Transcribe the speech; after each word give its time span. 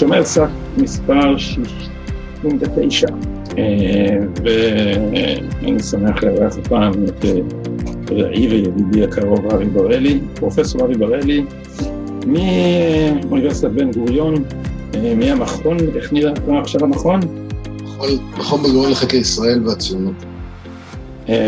שומר 0.00 0.24
סף 0.24 0.48
מספר 0.76 1.36
69, 1.38 3.06
אה, 3.58 4.16
ואני 4.42 5.82
שמח 5.82 6.24
לארח 6.24 6.58
הפעם 6.58 6.92
את 7.04 7.24
אה, 7.24 7.30
רעי 8.10 8.48
וידידי 8.48 9.04
הקרוב 9.04 9.46
אבי 9.46 9.64
בראלי, 9.64 10.20
פרופסור 10.34 10.84
אבי 10.84 10.94
בראלי, 10.94 11.44
מאוניברסיטת 12.26 13.70
בן 13.70 13.90
גוריון, 13.90 14.34
אה, 14.94 15.14
מהמכון, 15.14 15.76
איך 15.96 16.12
נראה 16.12 16.32
עכשיו 16.60 16.84
המכון? 16.84 17.20
מכון 18.38 18.62
בן 18.62 18.70
גוריון 18.72 18.92
לחקר 18.92 19.16
ישראל 19.16 19.68
והציונות. 19.68 20.14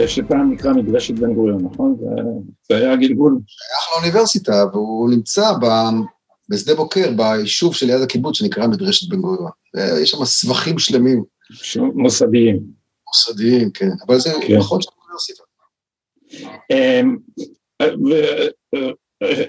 שפעם 0.06 0.52
נקרא 0.52 0.72
מדרשת 0.72 1.14
בן 1.14 1.34
גוריון, 1.34 1.64
נכון? 1.64 1.96
זה 2.68 2.76
היה 2.76 2.96
גלגול. 2.96 3.38
שייך 3.46 3.96
לאוניברסיטה, 3.96 4.64
והוא 4.72 5.10
נמצא 5.10 5.42
בשדה 6.48 6.74
בוקר, 6.74 7.10
ביישוב 7.16 7.74
שליד 7.74 8.00
הקיבוץ 8.00 8.36
שנקרא 8.36 8.66
מדרשת 8.66 9.08
בן 9.08 9.20
גוריון. 9.20 9.50
יש 10.02 10.10
שם 10.10 10.24
סבכים 10.24 10.78
שלמים. 10.78 11.24
מוסדיים. 11.94 12.60
מוסדיים, 13.06 13.70
כן. 13.70 13.90
אבל 14.06 14.18
זה 14.18 14.30
כן. 14.46 14.56
נכון 14.56 14.82
של 14.82 14.88
אוניברסיטה. 15.02 15.42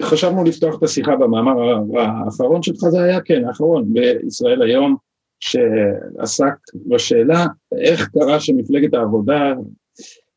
חשבנו 0.02 0.44
לפתוח 0.44 0.78
את 0.78 0.82
השיחה 0.82 1.16
במאמר 1.16 1.78
האחרון 1.98 2.62
שלך, 2.62 2.78
זה 2.90 3.02
היה, 3.02 3.20
כן, 3.20 3.44
האחרון, 3.44 3.92
בישראל 3.92 4.62
היום, 4.62 4.96
שעסק 5.40 6.54
בשאלה 6.86 7.46
איך 7.78 8.08
קרה 8.08 8.40
שמפלגת 8.40 8.94
העבודה 8.94 9.52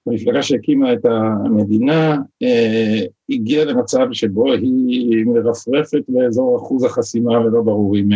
המפלגה 0.08 0.44
שהקימה 0.44 0.94
את 0.94 1.06
המדינה 1.06 2.18
אה, 2.44 3.02
הגיעה 3.30 3.66
למצב 3.66 4.08
שבו 4.12 4.54
היא 4.54 5.26
מרפרפת 5.26 6.02
באזור 6.08 6.58
אחוז 6.58 6.84
החסימה 6.84 7.40
ולא 7.40 7.62
ברור 7.62 7.98
אם, 7.98 8.10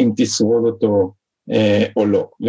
אם 0.00 0.10
תשרוד 0.16 0.64
אותו 0.64 1.12
אה, 1.50 1.84
או 1.96 2.06
לא. 2.06 2.28
ו, 2.42 2.46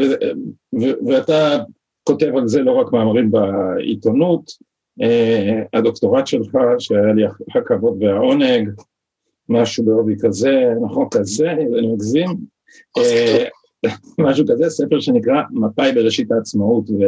ו, 0.82 1.08
ואתה 1.08 1.64
כותב 2.04 2.32
על 2.38 2.48
זה 2.48 2.62
לא 2.62 2.72
רק 2.72 2.94
מאמרים 2.94 3.32
בעיתונות, 3.32 4.52
הדוקטורט 5.74 6.28
שלך, 6.28 6.58
שהיה 6.80 7.14
לי 7.14 7.24
הכבוד 7.56 8.04
והעונג, 8.04 8.70
משהו 9.50 9.86
בעובי 9.86 10.16
כזה, 10.22 10.74
נכון 10.82 11.08
כזה, 11.12 11.52
אני 11.52 11.94
מגזים, 11.94 12.30
אה, 12.98 13.46
משהו 14.20 14.46
כזה, 14.48 14.70
ספר 14.70 15.00
שנקרא 15.00 15.42
מפא"י 15.52 15.92
בראשית 15.92 16.32
העצמאות, 16.32 16.90
ו... 16.90 17.04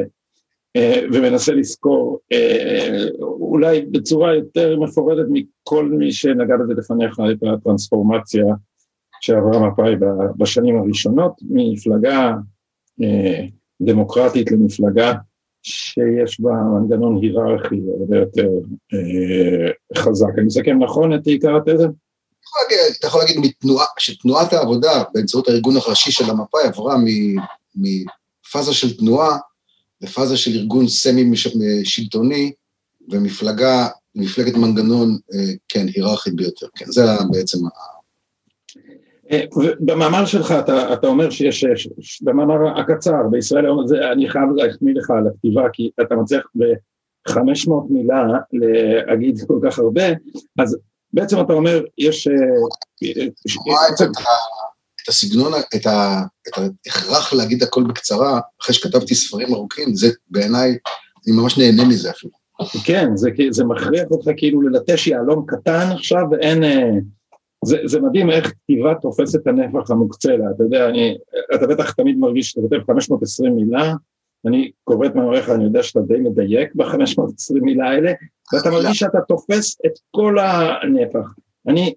אה, 0.75 1.01
ומנסה 1.13 1.53
לזכור 1.53 2.19
אה, 2.31 3.05
אולי 3.21 3.81
בצורה 3.81 4.35
יותר 4.35 4.79
מפורטת 4.79 5.25
מכל 5.29 5.85
מי 5.85 6.11
שנגע 6.11 6.57
בזה 6.57 6.73
לפניך 6.73 7.19
את 7.31 7.43
הטרנספורמציה 7.43 8.45
שעברה 9.21 9.67
מפא"י 9.67 9.95
בשנים 10.37 10.77
הראשונות 10.77 11.33
ממפלגה 11.49 12.33
אה, 13.03 13.45
דמוקרטית 13.81 14.51
למפלגה 14.51 15.13
שיש 15.63 16.41
בה 16.41 16.51
מנגנון 16.51 17.19
היררכי 17.21 17.81
הרבה 17.99 18.17
יותר 18.17 18.49
חזק. 19.97 20.27
אני 20.37 20.45
מסכם 20.45 20.83
נכון 20.83 21.15
את 21.15 21.27
עיקר 21.27 21.57
התזה? 21.57 21.87
אתה 22.99 23.07
יכול 23.07 23.21
להגיד 23.21 23.37
מתנועה, 23.39 23.85
שתנועת 23.99 24.53
העבודה 24.53 25.03
באמצעות 25.13 25.47
הארגון 25.47 25.77
הראשי 25.77 26.11
של 26.11 26.29
המפא"י 26.29 26.67
עברה 26.67 26.95
מפאזה 27.75 28.73
של 28.73 28.97
תנועה 28.97 29.37
לפאזה 30.01 30.37
של 30.37 30.51
ארגון 30.51 30.87
סמי-שלטוני 30.87 32.51
ומפלגה, 33.09 33.87
מפלגת 34.15 34.53
מנגנון, 34.53 35.17
אה, 35.33 35.53
כן, 35.69 35.85
היררכית 35.95 36.35
ביותר, 36.35 36.67
כן, 36.75 36.85
זה 36.91 37.01
בעצם. 37.31 37.57
אה, 37.65 37.93
במאמר 39.79 40.25
שלך 40.25 40.51
אתה, 40.51 40.93
אתה 40.93 41.07
אומר 41.07 41.29
שיש, 41.29 41.89
במאמר 42.21 42.79
הקצר 42.79 43.27
בישראל 43.31 43.65
היום, 43.65 43.87
זה, 43.87 44.11
אני 44.11 44.29
חייב 44.29 44.49
להחמיא 44.55 44.93
לך 44.95 45.09
על 45.09 45.27
הכתיבה, 45.27 45.63
כי 45.73 45.91
אתה 46.01 46.15
מצליח 46.15 46.43
ב-500 46.57 47.71
מילה 47.89 48.23
להגיד 49.07 49.39
כל 49.47 49.59
כך 49.63 49.79
הרבה, 49.79 50.03
אז 50.59 50.77
בעצם 51.13 51.41
אתה 51.41 51.53
אומר, 51.53 51.83
יש... 51.97 52.27
אה, 52.27 52.33
את 55.03 55.07
הסגנון, 55.07 55.51
את, 55.75 55.85
ה, 55.85 56.21
את 56.47 56.53
ההכרח 56.57 57.33
להגיד 57.33 57.63
הכל 57.63 57.83
בקצרה, 57.83 58.39
אחרי 58.61 58.75
שכתבתי 58.75 59.15
ספרים 59.15 59.53
ארוכים, 59.53 59.95
זה 59.95 60.07
בעיניי, 60.29 60.77
אני 61.27 61.35
ממש 61.35 61.57
נהנה 61.57 61.85
מזה 61.85 62.09
אפילו. 62.09 62.33
כן, 62.85 63.15
זה, 63.15 63.29
זה 63.49 63.63
מכריח 63.63 64.05
אותך 64.11 64.29
כאילו 64.37 64.61
ללטש 64.61 65.07
יהלום 65.07 65.45
קטן 65.47 65.87
עכשיו, 65.91 66.21
ואין... 66.31 66.63
זה, 67.65 67.77
זה 67.85 68.01
מדהים 68.01 68.29
איך 68.29 68.51
כתיבה 68.51 68.93
תופסת 69.01 69.41
את 69.41 69.47
הנפח 69.47 69.91
המוקצה 69.91 70.37
לה, 70.37 70.45
אתה 70.55 70.63
יודע, 70.63 70.89
אני, 70.89 71.17
אתה 71.55 71.67
בטח 71.67 71.91
תמיד 71.91 72.17
מרגיש 72.17 72.49
שאתה 72.49 72.61
כותב 72.61 72.83
520 72.87 73.55
מילה, 73.55 73.93
אני 74.45 74.71
קורא 74.83 75.05
את 75.05 75.15
מאמריך, 75.15 75.49
אני 75.49 75.63
יודע 75.63 75.83
שאתה 75.83 75.99
די 75.99 76.19
מדייק 76.19 76.75
ב-520 76.75 77.61
מילה 77.61 77.89
האלה, 77.89 78.11
ואתה 78.53 78.69
מרגיש 78.69 78.99
שאתה 78.99 79.21
תופס 79.27 79.77
את 79.85 79.91
כל 80.11 80.37
הנפח. 80.39 81.33
אני, 81.67 81.93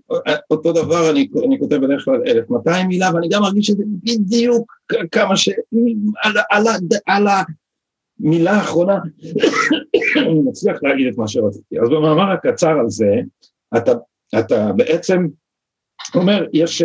אותו 0.50 0.72
דבר, 0.72 1.10
אני, 1.10 1.28
אני 1.46 1.58
כותב 1.58 1.76
בדרך 1.76 2.04
כלל 2.04 2.22
1,200 2.26 2.88
מילה, 2.88 3.10
ואני 3.14 3.28
גם 3.28 3.42
מרגיש 3.42 3.66
שזה 3.66 3.84
בדיוק 4.02 4.72
כמה 5.12 5.36
ש... 5.36 5.48
על, 6.22 6.32
על, 6.50 6.64
על 7.06 7.26
המילה 8.20 8.52
האחרונה, 8.52 8.98
אני 10.22 10.40
מצליח 10.40 10.82
להגיד 10.82 11.06
את 11.06 11.18
מה 11.18 11.28
שרציתי. 11.28 11.80
אז 11.80 11.88
במאמר 11.88 12.32
הקצר 12.32 12.70
על 12.80 12.88
זה, 12.88 13.14
אתה, 13.76 13.92
אתה 14.38 14.72
בעצם 14.76 15.26
אומר, 16.14 16.46
יש, 16.52 16.82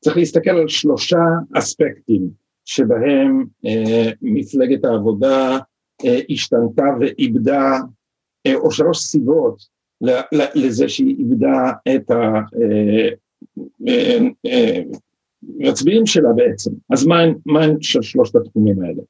צריך 0.00 0.16
להסתכל 0.16 0.50
על 0.50 0.68
שלושה 0.68 1.20
אספקטים 1.54 2.30
שבהם 2.64 3.44
אה, 3.66 4.10
מפלגת 4.22 4.84
העבודה 4.84 5.58
אה, 6.04 6.20
השתנתה 6.30 6.84
ואיבדה, 7.00 7.78
אה, 8.46 8.54
או 8.54 8.70
שלוש 8.70 8.98
סיבות 8.98 9.72
לזה 10.54 10.88
שהיא 10.88 11.16
איבדה 11.18 11.72
את 11.96 12.10
המצביעים 15.60 15.98
אה, 15.98 16.02
אה, 16.02 16.06
שלה 16.06 16.32
בעצם. 16.36 16.70
אז 16.92 17.06
מה 17.46 17.62
הן 17.62 17.76
של 17.80 18.02
שלושת 18.02 18.36
התחומים 18.36 18.82
האלה? 18.82 19.02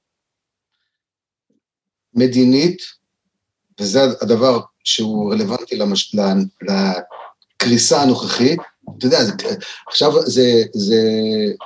מדינית, 2.15 2.83
וזה 3.81 4.01
הדבר 4.21 4.61
שהוא 4.85 5.33
רלוונטי 5.33 5.77
למש... 5.77 6.17
לקריסה 7.63 8.03
הנוכחית, 8.03 8.61
אתה 8.99 9.07
יודע, 9.07 9.25
זה, 9.25 9.33
עכשיו 9.89 10.13
זה, 10.27 10.63
זה, 10.75 11.01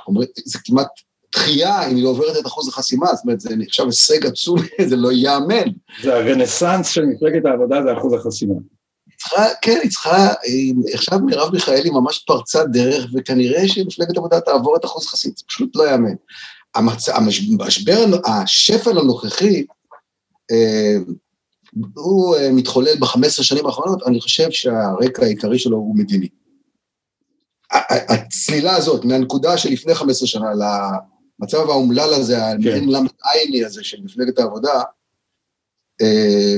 אומר, 0.07 0.21
זה 0.45 0.59
כמעט 0.63 0.87
דחייה 1.35 1.87
אם 1.87 1.95
היא 1.95 2.03
לא 2.03 2.09
עוברת 2.09 2.37
את 2.39 2.45
אחוז 2.45 2.67
החסימה, 2.67 3.15
זאת 3.15 3.23
אומרת, 3.23 3.39
זה 3.39 3.55
נחשב 3.55 3.85
הישג 3.85 4.25
עצום, 4.25 4.59
זה 4.89 4.95
לא 4.95 5.11
ייאמן. 5.11 5.69
זה 6.03 6.15
הרנסאנס 6.15 6.87
של 6.87 7.05
מפלגת 7.05 7.45
העבודה, 7.45 7.83
זה 7.83 7.97
אחוז 7.97 8.13
החסימה. 8.13 8.53
צריכה, 9.17 9.45
כן, 9.61 9.79
היא 9.83 9.91
צריכה, 9.91 10.33
עכשיו 10.93 11.19
מרב 11.25 11.53
מיכאלי 11.53 11.89
ממש 11.89 12.23
פרצה 12.27 12.63
דרך, 12.63 13.05
וכנראה 13.13 13.67
שמפלגת 13.67 14.17
עבודה 14.17 14.39
תעבור 14.41 14.75
את 14.75 14.85
אחוז 14.85 15.07
חסיד, 15.07 15.37
זה 15.37 15.43
פשוט 15.47 15.75
לא 15.75 15.89
יאמן. 15.89 16.15
המצ... 16.75 17.09
המשבר, 17.09 18.05
השפל 18.25 18.97
הנוכחי, 18.97 19.65
אה, 20.51 20.97
הוא 21.95 22.35
אה, 22.35 22.51
מתחולל 22.51 22.95
ב-15 22.99 23.43
שנים 23.43 23.65
האחרונות, 23.65 24.03
אני 24.07 24.21
חושב 24.21 24.51
שהרקע 24.51 25.23
העיקרי 25.23 25.59
שלו 25.59 25.77
הוא 25.77 25.95
מדיני. 25.97 26.27
הצלילה 27.89 28.75
הזאת, 28.75 29.05
מהנקודה 29.05 29.57
שלפני 29.57 29.95
15 29.95 30.27
שנה 30.27 30.51
למצב 30.51 31.69
האומלל 31.69 32.13
הזה, 32.13 32.37
כן. 32.63 32.69
המעין 32.69 33.53
ל"ע 33.53 33.65
הזה 33.65 33.83
של 33.83 33.97
מפלגת 34.03 34.39
העבודה, 34.39 34.81
אה, 36.01 36.55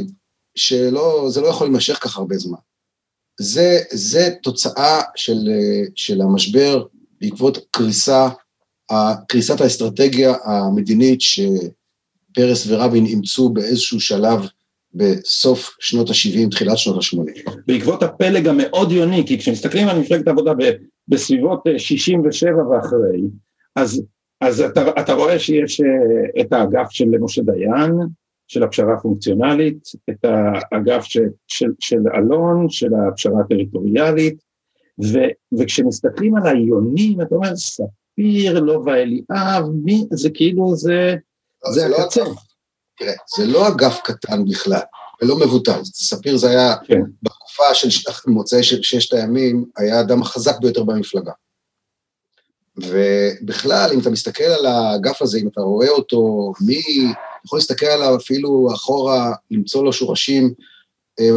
שלא, 0.56 1.28
זה 1.30 1.42
לא 1.42 1.48
יכול 1.48 1.68
להימשך 1.68 1.98
כך 2.02 2.18
הרבה 2.18 2.38
זמן. 2.38 2.58
זה, 3.40 3.80
זה 3.92 4.30
תוצאה 4.44 5.02
של, 5.16 5.50
של 5.96 6.22
המשבר 6.22 6.86
בעקבות 7.22 7.58
קריסה, 7.72 8.30
קריסת 9.28 9.62
האסטרטגיה 9.62 10.34
המדינית 10.44 11.22
שפרס 11.22 12.68
ורבין 12.68 13.06
אימצו 13.06 13.50
באיזשהו 13.50 14.00
שלב 14.00 14.40
בסוף 14.94 15.76
שנות 15.80 16.10
ה-70, 16.10 16.52
תחילת 16.52 16.78
שנות 16.78 16.96
ה-80. 16.96 17.52
בעקבות 17.68 18.04
הפלג 18.04 18.48
המאוד 18.48 18.92
יוני, 18.92 19.24
כי 19.28 19.40
כשמסתכלים 19.40 19.88
על 19.88 20.00
מפלגת 20.00 20.28
העבודה 20.28 20.54
בסביבות 21.10 21.64
67 21.78 22.68
ואחרי, 22.68 23.22
אז, 23.76 24.04
אז 24.42 24.62
אתה, 24.62 25.02
אתה 25.02 25.14
רואה 25.14 25.40
שיש 25.40 25.82
אה, 25.82 26.42
את 26.42 26.54
האגף 26.54 26.88
של 26.90 27.06
משה 27.20 27.42
דיין, 27.42 27.94
של 28.48 28.64
הפשרה 28.64 28.94
הפונקציונלית, 28.94 29.84
את 30.10 30.26
האגף 30.72 31.04
של, 31.04 31.26
של, 31.48 31.70
של 31.80 32.00
אלון, 32.16 32.70
של 32.70 32.90
הפשרה 32.94 33.42
הטריטוריאלית, 33.42 34.38
ו- 35.04 35.58
וכשמסתכלים 35.60 36.36
על 36.36 36.48
העיונים, 36.48 37.22
אתה 37.22 37.36
אומר, 37.36 37.56
ספיר, 37.56 38.60
לובה 38.60 38.96
אליאב, 38.96 39.70
מי, 39.84 40.06
זה 40.12 40.30
כאילו, 40.34 40.76
זה, 40.76 41.16
לא, 41.66 41.72
זה, 41.72 41.82
זה 41.82 41.88
לא 41.88 41.98
הקצה. 41.98 42.24
אגף. 42.24 42.40
תראה, 42.98 43.14
זה 43.38 43.46
לא 43.48 43.68
אגף 43.68 44.00
קטן 44.04 44.46
בכלל, 44.46 44.80
ולא 45.22 45.36
מבוטל. 45.40 45.84
ספיר 45.84 46.38
זה 46.38 46.50
היה, 46.50 46.76
כן. 46.86 47.02
בתקופה 47.60 47.76
של 47.76 48.32
מוצאי 48.32 48.64
של 48.64 48.84
ששת 48.84 49.14
הימים, 49.14 49.66
היה 49.78 49.98
האדם 49.98 50.22
החזק 50.22 50.60
ביותר 50.60 50.84
במפלגה. 50.84 51.32
ובכלל, 52.78 53.90
אם 53.94 54.00
אתה 54.00 54.10
מסתכל 54.10 54.44
על 54.44 54.66
האגף 54.66 55.22
הזה, 55.22 55.40
אם 55.40 55.48
אתה 55.48 55.62
רואה 55.62 55.90
אותו, 55.90 56.54
מי 56.62 56.82
יכול 57.46 57.60
להסתכל 57.60 57.86
עליו 57.86 58.16
אפילו 58.16 58.68
אחורה, 58.74 59.34
למצוא 59.52 59.84
לו 59.84 59.94
שורשים 59.94 60.54
אה, 61.20 61.30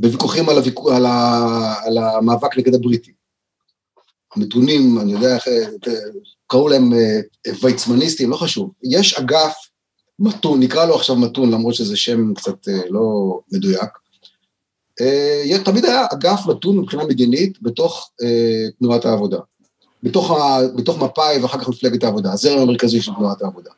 בוויכוחים 0.00 0.48
על, 0.48 0.56
הוויכוח, 0.56 0.96
על, 0.96 1.06
ה, 1.06 1.74
על 1.84 1.98
המאבק 1.98 2.58
נגד 2.58 2.74
הבריטים. 2.74 3.14
נתונים, 4.36 4.98
אני 5.00 5.12
יודע 5.12 5.34
איך, 5.34 5.48
אה, 5.48 5.92
קראו 6.46 6.68
להם 6.68 6.92
אה, 6.92 7.20
ויצמניסטים, 7.62 8.30
לא 8.30 8.36
חשוב. 8.36 8.70
יש 8.82 9.14
אגף 9.14 9.56
מתון, 10.18 10.60
נקרא 10.60 10.86
לו 10.86 10.94
עכשיו 10.94 11.16
מתון, 11.16 11.50
למרות 11.50 11.74
שזה 11.74 11.96
שם 11.96 12.34
קצת 12.34 12.68
אה, 12.68 12.80
לא 12.90 13.38
מדויק. 13.52 13.90
אה, 15.00 15.58
תמיד 15.64 15.84
היה 15.84 16.06
אגף 16.12 16.46
מתון 16.46 16.78
מבחינה 16.78 17.04
מדינית 17.04 17.62
בתוך 17.62 18.10
אה, 18.22 18.70
תנועת 18.78 19.04
העבודה. 19.04 19.38
בתוך, 20.02 20.38
בתוך 20.74 20.98
מפא"י 20.98 21.38
ואחר 21.42 21.58
כך 21.58 21.68
מפלגת 21.68 22.04
העבודה, 22.04 22.32
הזרם 22.32 22.58
המרכזי 22.58 23.00
של 23.00 23.12
תנועת 23.14 23.42
העבודה. 23.42 23.70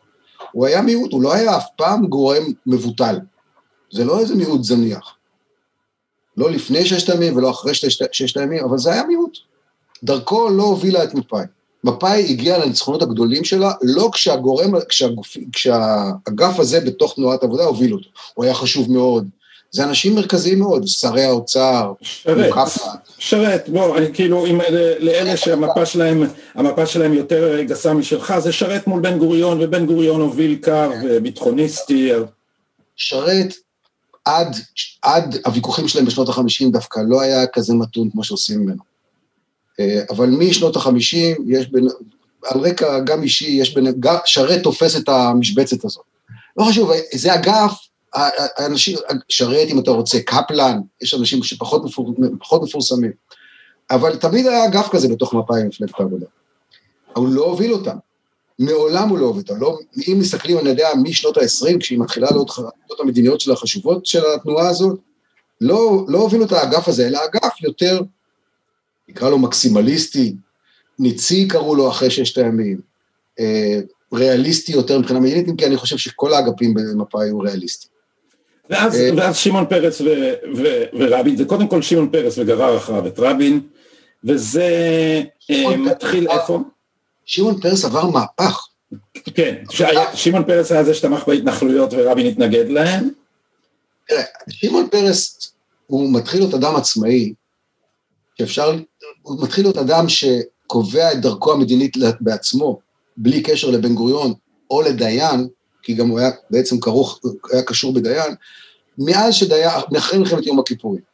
הוא 0.53 0.67
היה 0.67 0.83
מיעוט, 0.83 1.13
הוא 1.13 1.23
לא 1.23 1.33
היה 1.33 1.57
אף 1.57 1.67
פעם 1.77 2.07
גורם 2.07 2.43
מבוטל. 2.67 3.19
זה 3.93 4.05
לא 4.05 4.21
איזה 4.21 4.35
מיעוט 4.35 4.65
זניח. 4.65 5.15
לא 6.37 6.51
לפני 6.51 6.87
ששת 6.87 7.09
הימים 7.09 7.37
ולא 7.37 7.51
אחרי 7.51 7.75
ששת, 7.75 8.37
הימים, 8.37 8.65
אבל 8.65 8.79
זה 8.79 8.93
היה 8.93 9.07
מיעוט. 9.07 9.39
דרכו 10.05 10.49
לא 10.49 10.63
הובילה 10.63 11.05
את 11.05 11.15
מפא"י. 11.15 11.45
מפא"י 11.85 12.31
הגיעה 12.31 12.59
לניצחונות 12.59 13.03
הגדולים 13.03 13.45
שלה, 13.45 13.73
לא 13.83 14.11
כשהגורם, 14.13 14.81
כשהגוף, 14.89 15.37
כשהאגף 15.53 16.59
הזה 16.59 16.81
בתוך 16.81 17.15
תנועת 17.15 17.43
העבודה 17.43 17.65
הוביל 17.65 17.95
אותו. 17.95 18.09
הוא 18.35 18.45
היה 18.45 18.55
חשוב 18.55 18.91
מאוד. 18.93 19.29
זה 19.71 19.85
אנשים 19.85 20.15
מרכזיים 20.15 20.59
מאוד, 20.59 20.87
שרי 20.87 21.25
האוצר, 21.25 21.93
שרת. 22.03 22.55
שרת, 23.19 23.69
בוא, 23.69 23.99
אני 23.99 24.15
כאילו, 24.15 24.47
אם, 24.47 24.61
לאלה 24.99 25.37
שהמפה 25.37 25.87
שלהם, 25.87 26.23
המפה 26.55 26.87
שלהם 26.87 27.13
יותר 27.13 27.63
גסה 27.63 27.95
משלך, 27.95 28.39
זה 28.39 28.53
שרת 28.53 28.87
מול 28.87 29.01
בן 29.01 29.19
גוריון, 29.19 29.59
ובן 29.61 29.87
גוריון 29.87 30.21
הוביל 30.21 30.59
קו 30.65 30.71
אה, 30.71 31.21
ביטחוניסטי, 31.21 32.11
שרת 32.97 33.55
עד, 34.25 34.57
עד 35.03 35.37
הוויכוחים 35.47 35.89
שלהם 35.89 36.05
בשנות 36.05 36.29
ה-50 36.29 36.73
דווקא 36.73 37.01
לא 37.09 37.21
היה 37.21 37.47
כזה 37.47 37.75
מתון 37.75 38.11
כמו 38.11 38.25
שעושים 38.25 38.61
ממנו. 38.61 38.83
אה, 39.81 40.03
אבל 40.11 40.27
משנות 40.27 40.77
ה-50 40.77 41.17
יש 41.49 41.69
בין, 41.71 41.89
על 42.47 42.61
רקע 42.61 42.99
גם 43.01 43.23
אישי, 43.23 43.51
יש 43.51 43.75
בין, 43.75 43.87
שרת 44.25 44.63
תופס 44.63 44.97
את 44.97 45.09
המשבצת 45.09 45.85
הזאת. 45.85 46.05
לא 46.57 46.65
חשוב, 46.65 46.91
זה 47.15 47.35
אגף, 47.35 47.73
האנשים, 48.15 48.97
שרת 49.29 49.69
אם 49.69 49.79
אתה 49.79 49.91
רוצה, 49.91 50.21
קפלן, 50.21 50.81
יש 51.03 51.15
אנשים 51.15 51.43
שפחות 51.43 51.85
מפור, 51.85 52.15
מפורסמים, 52.63 53.13
אבל 53.91 54.17
תמיד 54.17 54.47
היה 54.47 54.65
אגף 54.65 54.89
כזה 54.89 55.09
בתוך 55.09 55.35
מפא"י 55.35 55.65
מפלגת 55.65 56.01
העבודה. 56.01 56.27
הוא 57.17 57.29
לא 57.29 57.45
הוביל 57.45 57.73
אותם. 57.73 57.97
מעולם 58.59 59.09
הוא 59.09 59.19
לא 59.19 59.27
הוביל 59.27 59.43
אותם. 59.49 59.61
לא, 59.61 59.79
אם 60.09 60.17
מסתכלים, 60.21 60.59
אני 60.59 60.69
יודע, 60.69 60.89
משנות 61.03 61.37
ה-20, 61.37 61.79
כשהיא 61.81 61.99
מתחילה 61.99 62.31
לעוד 62.31 62.51
חרדות 62.51 63.01
המדיניות 63.01 63.41
של 63.41 63.53
החשובות 63.53 64.07
של 64.07 64.23
התנועה 64.35 64.69
הזאת, 64.69 64.99
לא, 65.61 66.05
לא 66.09 66.19
הובילו 66.19 66.45
את 66.45 66.53
האגף 66.53 66.89
הזה, 66.89 67.07
אלא 67.07 67.19
אגף 67.25 67.63
יותר, 67.63 68.01
נקרא 69.09 69.31
לו 69.31 69.39
מקסימליסטי, 69.39 70.35
ניצי 70.99 71.49
קראו 71.49 71.75
לו 71.75 71.89
אחרי 71.91 72.11
ששת 72.11 72.39
הימים, 72.39 72.81
אה, 73.41 73.81
ריאליסטי 74.15 74.73
יותר 74.73 74.99
מבחינה 74.99 75.21
מדינית, 75.21 75.49
אם 75.49 75.57
כי 75.57 75.67
אני 75.67 75.77
חושב 75.77 75.97
שכל 75.97 76.33
האגפים 76.33 76.75
במפא"י 76.75 77.25
היו 77.25 77.39
ריאליסטיים. 77.39 77.90
ואז, 78.71 78.97
אה, 78.97 79.11
ואז 79.17 79.37
שמעון 79.37 79.67
פרס 79.67 80.01
ו, 80.01 80.05
ו, 80.57 80.63
ורבין, 80.99 81.37
זה 81.37 81.45
קודם 81.45 81.69
כל 81.69 81.83
שמעון 81.83 82.11
פרס 82.11 82.39
וגרר 82.39 82.77
אחריו 82.77 83.07
את 83.07 83.19
רבין, 83.19 83.61
וזה 84.25 84.63
אה, 85.51 85.65
פרס 85.65 85.77
מתחיל 85.79 86.29
עבר- 86.29 86.41
איפה? 86.41 86.59
שמעון 87.25 87.61
פרס 87.61 87.85
עבר 87.85 88.11
מהפך. 88.11 88.67
כן, 89.35 89.55
שמעון 90.15 90.45
פרס 90.45 90.73
היה 90.73 90.85
זה 90.85 90.95
שתמך 90.95 91.25
בהתנחלויות 91.27 91.91
ורבין 91.93 92.27
התנגד 92.27 92.65
תראה, 94.09 94.23
שמעון 94.49 94.89
פרס, 94.91 95.53
הוא 95.87 96.13
מתחיל 96.13 96.41
להיות 96.41 96.55
אדם 96.55 96.77
עצמאי, 96.77 97.33
שאפשר, 98.39 98.77
הוא 99.23 99.43
מתחיל 99.43 99.65
להיות 99.65 99.77
אדם 99.77 100.09
שקובע 100.09 101.13
את 101.13 101.21
דרכו 101.21 101.53
המדינית 101.53 101.97
בעצמו, 102.21 102.81
בלי 103.17 103.43
קשר 103.43 103.71
לבן 103.71 103.95
גוריון 103.95 104.35
או 104.71 104.83
לדיין, 104.83 105.49
כי 105.83 105.95
גם 105.95 106.09
הוא 106.09 106.19
היה 106.19 106.31
בעצם 106.51 106.81
כרוך, 106.81 107.21
היה 107.53 107.63
קשור 107.63 107.93
בדיין, 107.93 108.35
מאז 108.99 109.35
שדיין, 109.35 109.71
אחרי 109.99 110.19
מלחמת 110.19 110.47
יום 110.47 110.59
הכיפורים. 110.59 111.11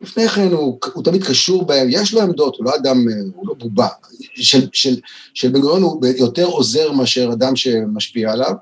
לפני 0.00 0.28
כן 0.28 0.52
הוא, 0.52 0.78
הוא 0.94 1.04
תמיד 1.04 1.24
קשור 1.24 1.66
בהם, 1.66 1.86
יש 1.90 2.14
לו 2.14 2.20
עמדות, 2.20 2.56
הוא 2.56 2.64
לא 2.64 2.74
אדם, 2.76 3.08
אה, 3.08 3.14
הוא 3.34 3.48
לא 3.48 3.54
בובה. 3.54 3.88
של, 4.34 4.68
של, 4.72 4.96
של 5.34 5.48
בן 5.48 5.60
גוריון 5.60 5.82
הוא 5.82 6.06
יותר 6.16 6.44
עוזר 6.44 6.92
מאשר 6.92 7.30
אדם 7.32 7.56
שמשפיע 7.56 8.32
עליו. 8.32 8.52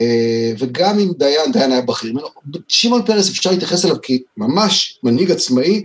אה, 0.00 0.52
וגם 0.58 0.98
אם 0.98 1.12
דיין, 1.18 1.52
דיין 1.52 1.72
היה 1.72 1.80
בכיר. 1.80 2.12
שמעון 2.68 3.02
פרס 3.06 3.28
אפשר 3.28 3.50
להתייחס 3.50 3.84
אליו 3.84 3.96
כממש 4.02 4.98
מנהיג 5.02 5.30
עצמאי 5.30 5.84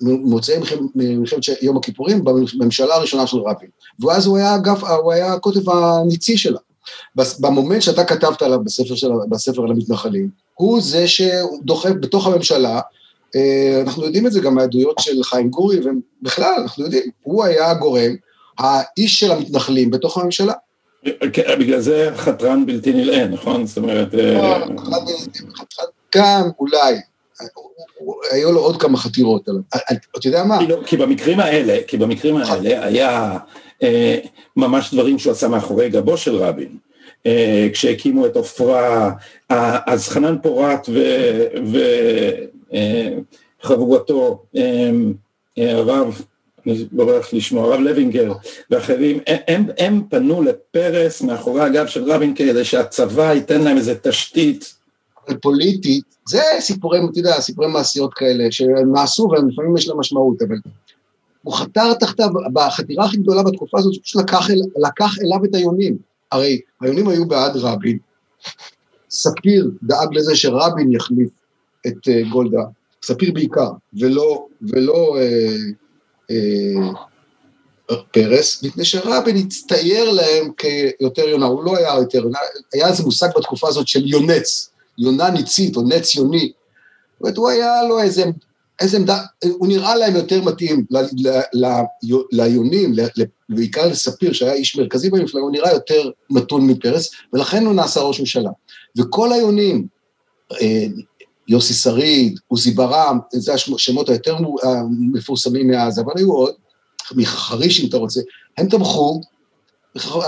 ממוצאי 0.00 0.54
מלחמת 0.94 1.40
יום 1.62 1.76
הכיפורים 1.76 2.24
בממשלה 2.24 2.94
הראשונה 2.94 3.26
של 3.26 3.36
רבין. 3.36 3.68
ואז 4.00 4.26
הוא 4.26 4.36
היה 4.36 4.54
אגב, 4.54 4.84
הוא 4.84 5.12
היה 5.12 5.32
הקוטב 5.32 5.70
הניצי 5.70 6.36
שלה. 6.38 6.58
במומנט 7.40 7.82
שאתה 7.82 8.04
כתבת 8.04 8.42
עליו 8.42 8.64
בספר, 8.64 8.94
של, 8.94 9.08
בספר 9.28 9.62
על 9.62 9.70
המתנחלים, 9.70 10.28
הוא 10.54 10.80
זה 10.80 11.08
שדוחף 11.08 11.90
בתוך 12.00 12.26
הממשלה, 12.26 12.80
אה, 13.36 13.82
אנחנו 13.86 14.04
יודעים 14.04 14.26
את 14.26 14.32
זה 14.32 14.40
גם 14.40 14.54
מהעדויות 14.54 14.98
של 14.98 15.22
חיים 15.22 15.50
גורי, 15.50 15.80
ובכלל, 15.80 16.54
אנחנו 16.62 16.84
יודעים, 16.84 17.02
הוא 17.22 17.44
היה 17.44 17.70
הגורם, 17.70 18.14
האיש 18.58 19.20
של 19.20 19.32
המתנחלים 19.32 19.90
בתוך 19.90 20.18
הממשלה. 20.18 20.52
כן, 21.32 21.58
בגלל 21.60 21.80
זה 21.80 22.10
חתרן 22.16 22.66
בלתי 22.66 22.92
נלאה, 22.92 23.26
נכון? 23.26 23.66
זאת 23.66 23.76
אומרת... 23.76 24.14
אה, 24.14 24.66
גם 26.14 26.48
אולי, 26.58 27.00
היו 28.30 28.52
לו 28.52 28.60
עוד 28.60 28.80
כמה 28.82 28.98
חתירות 28.98 29.48
עליו. 29.48 29.60
אתה 30.18 30.28
יודע 30.28 30.44
מה? 30.44 30.58
כי 30.86 30.96
במקרים 30.96 31.40
האלה, 31.40 31.78
כי 31.86 31.96
במקרים 31.96 32.36
האלה 32.36 32.84
היה 32.84 33.38
אה, 33.82 34.18
ממש 34.56 34.94
דברים 34.94 35.18
שהוא 35.18 35.32
עשה 35.32 35.48
מאחורי 35.48 35.90
גבו 35.90 36.16
של 36.16 36.36
רבין. 36.36 36.76
אה, 37.26 37.68
כשהקימו 37.72 38.26
את 38.26 38.36
עופרה, 38.36 39.12
אז 39.86 40.08
חנן 40.08 40.36
פורת 40.42 40.88
וחבורתו, 43.62 44.44
הרב, 45.56 46.22
אני 46.66 46.84
בורח 46.92 47.34
לשמוע, 47.34 47.64
הרב 47.64 47.80
לוינגר 47.80 48.32
ואחרים, 48.70 49.18
הם, 49.26 49.66
הם 49.78 50.02
פנו 50.10 50.42
לפרס 50.42 51.22
מאחורי 51.22 51.60
הגב 51.60 51.86
של 51.86 52.12
רבין 52.12 52.34
כדי 52.34 52.64
שהצבא 52.64 53.32
ייתן 53.34 53.62
להם 53.62 53.76
איזה 53.76 53.94
תשתית. 54.02 54.74
פוליטית, 55.42 56.04
זה 56.28 56.42
סיפורי, 56.60 56.98
אתה 57.10 57.18
יודע, 57.18 57.40
סיפורי 57.40 57.68
מעשיות 57.68 58.14
כאלה, 58.14 58.44
שנעשו 58.50 59.22
ולפעמים 59.22 59.76
יש 59.76 59.88
להם 59.88 60.00
משמעות, 60.00 60.42
אבל 60.42 60.56
הוא 61.42 61.54
חתר 61.54 61.94
תחתיו, 61.94 62.28
בחתירה 62.52 63.04
הכי 63.04 63.16
גדולה 63.16 63.42
בתקופה 63.42 63.78
הזאת, 63.78 63.94
הוא 63.94 64.02
פשוט 64.02 64.22
לקח, 64.22 64.50
אל, 64.50 64.88
לקח 64.88 65.10
אליו 65.22 65.44
את 65.44 65.54
היונים. 65.54 65.96
הרי 66.36 66.60
היונים 66.80 67.08
היו 67.08 67.28
בעד 67.28 67.56
רבין, 67.56 67.98
ספיר 69.10 69.70
דאג 69.82 70.08
לזה 70.14 70.36
שרבין 70.36 70.92
יחליף 70.92 71.28
את 71.86 72.08
uh, 72.08 72.28
גולדה, 72.32 72.62
ספיר 73.02 73.32
בעיקר, 73.32 73.70
ולא, 74.00 74.46
ולא 74.62 75.16
אה, 75.18 75.56
אה, 76.30 77.96
פרס, 78.10 78.62
מפני 78.62 78.84
שרבין 78.84 79.36
הצטייר 79.36 80.10
להם 80.10 80.52
כיותר 80.56 81.28
יונה, 81.28 81.46
הוא 81.46 81.64
לא 81.64 81.76
היה 81.76 81.94
יותר 81.94 82.18
יונה, 82.18 82.38
היה 82.72 82.88
איזה 82.88 83.02
מושג 83.02 83.28
בתקופה 83.36 83.68
הזאת 83.68 83.88
של 83.88 84.06
יונץ, 84.06 84.70
יונה 84.98 85.30
ניצית 85.30 85.76
או 85.76 85.82
נץ 85.82 86.14
יוני. 86.14 86.52
זאת 87.12 87.20
אומרת, 87.20 87.36
הוא 87.36 87.48
היה 87.48 87.82
לו 87.88 88.00
איזה, 88.00 88.24
איזה 88.80 88.96
עמדה, 88.96 89.22
הוא 89.44 89.68
נראה 89.68 89.96
להם 89.96 90.16
יותר 90.16 90.42
מתאים 90.42 90.84
ל, 90.90 90.96
ל, 90.98 91.40
ל, 91.54 91.66
ליונים, 92.32 92.94
ל, 92.94 93.00
בעיקר 93.48 93.86
לספיר, 93.86 94.32
שהיה 94.32 94.52
איש 94.52 94.76
מרכזי 94.76 95.10
במפלגה, 95.10 95.42
הוא 95.42 95.52
נראה 95.52 95.72
יותר 95.72 96.10
מתון 96.30 96.66
מפרס, 96.66 97.10
ולכן 97.32 97.66
הוא 97.66 97.74
נעשה 97.74 98.00
ראש 98.00 98.20
ממשלה. 98.20 98.50
וכל 98.98 99.32
היונים, 99.32 99.86
יוסי 101.48 101.74
שריד, 101.74 102.40
עוזי 102.48 102.70
ברם, 102.70 103.18
זה 103.32 103.54
השמות 103.54 104.08
היותר 104.08 104.36
מפורסמים 105.12 105.68
מאז, 105.68 106.00
אבל 106.00 106.12
היו 106.16 106.32
עוד, 106.32 106.54
מחריש 107.16 107.80
אם 107.80 107.88
אתה 107.88 107.96
רוצה, 107.96 108.20
הם 108.58 108.68
תמכו, 108.68 109.20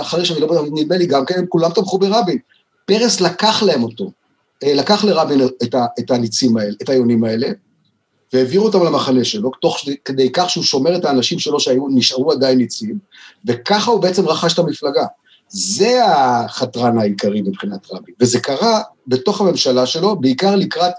חריש 0.03 0.33
אני 0.33 0.41
לא 0.41 0.47
בטוח, 0.47 0.67
נדמה 0.73 0.97
לי 0.97 1.07
גם 1.07 1.25
כן, 1.25 1.39
הם 1.39 1.47
כולם 1.49 1.71
תמכו 1.71 1.99
ברבין. 1.99 2.39
פרס 2.85 3.21
לקח 3.21 3.63
להם 3.63 3.83
אותו, 3.83 4.11
לקח 4.65 5.05
לרבין 5.05 5.41
את, 6.01 6.11
הניצים 6.11 6.57
האלה, 6.57 6.75
את 6.83 6.89
היונים 6.89 7.25
האלה, 7.25 7.49
והעבירו 8.33 8.67
אותם 8.67 8.85
למחנה 8.85 9.25
שלו, 9.25 9.51
תוך 9.61 9.79
כדי 10.05 10.33
כך 10.33 10.51
שהוא 10.51 10.65
שומר 10.65 10.97
את 10.97 11.05
האנשים 11.05 11.39
שלו 11.39 11.61
שנשארו 11.61 12.33
עדיין 12.33 12.59
ניצים, 12.59 12.99
וככה 13.47 13.91
הוא 13.91 14.01
בעצם 14.01 14.29
רכש 14.29 14.55
את 14.55 14.59
המפלגה. 14.59 15.05
זה 15.49 16.05
החתרן 16.05 16.99
העיקרי 16.99 17.43
מבחינת 17.43 17.87
רבין, 17.93 18.15
וזה 18.21 18.41
קרה 18.41 18.81
בתוך 19.07 19.41
הממשלה 19.41 19.87
שלו, 19.87 20.17
בעיקר 20.17 20.57
לקראת 20.57 20.93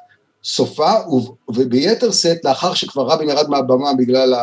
סופה, 0.43 0.91
וביתר 1.49 2.11
שאת 2.11 2.45
לאחר 2.45 2.73
שכבר 2.73 3.07
רבין 3.07 3.29
ירד 3.29 3.49
מהבמה 3.49 3.93
בגלל 3.93 4.33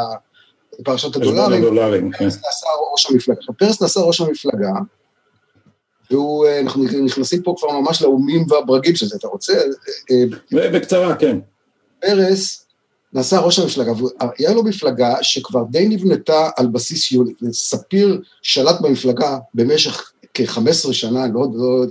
פרשת 0.85 1.17
הדולרים, 1.17 2.13
כן. 2.13 2.19
פרס 2.19 2.35
נעשה 2.35 2.67
ראש 2.93 3.11
המפלגה. 3.11 3.53
פרס 3.59 3.83
נעשה 3.83 4.01
ראש 4.01 4.21
המפלגה, 4.21 4.73
ואנחנו 6.11 6.85
נכנסים 6.85 7.43
פה 7.43 7.55
כבר 7.59 7.81
ממש 7.81 8.03
לאומים 8.03 8.45
והברגים 8.49 8.97
של 8.97 9.07
זה, 9.07 9.17
אתה 9.17 9.29
רוצה? 9.29 9.53
בקצרה, 10.53 11.15
כן. 11.15 11.39
פרס 12.01 12.66
נעשה 13.13 13.41
ראש 13.41 13.59
המפלגה, 13.59 13.93
והיה 13.93 14.55
לו 14.55 14.63
מפלגה 14.63 15.17
שכבר 15.23 15.65
די 15.71 15.89
נבנתה 15.89 16.51
על 16.57 16.67
בסיס 16.67 17.13
יוני, 17.13 17.33
ספיר 17.53 18.21
שלט 18.43 18.81
במפלגה 18.81 19.39
במשך 19.55 20.13
כ-15 20.35 20.93
שנה, 20.93 21.27
לא, 21.27 21.47
לא, 21.55 21.87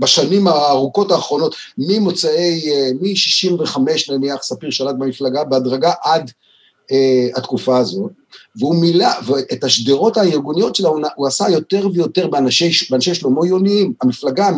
בשנים 0.00 0.46
הארוכות 0.46 1.10
האחרונות, 1.10 1.54
ממוצאי, 1.78 2.62
מ-65 3.00 3.78
נניח, 4.12 4.42
ספיר 4.42 4.70
שלט 4.70 4.94
במפלגה, 4.98 5.44
בהדרגה 5.44 5.92
עד 6.04 6.30
אה, 6.92 7.28
התקופה 7.36 7.78
הזאת, 7.78 8.10
והוא 8.56 8.74
מילא, 8.74 9.08
ואת 9.26 9.64
השדרות 9.64 10.16
הארגוניות 10.16 10.74
שלה 10.74 10.88
הוא, 10.88 11.00
הוא 11.16 11.26
עשה 11.26 11.50
יותר 11.50 11.88
ויותר 11.94 12.26
באנשי, 12.28 12.70
באנשי 12.90 13.14
שלמה 13.14 13.46
יוניים, 13.46 13.92
המפלגה, 14.02 14.50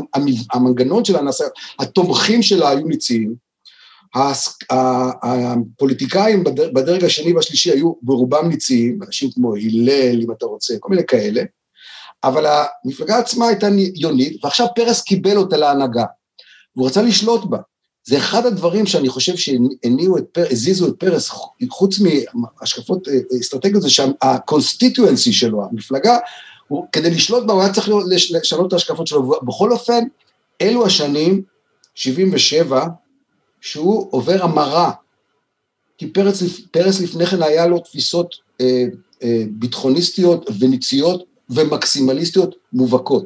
המנגנון 0.52 1.04
שלה 1.04 1.22
נעשה, 1.22 1.44
התומכים 1.78 2.42
שלה 2.42 2.68
היו 2.68 2.86
ניציים, 2.86 3.49
הפוליטיקאים 4.14 6.44
בדרג 6.44 7.04
השני 7.04 7.32
והשלישי 7.32 7.70
היו 7.70 7.92
ברובם 8.02 8.48
ניציים, 8.48 8.98
אנשים 9.06 9.30
כמו 9.30 9.54
הלל, 9.54 10.22
אם 10.22 10.32
אתה 10.32 10.46
רוצה, 10.46 10.74
כל 10.80 10.90
מיני 10.90 11.06
כאלה, 11.06 11.42
אבל 12.24 12.46
המפלגה 12.84 13.18
עצמה 13.18 13.48
הייתה 13.48 13.68
יונית, 13.94 14.44
ועכשיו 14.44 14.66
פרס 14.74 15.02
קיבל 15.02 15.36
אותה 15.36 15.56
להנהגה, 15.56 16.04
והוא 16.76 16.86
רצה 16.86 17.02
לשלוט 17.02 17.44
בה. 17.44 17.58
זה 18.06 18.18
אחד 18.18 18.46
הדברים 18.46 18.86
שאני 18.86 19.08
חושב 19.08 19.36
שהניעו 19.36 20.18
את 20.18 20.24
פרס, 20.32 20.52
הזיזו 20.52 20.88
את 20.88 20.94
פרס, 20.98 21.30
חוץ 21.70 21.98
מהשקפות 22.34 23.08
אה, 23.08 23.14
אסטרטגיות, 23.40 23.82
זה 23.82 23.90
שה 23.90 24.19
constituency 24.19 25.32
שלו, 25.32 25.64
המפלגה, 25.64 26.18
הוא, 26.68 26.86
כדי 26.92 27.10
לשלוט 27.10 27.46
בה 27.46 27.52
הוא 27.52 27.62
היה 27.62 27.72
צריך 27.72 27.88
לשנות 28.30 28.68
את 28.68 28.72
ההשקפות 28.72 29.06
שלו. 29.06 29.30
בכל 29.42 29.72
אופן, 29.72 30.04
אלו 30.60 30.86
השנים, 30.86 31.42
77, 31.94 32.86
שהוא 33.60 34.08
עובר 34.10 34.42
המרה. 34.42 34.90
כי 35.98 36.06
פרס, 36.06 36.42
פרס 36.70 37.00
לפני 37.00 37.26
כן 37.26 37.42
היה 37.42 37.66
לו 37.66 37.78
תפיסות 37.78 38.34
אה, 38.60 38.84
אה, 39.22 39.42
ביטחוניסטיות 39.50 40.50
וניציות 40.58 41.24
ומקסימליסטיות 41.50 42.54
מובהקות. 42.72 43.24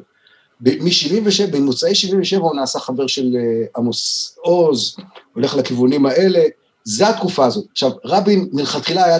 מ-77, 0.61 1.51
במוצאי 1.51 1.95
77 1.95 2.41
הוא 2.41 2.55
נעשה 2.55 2.79
חבר 2.79 3.07
של 3.07 3.35
אה, 3.35 3.65
עמוס 3.77 4.35
עוז, 4.41 4.95
הולך 5.33 5.55
לכיוונים 5.55 6.05
האלה, 6.05 6.43
זה 6.83 7.09
התקופה 7.09 7.45
הזאת. 7.45 7.65
עכשיו, 7.71 7.91
רבין 8.05 8.49
מלכתחילה 8.53 9.05
היה 9.05 9.17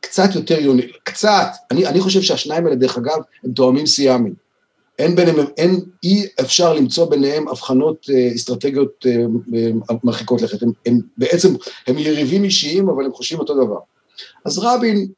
קצת 0.00 0.34
יותר 0.34 0.60
יוני, 0.60 0.82
קצת, 1.02 1.46
אני, 1.70 1.86
אני 1.86 2.00
חושב 2.00 2.22
שהשניים 2.22 2.66
האלה, 2.66 2.76
דרך 2.76 2.98
אגב, 2.98 3.18
הם 3.44 3.52
תואמים 3.52 3.86
סיאמי. 3.86 4.30
אין 5.00 5.16
ביניהם, 5.16 5.36
אין, 5.56 5.80
אי 6.02 6.26
אפשר 6.40 6.74
למצוא 6.74 7.10
ביניהם 7.10 7.48
הבחנות 7.48 8.06
אה, 8.10 8.34
אסטרטגיות 8.34 9.06
אה, 9.06 9.24
מרחיקות 10.04 10.42
לכת. 10.42 10.62
הם, 10.62 10.70
הם 10.86 11.00
בעצם, 11.16 11.54
הם 11.86 11.98
יריבים 11.98 12.44
אישיים, 12.44 12.88
אבל 12.88 13.04
הם 13.04 13.12
חושבים 13.12 13.40
אותו 13.40 13.54
דבר. 13.64 13.78
אז 14.44 14.58
רבין, 14.58 15.08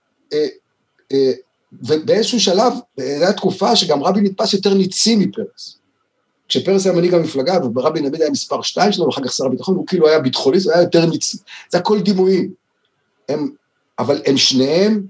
ובאיזשהו 1.82 2.40
שלב, 2.40 2.72
זו 2.96 3.04
הייתה 3.04 3.32
תקופה 3.32 3.76
שגם 3.76 4.02
רבין 4.02 4.24
נתפס 4.24 4.54
יותר 4.54 4.74
ניצי 4.74 5.16
מפרס. 5.16 5.78
כשפרס 6.48 6.86
היה 6.86 6.94
מנהיג 6.94 7.14
המפלגה, 7.14 7.58
ורבין 7.74 8.08
תמיד 8.08 8.22
היה 8.22 8.30
מספר 8.30 8.62
שתיים 8.62 8.92
שלו, 8.92 9.06
ואחר 9.06 9.22
כך 9.24 9.32
שר 9.32 9.46
הביטחון, 9.46 9.74
הוא 9.74 9.86
כאילו 9.86 10.08
היה 10.08 10.18
ביטחוניסט, 10.18 10.66
הוא 10.66 10.74
היה 10.74 10.82
יותר 10.82 11.06
ניצי. 11.06 11.38
זה 11.70 11.78
הכל 11.78 12.00
דימויים. 12.00 12.52
הם, 13.28 13.50
אבל 13.98 14.22
הם 14.26 14.36
שניהם 14.36 15.06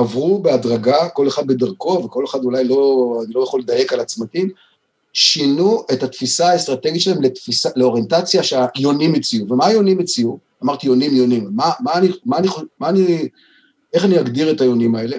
עברו 0.00 0.42
בהדרגה, 0.42 1.08
כל 1.08 1.28
אחד 1.28 1.46
בדרכו, 1.46 2.02
וכל 2.04 2.24
אחד 2.24 2.44
אולי 2.44 2.64
לא, 2.64 3.20
אני 3.24 3.34
לא 3.34 3.42
יכול 3.42 3.60
לדייק 3.60 3.92
על 3.92 4.00
הצמתים, 4.00 4.50
שינו 5.12 5.84
את 5.92 6.02
התפיסה 6.02 6.48
האסטרטגית 6.48 7.00
שלהם 7.00 7.22
לתפיסה, 7.22 7.68
לאוריינטציה 7.76 8.42
שהיונים 8.42 9.14
הציעו. 9.14 9.46
ומה 9.50 9.66
היונים 9.66 10.00
הציעו? 10.00 10.38
אמרתי 10.64 10.86
יונים, 10.86 11.16
יונים. 11.16 11.48
מה, 11.52 11.70
מה 11.80 11.94
אני, 11.94 12.08
מה 12.24 12.38
אני, 12.38 12.48
מה 12.80 12.88
אני, 12.88 13.28
איך 13.94 14.04
אני 14.04 14.20
אגדיר 14.20 14.50
את 14.50 14.60
היונים 14.60 14.94
האלה? 14.94 15.16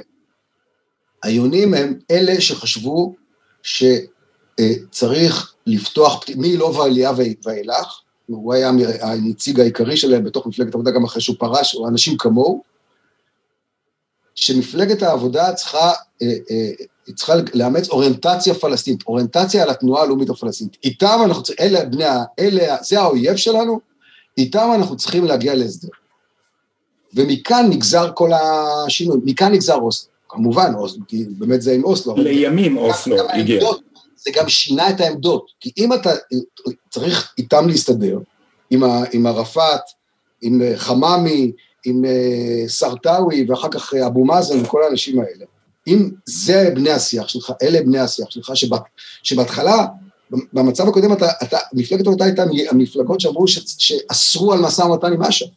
היונים 1.23 1.73
הם 1.73 1.99
אלה 2.11 2.41
שחשבו 2.41 3.15
שצריך 3.63 5.53
לפתוח, 5.67 6.23
מלובה 6.35 6.85
אליה 6.85 7.11
ואילך, 7.43 8.01
הוא 8.25 8.53
היה 8.53 8.71
הנציג 9.01 9.59
העיקרי 9.59 9.97
שלהם 9.97 10.23
בתוך 10.23 10.47
מפלגת 10.47 10.73
העבודה 10.73 10.91
גם 10.91 11.03
אחרי 11.03 11.21
שהוא 11.21 11.35
פרש, 11.39 11.75
או 11.75 11.87
אנשים 11.87 12.17
כמוהו, 12.17 12.70
שמפלגת 14.41 15.03
העבודה 15.03 15.53
צריכה, 15.53 15.91
אה, 16.21 16.27
אה, 16.51 16.71
צריכה 17.15 17.33
לאמץ 17.53 17.89
אוריינטציה 17.89 18.53
פלסטינית, 18.53 19.03
אוריינטציה 19.07 19.63
על 19.63 19.69
התנועה 19.69 20.03
הלאומית 20.03 20.29
הפלסטינית. 20.29 20.77
איתם 20.83 21.19
אנחנו 21.25 21.43
צריכים, 21.43 21.65
אלה 21.65 21.85
בני, 21.85 22.05
אלה, 22.39 22.75
זה 22.83 22.99
האויב 22.99 23.35
שלנו, 23.35 23.79
איתם 24.37 24.71
אנחנו 24.75 24.97
צריכים 24.97 25.25
להגיע 25.25 25.55
להסדר. 25.55 25.89
ומכאן 27.13 27.67
נגזר 27.69 28.11
כל 28.13 28.29
השינוי, 28.33 29.17
מכאן 29.23 29.51
נגזר 29.51 29.75
אוסלו. 29.75 30.11
כמובן, 30.29 30.73
אוסלו, 30.75 31.07
כי 31.07 31.25
באמת 31.29 31.61
זה 31.61 31.71
עם 31.73 31.83
אוסלו. 31.83 32.15
לימים 32.17 32.77
אוסלו 32.77 33.29
הגיע. 33.29 33.63
זה 34.15 34.31
גם 34.35 34.49
שינה 34.49 34.89
את 34.89 35.01
העמדות, 35.01 35.45
כי 35.59 35.71
אם 35.77 35.93
אתה 35.93 36.09
צריך 36.89 37.33
איתם 37.37 37.67
להסתדר, 37.67 38.19
עם, 38.69 38.83
ה, 38.83 39.03
עם 39.11 39.27
ערפאת, 39.27 39.81
עם 40.41 40.61
חממי, 40.75 41.51
עם 41.85 42.05
אה, 42.05 42.63
סרטאוי, 42.67 43.45
ואחר 43.49 43.69
כך 43.71 43.93
אה, 43.93 44.07
אבו 44.07 44.25
מאזן 44.25 44.63
וכל 44.63 44.83
האנשים 44.83 45.19
האלה, 45.19 45.45
אם 45.87 46.09
זה 46.25 46.71
בני 46.75 46.91
השיח 46.91 47.27
שלך, 47.27 47.53
אלה 47.61 47.81
בני 47.81 47.99
השיח 47.99 48.29
שלך, 48.29 48.51
שבת, 48.53 48.81
שבהתחלה, 49.23 49.85
במצב 50.53 50.87
הקודם, 50.87 51.13
אתה, 51.13 51.27
אתה, 51.43 51.57
מפלגת 51.73 52.05
העבודה 52.07 52.25
הייתה 52.25 52.43
המפלגות 52.69 53.19
שאמרו 53.19 53.47
ש, 53.47 53.59
שאסרו 53.77 54.53
על 54.53 54.59
משא 54.59 54.81
ומתן 54.81 55.13
עם 55.13 55.23
אש"ף, 55.23 55.47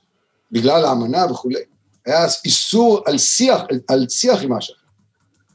בגלל 0.53 0.85
האמנה 0.85 1.27
וכולי. 1.31 1.61
היה 2.07 2.27
איסור 2.45 3.03
על 3.07 3.19
שיח, 3.19 3.61
על 3.89 4.07
שיח 4.09 4.43
עם 4.43 4.53
אש"ף. 4.53 4.75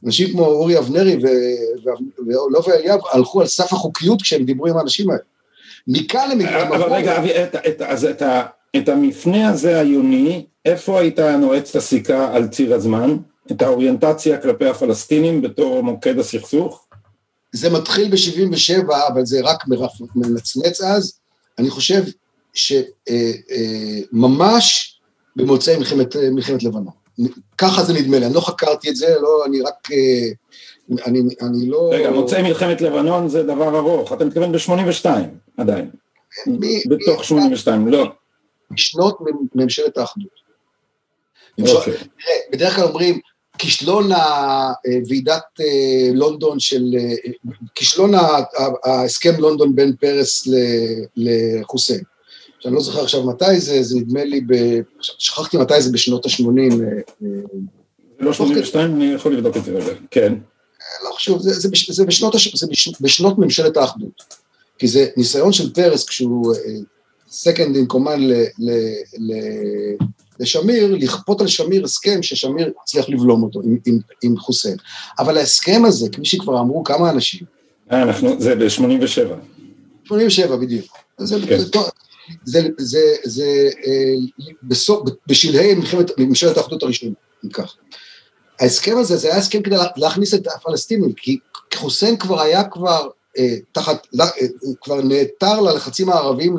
אנשים 0.06 0.32
כמו 0.32 0.46
אורי 0.46 0.78
אבנרי 0.78 1.16
ולובה 2.26 2.74
אליאב 2.74 3.00
הלכו 3.12 3.40
על 3.40 3.46
סף 3.46 3.72
החוקיות 3.72 4.22
כשהם 4.22 4.44
דיברו 4.44 4.66
עם 4.66 4.76
האנשים 4.76 5.10
האלה. 5.10 5.22
מכאן 5.86 6.30
הם... 6.30 6.40
אבל 6.40 6.92
רגע, 6.92 7.18
אבי, 7.18 7.30
את 8.76 8.88
המפנה 8.88 9.48
הזה 9.48 9.78
העיוני, 9.78 10.46
איפה 10.64 11.00
היית 11.00 11.18
נועץ 11.18 11.70
את 11.70 11.76
הסיכה 11.76 12.36
על 12.36 12.48
ציר 12.48 12.74
הזמן? 12.74 13.16
את 13.50 13.62
האוריינטציה 13.62 14.38
כלפי 14.38 14.66
הפלסטינים 14.66 15.42
בתור 15.42 15.82
מוקד 15.82 16.18
הסכסוך? 16.18 16.86
זה 17.52 17.70
מתחיל 17.70 18.10
ב-77, 18.10 18.94
אבל 19.08 19.26
זה 19.26 19.40
רק 19.42 19.64
מנצנץ 20.14 20.80
אז. 20.80 21.18
אני 21.58 21.70
חושב 21.70 22.02
שממש 24.12 25.00
במוצאי 25.36 25.76
מלחמת, 25.76 26.16
מלחמת 26.16 26.62
לבנון. 26.62 26.92
ככה 27.58 27.84
זה 27.84 27.92
נדמה 27.92 28.18
לי, 28.18 28.26
אני 28.26 28.34
לא 28.34 28.40
חקרתי 28.40 28.90
את 28.90 28.96
זה, 28.96 29.16
לא, 29.20 29.44
אני 29.46 29.60
רק... 29.60 29.88
אני, 31.06 31.20
אני 31.42 31.66
לא... 31.68 31.90
רגע, 31.92 32.10
מוצאי 32.10 32.42
מלחמת 32.42 32.80
לבנון 32.80 33.28
זה 33.28 33.42
דבר 33.42 33.78
ארוך, 33.78 34.12
אתה 34.12 34.24
מתכוון 34.24 34.52
ב-82 34.52 35.06
עדיין. 35.56 35.90
מי, 36.46 36.82
בתוך 36.88 37.18
מי 37.18 37.24
82, 37.26 37.88
לא. 37.88 38.12
בשנות 38.70 39.18
ממשלת 39.54 39.98
האחדות. 39.98 40.40
אוקיי. 41.58 41.92
תראה, 41.92 42.36
בדרך 42.52 42.76
כלל 42.76 42.84
אומרים, 42.84 43.20
כישלון 43.58 44.10
ועידת 45.08 45.42
אה, 45.60 46.10
לונדון 46.14 46.60
של, 46.60 46.84
אה, 46.98 47.14
כישלון 47.74 48.12
ההסכם 48.84 49.34
לונדון 49.38 49.76
בין 49.76 49.96
פרס 50.00 50.48
לחוסיין. 51.16 52.02
שאני 52.60 52.74
לא 52.74 52.80
זוכר 52.80 53.02
עכשיו 53.02 53.26
מתי 53.26 53.60
זה, 53.60 53.82
זה 53.82 53.98
נדמה 53.98 54.24
לי, 54.24 54.40
ב... 54.40 54.80
שכחתי 55.00 55.56
מתי 55.56 55.82
זה 55.82 55.92
בשנות 55.92 56.26
ה-80. 56.26 56.42
אה, 56.58 56.88
אה, 57.22 57.28
לא 58.18 58.32
82, 58.32 58.94
אני 58.94 59.12
יכול 59.12 59.34
לבדוק 59.34 59.56
את 59.56 59.64
זה 59.64 59.72
רגע, 59.72 59.92
כן. 60.10 60.34
לא 61.04 61.10
חשוב, 61.14 61.42
זה, 61.42 61.50
זה, 61.50 61.68
זה, 61.88 62.04
בשנות, 62.04 62.34
זה 62.54 62.66
בשנות 63.00 63.38
ממשלת 63.38 63.76
האחדות. 63.76 64.24
כי 64.78 64.88
זה 64.88 65.06
ניסיון 65.16 65.52
של 65.52 65.72
פרס 65.72 66.04
כשהוא 66.04 66.54
אה, 66.54 66.60
second 67.30 67.74
in 67.74 67.94
command 67.94 68.18
ל, 68.18 68.44
ל, 68.58 68.70
ל, 69.18 69.32
לשמיר, 70.40 70.94
לכפות 70.94 71.40
על 71.40 71.46
שמיר 71.46 71.84
הסכם 71.84 72.22
ששמיר 72.22 72.72
הצליח 72.82 73.08
לבלום 73.08 73.42
אותו 73.42 73.60
עם, 73.60 73.78
עם, 73.86 73.98
עם 74.22 74.38
חוסיין. 74.38 74.76
אבל 75.18 75.38
ההסכם 75.38 75.82
הזה, 75.84 76.08
כפי 76.08 76.24
שכבר 76.24 76.60
אמרו 76.60 76.84
כמה 76.84 77.10
אנשים... 77.10 77.40
אה, 77.92 78.02
אנחנו, 78.02 78.40
זה 78.40 78.54
ב-87. 78.54 79.34
87 80.04 80.56
בדיוק. 80.56 80.96
זה, 81.18 81.36
כן. 81.48 81.58
זה, 82.44 82.68
זה, 82.78 83.00
זה 83.24 83.68
אה, 83.86 84.14
בסוף, 84.62 85.08
בשלהי 85.26 85.74
ממשלת 86.18 86.56
האחדות 86.56 86.82
הראשונה, 86.82 87.12
אם 87.44 87.50
כך. 87.50 87.74
ההסכם 88.60 88.96
הזה, 88.98 89.16
זה 89.16 89.28
היה 89.28 89.36
הסכם 89.36 89.62
כדי 89.62 89.76
להכניס 89.96 90.34
את 90.34 90.46
הפלסטינים, 90.46 91.12
כי 91.12 91.38
חוסיין 91.74 92.16
כבר 92.16 92.40
היה 92.40 92.64
כבר 92.64 93.08
תחת, 93.72 94.06
אה, 94.20 94.26
כבר 94.80 95.00
נעתר 95.02 95.60
ללחצים 95.60 96.08
הערבים 96.08 96.56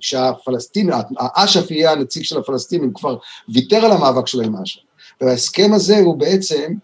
שהפלסטינים, 0.00 0.94
האש"ף 1.18 1.70
יהיה 1.70 1.92
הנציג 1.92 2.24
של 2.24 2.38
הפלסטינים, 2.38 2.92
כבר 2.94 3.16
ויתר 3.48 3.84
על 3.84 3.92
המאבק 3.92 4.26
שלו 4.26 4.42
עם 4.42 4.56
אש"ף. 4.56 4.80
וההסכם 5.20 5.72
הזה 5.74 5.98
הוא 5.98 6.16
בעצם, 6.16 6.74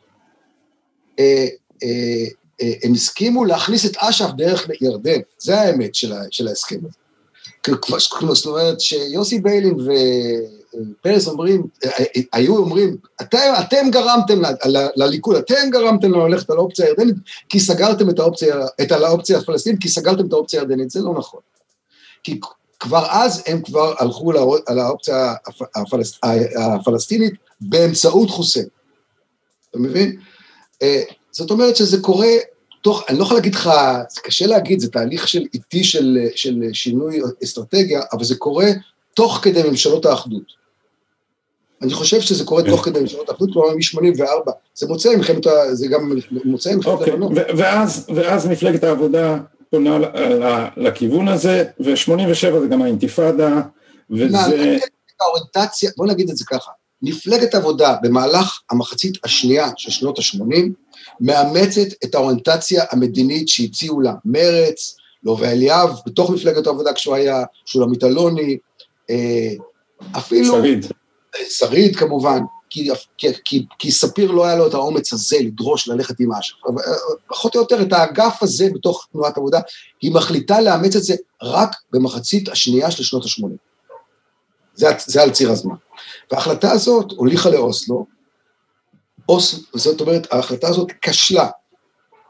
אה, 1.18 1.46
אה, 1.82 2.24
אה, 2.62 2.72
הם 2.82 2.92
הסכימו 2.92 3.44
להכניס 3.44 3.86
את 3.86 3.96
אש"ף 3.96 4.30
דרך 4.36 4.68
ירדן, 4.80 5.20
זה 5.38 5.60
האמת 5.60 5.94
של 6.30 6.48
ההסכם 6.48 6.78
הזה. 6.84 6.98
זאת 8.34 8.46
אומרת 8.46 8.80
שיוסי 8.80 9.40
ביילין 9.40 9.76
ופרס 10.74 11.28
אומרים, 11.28 11.66
היו 12.32 12.56
אומרים, 12.56 12.96
אתם, 13.20 13.52
אתם 13.60 13.90
גרמתם 13.90 14.42
לליכוד, 14.96 15.36
אתם 15.36 15.70
גרמתם 15.70 16.10
לו 16.10 16.28
ללכת 16.28 16.50
על 16.50 16.56
האופציה 16.56 16.86
הירדנית, 16.86 17.16
כי 17.48 17.60
סגרתם 17.60 18.10
את 18.10 18.18
האופציה, 18.18 18.56
את 18.82 18.92
האופציה 18.92 19.38
הפלסטינית, 19.38 19.80
כי 19.82 19.88
סגרתם 19.88 20.26
את 20.26 20.32
האופציה 20.32 20.60
הירדנית, 20.60 20.90
זה 20.90 21.00
לא 21.00 21.14
נכון. 21.18 21.40
כי 22.22 22.40
כבר 22.80 23.06
אז 23.10 23.42
הם 23.46 23.62
כבר 23.62 23.94
הלכו 23.98 24.32
על 24.66 24.78
האופציה 24.78 25.34
הפלס, 25.74 26.18
הפלסטינית 26.56 27.34
באמצעות 27.60 28.30
חוסיין. 28.30 28.66
אתה 29.70 29.78
מבין? 29.78 30.20
אה, 30.82 31.02
זאת 31.30 31.50
אומרת 31.50 31.76
שזה 31.76 32.00
קורה 32.00 32.28
תוך, 32.82 33.02
אני 33.08 33.18
לא 33.18 33.22
יכול 33.22 33.36
להגיד 33.36 33.54
לך, 33.54 33.70
זה 34.10 34.20
קשה 34.20 34.46
להגיד, 34.46 34.80
זה 34.80 34.90
תהליך 34.90 35.28
של 35.28 35.44
איטי 35.54 35.84
של, 35.84 36.18
של 36.34 36.62
שינוי 36.72 37.20
אסטרטגיה, 37.44 38.00
אבל 38.12 38.24
זה 38.24 38.36
קורה 38.36 38.66
תוך 39.14 39.40
כדי 39.42 39.62
ממשלות 39.62 40.06
האחדות. 40.06 40.57
אני 41.82 41.92
חושב 41.92 42.20
שזה 42.20 42.44
קורה 42.44 42.62
תוך 42.62 42.84
כדי 42.84 43.00
ממשלות 43.00 43.28
האחדות, 43.28 43.52
כלומר 43.52 43.74
מ-84, 43.74 44.50
זה 44.74 44.86
מוצא 44.86 45.16
מלחמת, 45.16 45.46
זה 45.72 45.86
גם 45.88 46.12
מוצא 46.44 46.74
מלחמת 46.74 46.92
אוקיי, 46.92 47.12
לבנון. 47.12 47.32
ואז, 47.34 48.06
ואז 48.14 48.46
מפלגת 48.46 48.84
העבודה 48.84 49.38
פונה 49.70 49.98
לכיוון 50.76 51.28
הזה, 51.28 51.64
ו-87 51.80 52.60
זה 52.60 52.66
גם 52.70 52.82
האינתיפאדה, 52.82 53.60
וזה... 54.10 54.78
האוריינטציה, 55.20 55.90
בוא 55.96 56.06
נגיד 56.06 56.30
את 56.30 56.36
זה 56.36 56.44
ככה, 56.48 56.70
מפלגת 57.02 57.54
עבודה 57.54 57.96
במהלך 58.02 58.60
המחצית 58.70 59.18
השנייה 59.24 59.68
של 59.76 59.90
שנות 59.90 60.18
ה-80, 60.18 60.56
מאמצת 61.20 62.04
את 62.04 62.14
האוריינטציה 62.14 62.84
המדינית 62.90 63.48
שהציעו 63.48 64.00
לה 64.00 64.12
מרץ, 64.24 64.96
לובה 65.22 65.52
אליאב, 65.52 65.90
בתוך 66.06 66.30
מפלגת 66.30 66.66
העבודה 66.66 66.92
כשהוא 66.92 67.14
היה, 67.14 67.44
שולמית 67.64 68.04
אלוני, 68.04 68.58
אה, 69.10 69.52
אפילו... 70.16 70.54
שריד. 70.54 70.86
שריד 71.48 71.96
כמובן, 71.96 72.38
כי, 72.70 72.90
כי, 73.18 73.28
כי, 73.44 73.66
כי 73.78 73.92
ספיר 73.92 74.30
לא 74.30 74.44
היה 74.46 74.56
לו 74.56 74.66
את 74.66 74.74
האומץ 74.74 75.12
הזה 75.12 75.36
לדרוש 75.40 75.88
ללכת 75.88 76.20
עם 76.20 76.32
אש"ף. 76.32 76.56
אה, 76.66 76.72
פחות 77.28 77.54
או 77.54 77.60
יותר 77.60 77.82
את 77.82 77.92
האגף 77.92 78.42
הזה 78.42 78.68
בתוך 78.74 79.08
תנועת 79.12 79.36
עבודה, 79.36 79.60
היא 80.02 80.14
מחליטה 80.14 80.60
לאמץ 80.60 80.96
את 80.96 81.02
זה 81.02 81.14
רק 81.42 81.76
במחצית 81.92 82.48
השנייה 82.48 82.90
של 82.90 83.02
שנות 83.02 83.24
ה-80. 83.24 83.48
זה, 84.74 84.86
זה 85.06 85.22
על 85.22 85.30
ציר 85.30 85.50
הזמן. 85.50 85.74
וההחלטה 86.30 86.72
הזאת 86.72 87.12
הוליכה 87.16 87.50
לאוסלו, 87.50 88.06
אוס, 89.28 89.60
זאת 89.74 90.00
אומרת, 90.00 90.32
ההחלטה 90.32 90.68
הזאת 90.68 90.92
כשלה. 91.02 91.48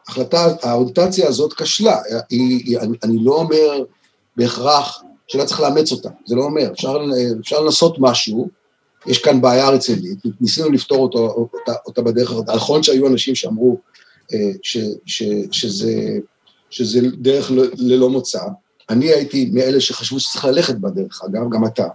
ההחלטה, 0.08 0.46
האוריינטציה 0.62 1.28
הזאת 1.28 1.52
כשלה. 1.52 1.96
היא, 2.30 2.64
היא, 2.66 2.78
אני, 2.78 2.96
אני 3.02 3.16
לא 3.20 3.34
אומר 3.34 3.84
בהכרח 4.36 5.02
שלא 5.28 5.44
צריך 5.44 5.60
לאמץ 5.60 5.92
אותה, 5.92 6.08
זה 6.26 6.36
לא 6.36 6.42
אומר. 6.42 6.72
אפשר, 6.72 6.98
אפשר 7.40 7.60
לנסות 7.60 7.96
משהו, 7.98 8.48
יש 9.08 9.18
כאן 9.18 9.40
בעיה 9.40 9.68
רצינית, 9.68 10.18
ניסינו 10.40 10.70
לפתור 10.70 10.98
אותו, 10.98 11.18
אותה, 11.18 11.72
אותה 11.86 12.02
בדרך 12.02 12.30
הזאת. 12.30 12.50
נכון 12.50 12.82
שהיו 12.82 13.06
אנשים 13.06 13.34
שאמרו 13.34 13.78
אה, 14.34 14.50
ש, 14.62 14.78
ש, 15.06 15.22
שזה, 15.50 16.18
שזה 16.70 17.00
דרך 17.18 17.50
ללא 17.78 18.10
מוצא. 18.10 18.40
אני 18.90 19.08
הייתי 19.08 19.50
מאלה 19.52 19.80
שחשבו 19.80 20.20
שצריך 20.20 20.44
ללכת 20.44 20.76
בדרך, 20.76 21.22
אגב, 21.24 21.50
גם 21.50 21.66
אתה. 21.66 21.86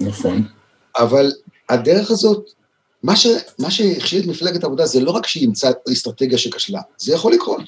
נכון. 0.00 0.42
אבל 0.98 1.32
הדרך 1.68 2.10
הזאת 2.10 2.50
מה, 3.02 3.16
ש, 3.16 3.26
מה 3.58 3.70
שהכשיל 3.70 4.22
את 4.22 4.26
מפלגת 4.26 4.62
העבודה 4.62 4.86
זה 4.86 5.00
לא 5.00 5.10
רק 5.10 5.26
שהיא 5.26 5.42
אימצה 5.42 5.70
אסטרטגיה 5.92 6.38
שכשלה, 6.38 6.80
זה 6.98 7.14
יכול 7.14 7.32
לקרות. 7.32 7.62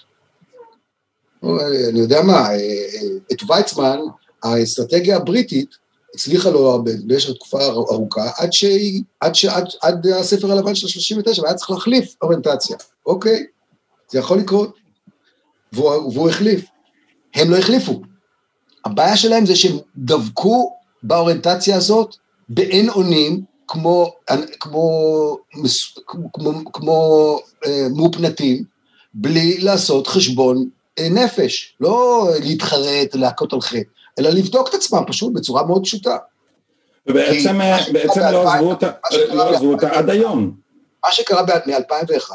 אני 1.89 2.01
יודע 2.01 2.23
מה, 2.23 2.33
אה, 2.33 2.55
אה, 2.55 3.09
את 3.33 3.51
ויצמן, 3.51 3.99
האסטרטגיה 4.43 5.17
הבריטית 5.17 5.77
הצליחה 6.19 6.51
לו 6.51 6.71
הרבה, 6.71 6.91
במשך 7.05 7.31
תקופה 7.31 7.65
ארוכה, 7.67 8.31
עד, 8.37 8.53
שהיא, 8.53 9.03
עד, 9.21 9.35
שעד, 9.35 9.69
עד 9.83 10.07
הספר 10.07 10.53
הלבן 10.53 10.75
של 10.75 10.89
39, 10.89 11.43
והיה 11.43 11.55
צריך 11.55 11.71
להחליף 11.71 12.15
אוריינטציה. 12.23 12.77
אוקיי, 13.07 13.47
זה 14.11 14.19
יכול 14.19 14.39
לקרות. 14.39 14.75
והוא, 15.73 16.13
והוא 16.13 16.29
החליף. 16.29 16.65
הם 17.35 17.51
לא 17.51 17.57
החליפו. 17.57 18.01
הבעיה 18.85 19.17
שלהם 19.17 19.47
זה 19.47 19.57
שהם 19.57 19.77
דבקו 19.97 20.73
באוריינטציה 21.03 21.77
הזאת 21.77 22.17
באין 22.49 22.89
אונים, 22.89 23.45
כמו, 23.69 24.13
כמו, 24.61 25.37
כמו, 26.33 26.53
כמו 26.73 27.39
אה, 27.67 27.87
מופנטים, 27.91 28.65
בלי 29.15 29.59
לעשות 29.59 30.07
חשבון 30.07 30.69
אה, 30.99 31.09
נפש, 31.09 31.77
לא 31.81 32.29
להתחרט, 32.41 33.15
להכות 33.15 33.53
על 33.53 33.61
חטא, 33.61 33.98
אלא 34.19 34.31
לבדוק 34.31 34.69
את 34.69 34.75
עצמם 34.75 35.03
פשוט 35.07 35.33
בצורה 35.33 35.67
מאוד 35.67 35.85
פשוטה. 35.85 36.17
ובעצם 37.07 37.59
בעצם 37.93 38.21
לא 38.21 38.53
עזבו 38.53 38.71
אותה, 38.71 38.91
לא 39.35 39.59
אותה 39.63 39.91
עד 39.91 40.11
היום. 40.11 40.53
מה 41.05 41.13
שקרה 41.13 41.43
מ-2001, 41.43 42.31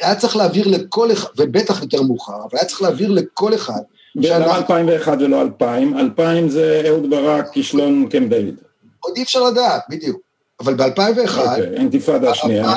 היה, 0.00 0.14
צריך 0.14 0.36
להעביר 0.36 0.68
לכל 0.68 1.12
אחד, 1.12 1.28
ובטח 1.36 1.82
יותר 1.82 2.02
מאוחר, 2.02 2.36
אבל 2.36 2.58
היה 2.58 2.64
צריך 2.64 2.82
להעביר 2.82 3.10
לכל 3.10 3.54
אחד. 3.54 3.80
למה 4.16 4.56
2001 4.56 5.18
ולא 5.20 5.42
2000? 5.42 5.98
2000 5.98 6.48
זה 6.48 6.82
אהוד 6.88 7.10
ברק, 7.10 7.52
כישלון 7.52 8.08
קמפ 8.10 8.28
דיוויד. 8.30 8.56
עוד 9.00 9.16
אי 9.16 9.22
אפשר 9.22 9.42
לדעת, 9.42 9.82
בדיוק. 9.88 10.20
אבל 10.60 10.74
ב-2001, 10.74 11.38
אוקיי, 11.38 11.74
אינתיפאדה 11.74 12.30
השנייה. 12.30 12.74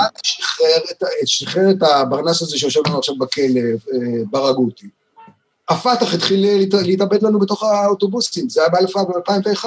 שחרר 1.26 1.72
את 1.72 1.84
הברנס 1.84 2.42
הזה 2.42 2.58
שיושב 2.58 2.80
לנו 2.88 2.98
עכשיו 2.98 3.16
בכלא, 3.16 3.60
אה, 3.94 3.98
ברגותי. 4.32 4.88
הפת"ח 5.72 6.14
התחיל 6.14 6.46
להתאבד 6.86 7.24
לנו 7.24 7.40
בתוך 7.40 7.64
האוטובוסים, 7.64 8.50
זה 8.50 8.62
היה 8.62 8.70
ב-2001. 8.70 9.66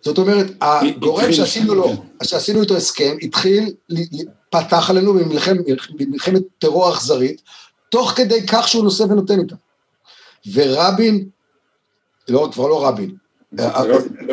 זאת 0.00 0.18
אומרת, 0.18 0.46
הגורם 0.60 1.32
שעשינו 1.32 1.74
לו, 1.74 1.92
שעשינו 2.22 2.62
איתו 2.62 2.76
הסכם, 2.76 3.16
התחיל, 3.22 3.74
פתח 4.50 4.90
עלינו 4.90 5.14
במלחמת 5.98 6.42
טרור 6.58 6.92
אכזרית, 6.92 7.42
תוך 7.88 8.10
כדי 8.10 8.46
כך 8.46 8.68
שהוא 8.68 8.84
נושא 8.84 9.02
ונותן 9.02 9.40
איתה. 9.40 9.54
ורבין, 10.52 11.28
לא, 12.28 12.48
כבר 12.52 12.68
לא 12.68 12.86
רבין, 12.86 13.16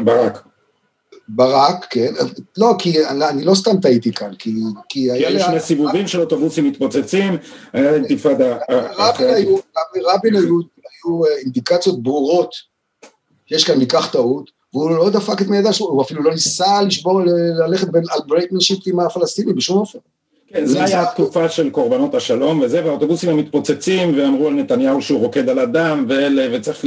ברק. 0.04 0.48
ברק, 1.36 1.86
כן. 1.90 2.14
לא, 2.58 2.76
כי 2.80 3.06
אני 3.08 3.44
לא 3.44 3.56
סתם 3.56 3.80
טעיתי 3.82 4.12
כאן, 4.14 4.36
כי... 4.40 4.54
כי 4.90 5.12
היו 5.12 5.40
שני 5.40 5.60
סיבובים 5.60 6.08
של 6.08 6.22
אוטובוסים 6.22 6.66
מתפוצצים, 6.66 7.38
היה 7.74 7.94
אינתיפאדה 7.94 8.58
רבין 9.96 10.36
היו 10.36 11.26
אה, 11.26 11.38
אינדיקציות 11.38 12.04
ברורות 12.04 12.56
שיש 13.46 13.64
כאן 13.64 13.78
מקח 13.78 14.12
טעות, 14.12 14.52
והוא 14.74 14.90
לא 14.90 15.10
דפק 15.10 15.42
את 15.42 15.48
מידע 15.48 15.74
שלו, 15.74 15.88
הוא 15.88 16.02
אפילו 16.02 16.24
לא 16.24 16.32
ניסה 16.32 16.82
לשבור, 16.82 17.22
ללכת 17.68 17.88
על 17.96 18.22
brinkmanship 18.28 18.80
עם 18.86 19.00
הפלסטינים 19.00 19.56
בשום 19.56 19.78
אופן. 19.78 20.00
כן, 20.54 20.66
זה 20.66 20.84
היה 20.84 21.02
התקופה 21.02 21.50
של 21.50 21.70
קורבנות 21.70 22.16
השלום 22.16 22.60
וזה, 22.60 22.86
והאוטובוסים 22.86 23.30
הם 23.30 23.38
מתפוצצים 23.38 24.18
ואמרו 24.18 24.48
על 24.48 24.54
נתניהו 24.54 25.02
שהוא 25.02 25.20
רוקד 25.20 25.50
על 25.50 25.60
הדם 25.60 26.06
וצריך 26.54 26.86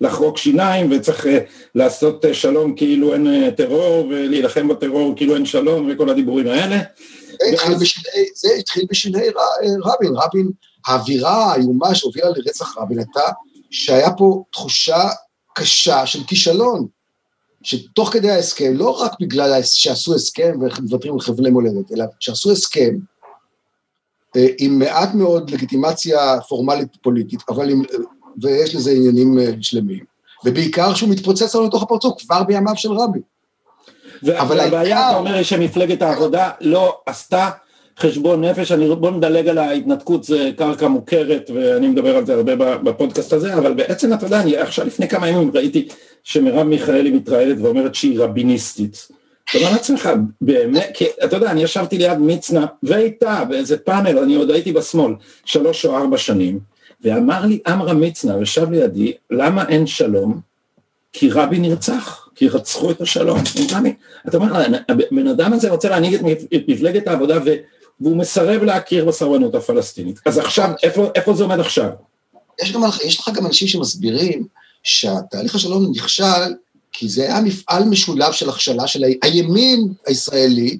לחרוק 0.00 0.38
שיניים 0.38 0.92
וצריך 0.92 1.26
אה, 1.26 1.38
לעשות 1.74 2.24
אה, 2.24 2.34
שלום 2.34 2.74
כאילו 2.74 3.14
אין 3.14 3.26
אה, 3.26 3.50
טרור 3.50 4.06
ולהילחם 4.06 4.68
בטרור 4.68 5.16
כאילו 5.16 5.34
אין 5.34 5.46
שלום 5.46 5.90
וכל 5.92 6.10
הדיבורים 6.10 6.46
האלה. 6.46 6.78
זה 8.34 8.48
התחיל 8.58 8.84
בשלהי 8.90 9.28
רבין, 9.84 10.14
רבין, 10.24 10.50
האווירה 10.86 11.52
האיומה 11.52 11.94
שהובילה 11.94 12.28
לרצח 12.36 12.78
רבין 12.78 12.98
הייתה 12.98 13.32
שהיה 13.70 14.10
פה 14.10 14.44
תחושה 14.52 15.08
קשה 15.54 16.06
של 16.06 16.24
כישלון. 16.26 16.95
שתוך 17.66 18.12
כדי 18.12 18.30
ההסכם, 18.30 18.72
לא 18.76 18.90
רק 18.90 19.12
בגלל 19.20 19.62
שעשו 19.62 20.14
הסכם 20.14 20.52
ומוותרים 20.60 21.14
על 21.14 21.20
חבלי 21.20 21.50
מולדת, 21.50 21.92
אלא 21.92 22.04
שעשו 22.20 22.52
הסכם 22.52 22.96
אה, 24.36 24.46
עם 24.58 24.78
מעט 24.78 25.14
מאוד 25.14 25.50
לגיטימציה 25.50 26.40
פורמלית 26.48 26.96
פוליטית, 27.02 27.40
אבל 27.48 27.70
עם, 27.70 27.82
ויש 28.42 28.74
לזה 28.74 28.90
עניינים 28.90 29.38
אה, 29.38 29.50
שלמים, 29.60 30.04
ובעיקר 30.44 30.94
שהוא 30.94 31.10
מתפוצץ 31.10 31.54
לנו 31.54 31.66
לתוך 31.66 31.82
הפרצוף 31.82 32.22
כבר 32.22 32.42
בימיו 32.42 32.76
של 32.76 32.92
רבין. 32.92 33.22
אבל 34.38 34.60
הבעיה, 34.60 35.10
אתה 35.10 35.18
אומר, 35.18 35.42
שמפלגת 35.42 36.02
העבודה 36.02 36.50
לא 36.60 36.98
עשתה 37.06 37.50
חשבון 37.98 38.44
נפש, 38.44 38.72
אני, 38.72 38.88
בוא 38.88 39.10
נדלג 39.10 39.48
על 39.48 39.58
ההתנתקות, 39.58 40.24
זה 40.24 40.50
קרקע 40.56 40.88
מוכרת 40.88 41.50
ואני 41.54 41.88
מדבר 41.88 42.16
על 42.16 42.26
זה 42.26 42.34
הרבה 42.34 42.76
בפודקאסט 42.76 43.32
הזה, 43.32 43.54
אבל 43.54 43.74
בעצם 43.74 44.12
אתה 44.12 44.26
יודע, 44.26 44.40
אני 44.40 44.56
עכשיו 44.56 44.86
לפני 44.86 45.08
כמה 45.08 45.28
ימים 45.28 45.50
ראיתי 45.54 45.88
שמרב 46.24 46.62
מיכאלי 46.62 47.10
מתראיינת 47.10 47.56
ואומרת 47.60 47.94
שהיא 47.94 48.20
רביניסטית. 48.20 49.08
אתה 49.50 49.58
אומר 49.58 49.72
לעצמך, 49.72 50.10
באמת, 50.40 50.90
כי 50.94 51.04
אתה 51.24 51.36
יודע, 51.36 51.50
אני 51.50 51.62
ישבתי 51.62 51.98
ליד 51.98 52.18
מצנע 52.18 52.66
ואיתה 52.82 53.44
באיזה 53.48 53.78
פאנל, 53.78 54.18
אני 54.18 54.34
עוד 54.34 54.50
הייתי 54.50 54.72
בשמאל, 54.72 55.14
שלוש 55.44 55.86
או 55.86 55.96
ארבע 55.96 56.18
שנים, 56.18 56.58
ואמר 57.00 57.46
לי 57.46 57.58
עמרם 57.66 58.00
מצנע, 58.00 58.42
ישב 58.42 58.70
לידי, 58.70 59.12
למה 59.30 59.68
אין 59.68 59.86
שלום? 59.86 60.40
כי 61.12 61.30
רבין 61.30 61.62
נרצח, 61.62 62.28
כי 62.34 62.48
רצחו 62.48 62.90
את 62.90 63.00
השלום. 63.00 63.38
אתה 64.28 64.36
אומר, 64.36 64.62
הבן 64.88 65.26
אדם 65.26 65.52
הזה 65.52 65.70
רוצה 65.70 65.88
להנהיג 65.88 66.14
את 66.14 66.20
מפלגת 66.68 67.08
העבודה 67.08 67.38
והוא 68.00 68.16
מסרב 68.16 68.62
להכיר 68.62 69.04
בסרבנות 69.04 69.54
הפלסטינית. 69.54 70.20
אז 70.26 70.38
עכשיו, 70.38 70.70
איפה, 70.82 71.10
איפה 71.14 71.34
זה 71.34 71.42
עומד 71.42 71.60
עכשיו? 71.60 71.90
יש, 72.62 72.72
גם, 72.72 72.82
יש 73.04 73.20
לך 73.20 73.28
גם 73.34 73.46
אנשים 73.46 73.68
שמסבירים 73.68 74.46
שהתהליך 74.82 75.54
השלום 75.54 75.92
נכשל 75.94 76.54
כי 76.92 77.08
זה 77.08 77.22
היה 77.22 77.40
מפעל 77.40 77.84
משולב 77.84 78.32
של 78.32 78.48
הכשלה 78.48 78.86
של 78.86 79.04
הימין 79.22 79.92
הישראלי 80.06 80.78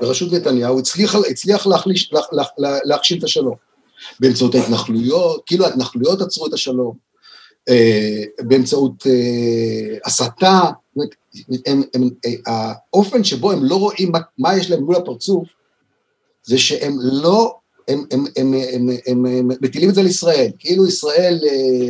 בראשות 0.00 0.32
נתניהו, 0.32 0.78
הצליח, 0.78 1.14
הצליח 1.14 1.66
להחליש, 1.66 2.12
לה, 2.12 2.20
לה, 2.32 2.42
לה, 2.58 2.78
להכשיל 2.84 3.18
את 3.18 3.24
השלום. 3.24 3.54
באמצעות 4.20 4.54
ההתנחלויות, 4.54 5.42
כאילו 5.46 5.64
ההתנחלויות 5.64 6.20
עצרו 6.20 6.46
את 6.46 6.52
השלום, 6.52 6.96
אה, 7.68 8.24
באמצעות 8.40 9.06
אה, 9.06 9.98
הסתה, 10.04 10.60
הם, 11.66 11.82
הם, 11.94 12.10
אה, 12.26 12.72
האופן 12.92 13.24
שבו 13.24 13.50
הם 13.50 13.64
לא 13.64 13.76
רואים 13.76 14.12
מה, 14.12 14.18
מה 14.38 14.56
יש 14.56 14.70
להם 14.70 14.82
מול 14.82 14.96
הפרצוף, 14.96 15.48
זה 16.48 16.58
שהם 16.58 16.96
לא, 17.00 17.56
הם, 17.88 18.04
הם, 18.10 18.24
הם, 18.36 18.54
הם, 18.74 18.88
הם, 19.06 19.26
הם 19.26 19.48
מטילים 19.62 19.90
את 19.90 19.94
זה 19.94 20.00
על 20.00 20.06
ישראל, 20.06 20.50
כאילו 20.58 20.86
ישראל 20.86 21.40
אה, 21.46 21.88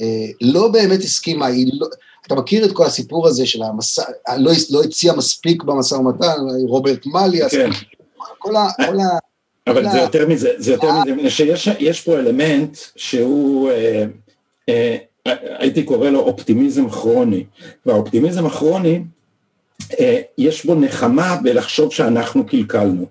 אה, 0.00 0.26
לא 0.40 0.68
באמת 0.68 1.00
הסכימה, 1.00 1.46
היא 1.46 1.70
לא, 1.72 1.86
אתה 2.26 2.34
מכיר 2.34 2.64
את 2.64 2.72
כל 2.72 2.86
הסיפור 2.86 3.26
הזה 3.26 3.46
של 3.46 3.62
המסע, 3.62 4.02
לא, 4.38 4.52
לא 4.70 4.82
הציע 4.82 5.12
מספיק 5.12 5.62
במשא 5.62 5.94
ומתן, 5.94 6.36
רוברט 6.68 7.06
מאלי, 7.06 7.40
כן. 7.50 7.70
כל 8.38 8.56
ה... 8.56 8.66
כל 8.76 9.00
ה 9.00 9.18
אבל 9.66 9.90
זה 9.90 9.98
יותר 9.98 10.28
מזה, 10.28 10.50
זה 10.56 10.72
יותר 10.72 10.92
מזה, 10.92 11.14
מפני 11.14 11.30
שיש 11.56 12.00
פה 12.00 12.18
אלמנט 12.18 12.76
שהוא, 12.96 13.70
אה, 13.70 14.04
אה, 14.68 14.96
הייתי 15.58 15.82
קורא 15.82 16.10
לו 16.10 16.20
אופטימיזם 16.20 16.90
כרוני, 16.90 17.44
והאופטימיזם 17.86 18.46
הכרוני, 18.46 19.02
אה, 20.00 20.20
יש 20.38 20.66
בו 20.66 20.74
נחמה 20.74 21.36
בלחשוב 21.42 21.92
שאנחנו 21.92 22.46
קלקלנו, 22.46 23.06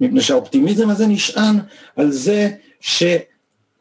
מפני 0.00 0.20
שהאופטימיזם 0.20 0.90
הזה 0.90 1.06
נשען 1.06 1.56
על 1.96 2.10
זה 2.10 2.50
ש... 2.80 3.02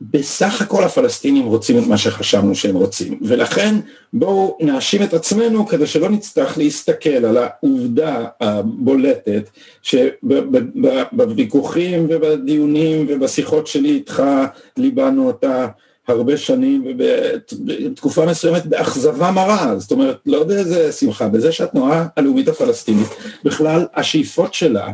בסך 0.02 0.62
הכל 0.62 0.84
הפלסטינים 0.84 1.46
רוצים 1.46 1.80
את 1.80 1.84
מה 1.88 1.98
שחשבנו 1.98 2.56
שהם 2.56 2.76
רוצים, 2.76 3.20
ולכן 3.22 3.76
בואו 4.14 4.58
נאשים 4.62 5.04
את 5.04 5.14
עצמנו 5.14 5.68
כדי 5.68 5.88
שלא 5.88 6.10
נצטרך 6.10 6.58
להסתכל 6.58 7.10
על 7.10 7.38
העובדה 7.38 8.26
הבולטת 8.42 9.50
שבוויכוחים 9.82 12.08
ובדיונים 12.10 13.06
ובשיחות 13.10 13.68
שלי 13.68 13.90
איתך 13.90 14.24
ליבנו 14.78 15.28
אותה 15.28 15.68
הרבה 16.08 16.38
שנים 16.38 16.88
ובתקופה 16.88 18.26
מסוימת 18.26 18.66
באכזבה 18.66 19.32
מרה, 19.32 19.76
זאת 19.78 19.92
אומרת 19.92 20.18
לא 20.26 20.44
באיזה 20.44 20.92
שמחה, 20.92 21.28
בזה 21.28 21.52
שהתנועה 21.52 22.08
הלאומית 22.18 22.48
הפלסטינית 22.48 23.08
בכלל 23.44 23.86
השאיפות 23.94 24.54
שלה 24.54 24.88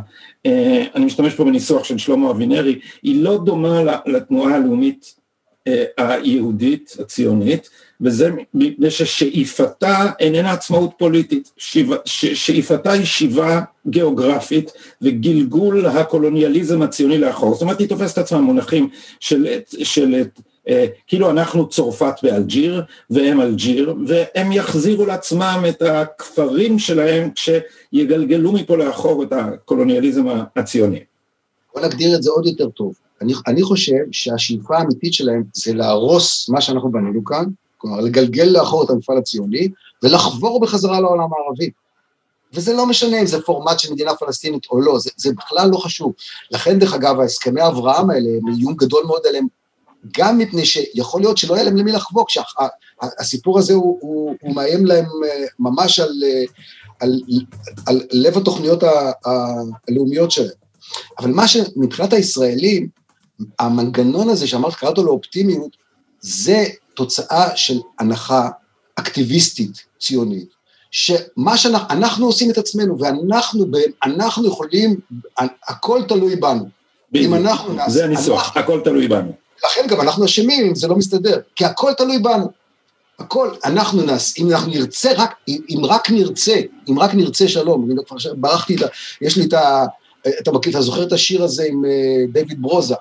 אני 0.94 1.04
משתמש 1.04 1.34
פה 1.34 1.44
בניסוח 1.44 1.84
של 1.84 1.98
שלמה 1.98 2.30
אבינרי, 2.30 2.78
היא 3.02 3.22
לא 3.22 3.40
דומה 3.44 3.82
לתנועה 4.06 4.54
הלאומית 4.54 5.14
אה, 5.66 5.84
היהודית, 5.96 6.96
הציונית, 7.00 7.70
וזה 8.00 8.30
מפני 8.54 8.90
ששאיפתה 8.90 10.10
איננה 10.20 10.52
עצמאות 10.52 10.90
פוליטית, 10.98 11.52
שאיפתה 12.34 12.92
היא 12.92 13.04
שיבה 13.04 13.60
גיאוגרפית 13.86 14.72
וגלגול 15.02 15.86
הקולוניאליזם 15.86 16.82
הציוני 16.82 17.18
לאחור, 17.18 17.52
זאת 17.52 17.62
אומרת 17.62 17.78
היא 17.78 17.88
תופסת 17.88 18.18
עצמה 18.18 18.40
מונחים 18.40 18.88
של, 19.20 19.46
של 19.82 20.14
אה, 20.14 20.22
כאילו 21.06 21.30
אנחנו 21.30 21.68
צרפת 21.68 22.14
באלג'יר 22.22 22.82
והם 23.10 23.40
אלג'יר 23.40 23.94
והם 24.06 24.52
יחזירו 24.52 25.06
לעצמם 25.06 25.64
את 25.68 25.82
הכפרים 25.82 26.78
שלהם 26.78 27.30
כשיגלגלו 27.30 28.52
מפה 28.52 28.76
לאחור 28.76 29.22
את 29.22 29.32
הקולוניאליזם 29.32 30.24
הציוני. 30.56 31.00
בוא 31.74 31.82
נגדיר 31.82 32.16
את 32.16 32.22
זה 32.22 32.30
עוד 32.30 32.46
יותר 32.46 32.68
טוב. 32.68 32.94
אני, 33.22 33.32
אני 33.46 33.62
חושב 33.62 34.02
שהשאיפה 34.12 34.78
האמיתית 34.78 35.14
שלהם 35.14 35.42
זה 35.52 35.74
להרוס 35.74 36.48
מה 36.48 36.60
שאנחנו 36.60 36.92
בנינו 36.92 37.24
כאן, 37.24 37.44
כלומר 37.78 38.00
לגלגל 38.00 38.44
לאחור 38.44 38.84
את 38.84 38.90
המפעל 38.90 39.18
הציוני 39.18 39.68
ולחבור 40.02 40.60
בחזרה 40.60 41.00
לעולם 41.00 41.28
הערבי. 41.32 41.70
וזה 42.52 42.72
לא 42.72 42.86
משנה 42.86 43.20
אם 43.20 43.26
זה 43.26 43.42
פורמט 43.42 43.78
של 43.78 43.92
מדינה 43.92 44.14
פלסטינית 44.14 44.66
או 44.70 44.80
לא, 44.80 44.98
זה, 44.98 45.10
זה 45.16 45.32
בכלל 45.36 45.68
לא 45.70 45.76
חשוב. 45.76 46.12
לכן, 46.50 46.78
דרך 46.78 46.94
אגב, 46.94 47.20
הסכמי 47.20 47.66
אברהם 47.66 48.10
האלה 48.10 48.28
הם 48.42 48.54
איום 48.54 48.74
גדול 48.74 49.04
מאוד 49.06 49.20
עליהם 49.28 49.46
גם 50.18 50.38
מפני 50.38 50.64
שיכול 50.64 51.20
להיות 51.20 51.38
שלא 51.38 51.54
יהיה 51.54 51.64
להם 51.64 51.76
למי 51.76 51.92
לחבוק, 51.92 52.28
שהסיפור 52.30 53.58
הזה 53.58 53.74
הוא, 53.74 53.98
הוא, 54.00 54.34
הוא 54.40 54.54
מאיים 54.54 54.86
להם 54.86 55.04
אה, 55.04 55.44
ממש 55.58 56.00
על, 56.00 56.22
אה, 56.24 56.44
על, 57.00 57.20
על 57.86 58.00
לב 58.10 58.36
התוכניות 58.36 58.82
הלאומיות 59.88 60.30
שלהם. 60.30 60.48
אבל 61.18 61.30
מה 61.30 61.48
שמבחינת 61.48 62.12
הישראלים, 62.12 62.88
המנגנון 63.58 64.28
הזה 64.28 64.46
שאמרת, 64.46 64.74
קראת 64.74 64.98
לו 64.98 65.12
אופטימיות, 65.12 65.76
זה 66.20 66.64
תוצאה 66.94 67.56
של 67.56 67.80
הנחה 67.98 68.48
אקטיביסטית 68.96 69.84
ציונית, 70.00 70.48
שמה 70.90 71.56
שאנחנו 71.56 72.26
עושים 72.26 72.50
את 72.50 72.58
עצמנו, 72.58 72.98
ואנחנו 73.00 73.66
אנחנו 74.04 74.46
יכולים, 74.46 75.00
הכל 75.68 76.02
תלוי 76.08 76.36
בנו. 76.36 76.68
אם 77.14 77.34
אנחנו 77.34 77.72
נעשה... 77.72 77.90
זה 77.90 78.04
הניסוח, 78.04 78.56
הכל 78.56 78.80
תלוי 78.84 79.08
בנו. 79.08 79.32
לכן 79.64 79.86
גם 79.88 80.00
אנחנו 80.00 80.24
אשמים 80.24 80.66
אם 80.66 80.74
זה 80.74 80.88
לא 80.88 80.96
מסתדר, 80.96 81.40
כי 81.56 81.64
הכל 81.64 81.92
תלוי 81.92 82.18
בנו. 82.18 82.50
הכל, 83.18 83.50
אנחנו 83.64 84.02
נעש, 84.02 84.38
אם 84.38 84.50
אנחנו 84.50 84.72
נרצה 84.72 85.12
רק, 85.16 85.34
אם 85.48 85.78
רק 85.82 86.10
נרצה, 86.10 86.60
אם 86.88 86.98
רק 86.98 87.14
נרצה 87.14 87.48
שלום, 87.48 87.90
אני 87.90 88.00
כבר 88.06 88.34
ברחתי, 88.36 88.76
יש 89.20 89.36
לי 89.36 89.44
את 89.44 89.52
ה... 89.52 89.84
אתה 90.40 90.52
מכיר, 90.52 90.72
אתה 90.72 90.80
זוכר 90.80 91.02
את 91.02 91.12
השיר 91.12 91.44
הזה 91.44 91.64
עם 91.68 91.84
אה, 91.84 91.90
דיוויד 92.32 92.62
ברוזה, 92.62 92.94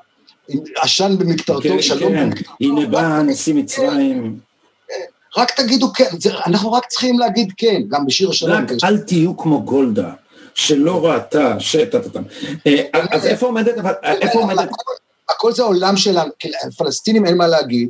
עם 0.49 0.59
עשן 0.81 1.15
במקטרתו, 1.17 1.61
כן, 1.61 1.81
שלום 1.81 2.13
כן. 2.13 2.29
במקטרתו. 2.29 2.55
הנה 2.61 2.85
בא 2.85 3.21
נשיא 3.21 3.53
מצרים. 3.53 4.39
כן, 4.87 4.93
רק 5.37 5.51
תגידו 5.51 5.93
כן, 5.93 6.09
אנחנו 6.45 6.71
רק 6.71 6.85
צריכים 6.85 7.19
להגיד 7.19 7.53
כן, 7.57 7.81
גם 7.87 8.05
בשיר 8.05 8.29
השלום. 8.29 8.51
רק 8.51 8.71
אל 8.83 8.97
תהיו 8.97 9.37
כמו 9.37 9.61
גולדה, 9.61 10.11
שלא 10.53 11.05
ראתה, 11.05 11.59
שטטטם. 11.59 12.23
אה, 12.67 12.83
אז 13.11 13.25
איפה 13.25 13.45
עומדת, 13.45 13.75
איפה 14.03 14.39
עומדת... 14.39 14.69
הכל 15.35 15.53
זה 15.53 15.63
העולם 15.63 15.97
שלנו, 15.97 16.31
לפלסטינים 16.67 17.25
אין 17.25 17.37
מה 17.37 17.47
להגיד. 17.47 17.89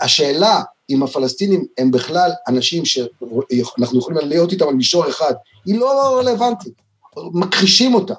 השאלה 0.00 0.62
אם 0.90 1.02
הפלסטינים 1.02 1.64
הם 1.78 1.90
בכלל 1.90 2.30
אנשים 2.48 2.84
שאנחנו 2.84 3.98
יכולים 3.98 4.28
להיות 4.28 4.52
איתם 4.52 4.68
על 4.68 4.74
מישור 4.74 5.08
אחד, 5.08 5.34
היא 5.64 5.78
לא 5.78 6.18
רלוונטית, 6.18 6.72
מכחישים 7.16 7.94
אותה. 7.94 8.14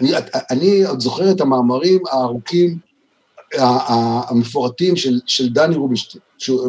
אני, 0.00 0.12
אני 0.50 0.84
עוד 0.84 1.00
זוכר 1.00 1.30
את 1.30 1.40
המאמרים 1.40 2.02
הארוכים, 2.10 2.78
המפורטים 3.58 4.96
של, 4.96 5.20
של 5.26 5.48
דני 5.48 5.76
רובינשטיין, 5.76 6.22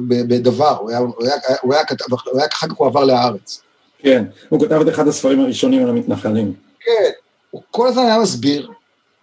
בדבר, 0.08 0.78
הוא 0.78 0.90
היה, 0.90 1.00
הוא 1.00 1.14
היה, 1.20 1.36
הוא 1.62 1.74
היה 1.74 1.86
כתב, 1.86 2.06
הוא 2.10 2.40
היה, 2.40 2.48
אחר 2.54 2.68
כך 2.68 2.74
הוא 2.74 2.88
עבר 2.88 3.04
לארץ. 3.06 3.62
כן, 4.00 4.26
הוא 4.50 4.66
כתב 4.66 4.82
את 4.82 4.90
אחד 4.90 5.08
הספרים 5.08 5.40
הראשונים 5.40 5.84
על 5.84 5.90
המתנחלים. 5.90 6.54
כן, 6.80 7.10
הוא 7.52 7.62
כל 7.72 7.88
הזמן 7.88 8.04
היה 8.04 8.20
מסביר 8.20 8.72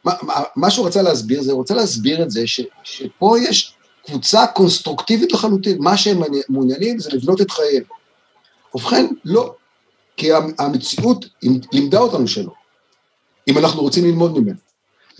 מה, 0.04 0.12
מה 0.56 0.70
שהוא 0.70 0.86
רצה 0.86 1.02
להסביר 1.02 1.42
זה, 1.42 1.52
הוא 1.52 1.58
רוצה 1.58 1.74
להסביר 1.74 2.22
את 2.22 2.30
זה 2.30 2.46
ש, 2.46 2.60
שפה 2.84 3.36
יש 3.38 3.74
קבוצה 4.06 4.46
קונסטרוקטיבית 4.46 5.32
לחלוטין, 5.32 5.76
מה 5.80 5.96
שהם 5.96 6.22
מעוניינים 6.48 6.98
זה 6.98 7.10
לבנות 7.12 7.40
את 7.40 7.50
חייהם. 7.50 7.82
ובכן, 8.74 9.06
לא, 9.24 9.54
כי 10.16 10.30
המציאות 10.58 11.26
לימדה 11.72 11.98
אותנו 11.98 12.28
שלא, 12.28 12.52
אם 13.48 13.58
אנחנו 13.58 13.82
רוצים 13.82 14.04
ללמוד 14.04 14.38
ממנו. 14.38 14.58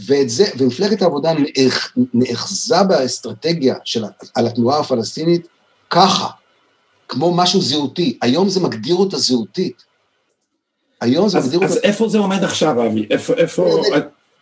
ואת 0.06 0.28
זה, 0.30 0.44
ומפלגת 0.58 1.02
העבודה 1.02 1.32
נאח, 1.32 1.92
נאחזה 2.14 2.82
באסטרטגיה 2.82 3.74
של, 3.84 4.04
על 4.34 4.46
התנועה 4.46 4.80
הפלסטינית 4.80 5.46
ככה, 5.90 6.28
כמו 7.08 7.36
משהו 7.36 7.60
זהותי. 7.60 8.18
היום 8.22 8.48
זה 8.48 8.60
מגדיר 8.60 8.94
אותה 8.94 9.18
זהותית. 9.18 9.82
היום 11.00 11.28
זה 11.28 11.38
אז, 11.38 11.44
מגדיר 11.44 11.64
אז 11.64 11.70
אותה... 11.70 11.80
אז 11.80 11.84
איפה 11.84 12.08
זה 12.08 12.18
עומד 12.18 12.44
עכשיו, 12.44 12.86
אבי? 12.86 13.06
איפה... 13.10 13.34
איפה... 13.34 13.82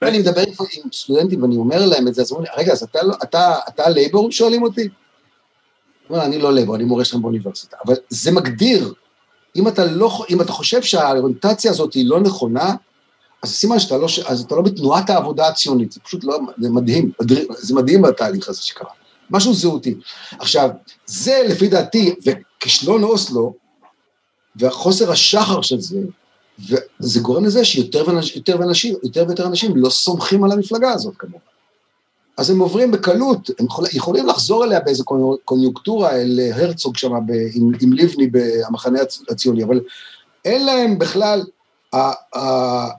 אני 0.03 0.19
מדבר 0.19 0.41
עם 0.41 0.93
סטודנטים 0.93 1.43
ואני 1.43 1.57
אומר 1.57 1.87
להם 1.87 2.09
את 2.09 2.15
זה, 2.15 2.23
אז 2.23 2.33
אומרים 2.33 2.51
לי, 2.51 2.63
רגע, 2.63 2.73
אז 2.73 2.83
אתה, 2.83 3.03
לא, 3.03 3.15
אתה, 3.23 3.59
אתה 3.69 3.89
לייבור? 3.89 4.33
שואלים 4.33 4.63
אותי. 4.63 4.89
אומר, 6.11 6.25
אני 6.25 6.39
לא 6.39 6.53
לייבור, 6.53 6.77
אני 6.77 6.85
מורה 6.85 7.05
שלכם 7.05 7.23
באוניברסיטה. 7.23 7.77
אבל 7.87 7.95
זה 8.09 8.33
מגדיר, 8.33 8.93
אם 9.57 9.69
אתה, 9.69 9.85
לא, 9.85 10.25
אם 10.31 10.41
אתה 10.41 10.53
חושב 10.53 10.83
שהאוריינטציה 10.83 11.71
הזאת 11.71 11.95
היא 11.95 12.09
לא 12.09 12.21
נכונה, 12.21 12.75
אז 13.43 13.51
סימן 13.51 13.79
שאתה 13.79 13.99
לא, 13.99 14.07
אז 14.27 14.41
אתה 14.41 14.55
לא 14.55 14.63
בתנועת 14.63 15.11
העבודה 15.11 15.49
הציונית, 15.49 15.93
זה 15.93 16.01
פשוט 16.01 16.25
לא, 16.25 16.39
זה 16.59 16.71
מדהים, 16.71 17.13
זה 17.59 17.75
מדהים 17.75 18.03
בתהליך 18.03 18.49
הזה 18.49 18.63
שקרה. 18.63 18.91
משהו 19.31 19.55
זהותי. 19.55 19.95
עכשיו, 20.39 20.71
זה 21.07 21.43
לפי 21.49 21.69
דעתי, 21.69 22.15
וכישלון 22.25 23.03
אוסלו, 23.03 23.55
וחוסר 24.57 25.11
השחר 25.11 25.63
של 25.63 25.81
זה, 25.81 26.01
וזה 26.69 27.21
גורם 27.21 27.45
לזה 27.45 27.65
שיותר 27.65 28.05
ויותר 28.07 28.63
אנשים, 28.63 28.95
יותר 29.03 29.25
ויותר 29.27 29.47
אנשים 29.47 29.77
לא 29.77 29.91
סומכים 29.91 30.45
על 30.45 30.53
המפלגה 30.53 30.93
הזאת 30.93 31.15
כמובן. 31.19 31.39
אז 32.37 32.51
הם 32.51 32.59
עוברים 32.59 32.91
בקלות, 32.91 33.51
הם 33.59 33.67
יכול, 33.67 33.85
יכולים 33.93 34.27
לחזור 34.27 34.65
אליה 34.65 34.81
באיזו 34.81 35.05
קוניונקטורה 35.45 36.11
אל 36.11 36.41
הרצוג 36.55 36.97
שם 36.97 37.13
עם, 37.55 37.73
עם 37.81 37.93
לבני 37.93 38.27
במחנה 38.33 38.99
הציוני, 39.31 39.65
אבל 39.65 39.81
אין 40.45 40.67
להם 40.67 40.99
בכלל, 40.99 41.45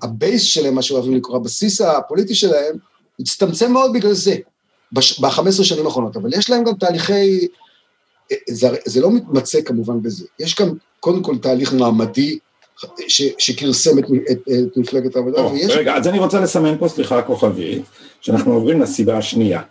הבייס 0.03 0.41
שלהם, 0.41 0.75
מה 0.75 0.81
שאוהבים 0.81 1.15
לקרוא, 1.15 1.37
הבסיס 1.37 1.81
הפוליטי 1.81 2.35
שלהם, 2.35 2.75
הצטמצם 3.19 3.71
מאוד 3.71 3.93
בגלל 3.93 4.13
זה, 4.13 4.35
ב-15 4.91 5.63
שנים 5.63 5.85
האחרונות, 5.85 6.17
אבל 6.17 6.33
יש 6.33 6.49
להם 6.49 6.63
גם 6.63 6.73
תהליכי, 6.73 7.47
זה, 8.49 8.69
זה 8.85 9.01
לא 9.01 9.11
מתמצא 9.11 9.61
כמובן 9.61 10.01
בזה, 10.01 10.25
יש 10.39 10.55
גם 10.55 10.73
קודם 10.99 11.23
כל 11.23 11.37
תהליך 11.37 11.73
מעמדי 11.73 12.39
שכרסם 13.37 13.99
את, 13.99 14.05
את, 14.31 14.37
את 14.49 14.77
מפלגת 14.77 15.15
העבודה. 15.15 15.41
או, 15.41 15.51
ויש... 15.51 15.75
רגע, 15.75 15.95
אז 15.95 16.07
אני 16.07 16.19
רוצה 16.19 16.39
לסמן 16.39 16.77
פה, 16.79 16.87
סליחה, 16.87 17.21
כוכבית, 17.21 17.81
שאנחנו 18.21 18.53
עוברים 18.53 18.81
לסיבה 18.81 19.17
השנייה. 19.17 19.61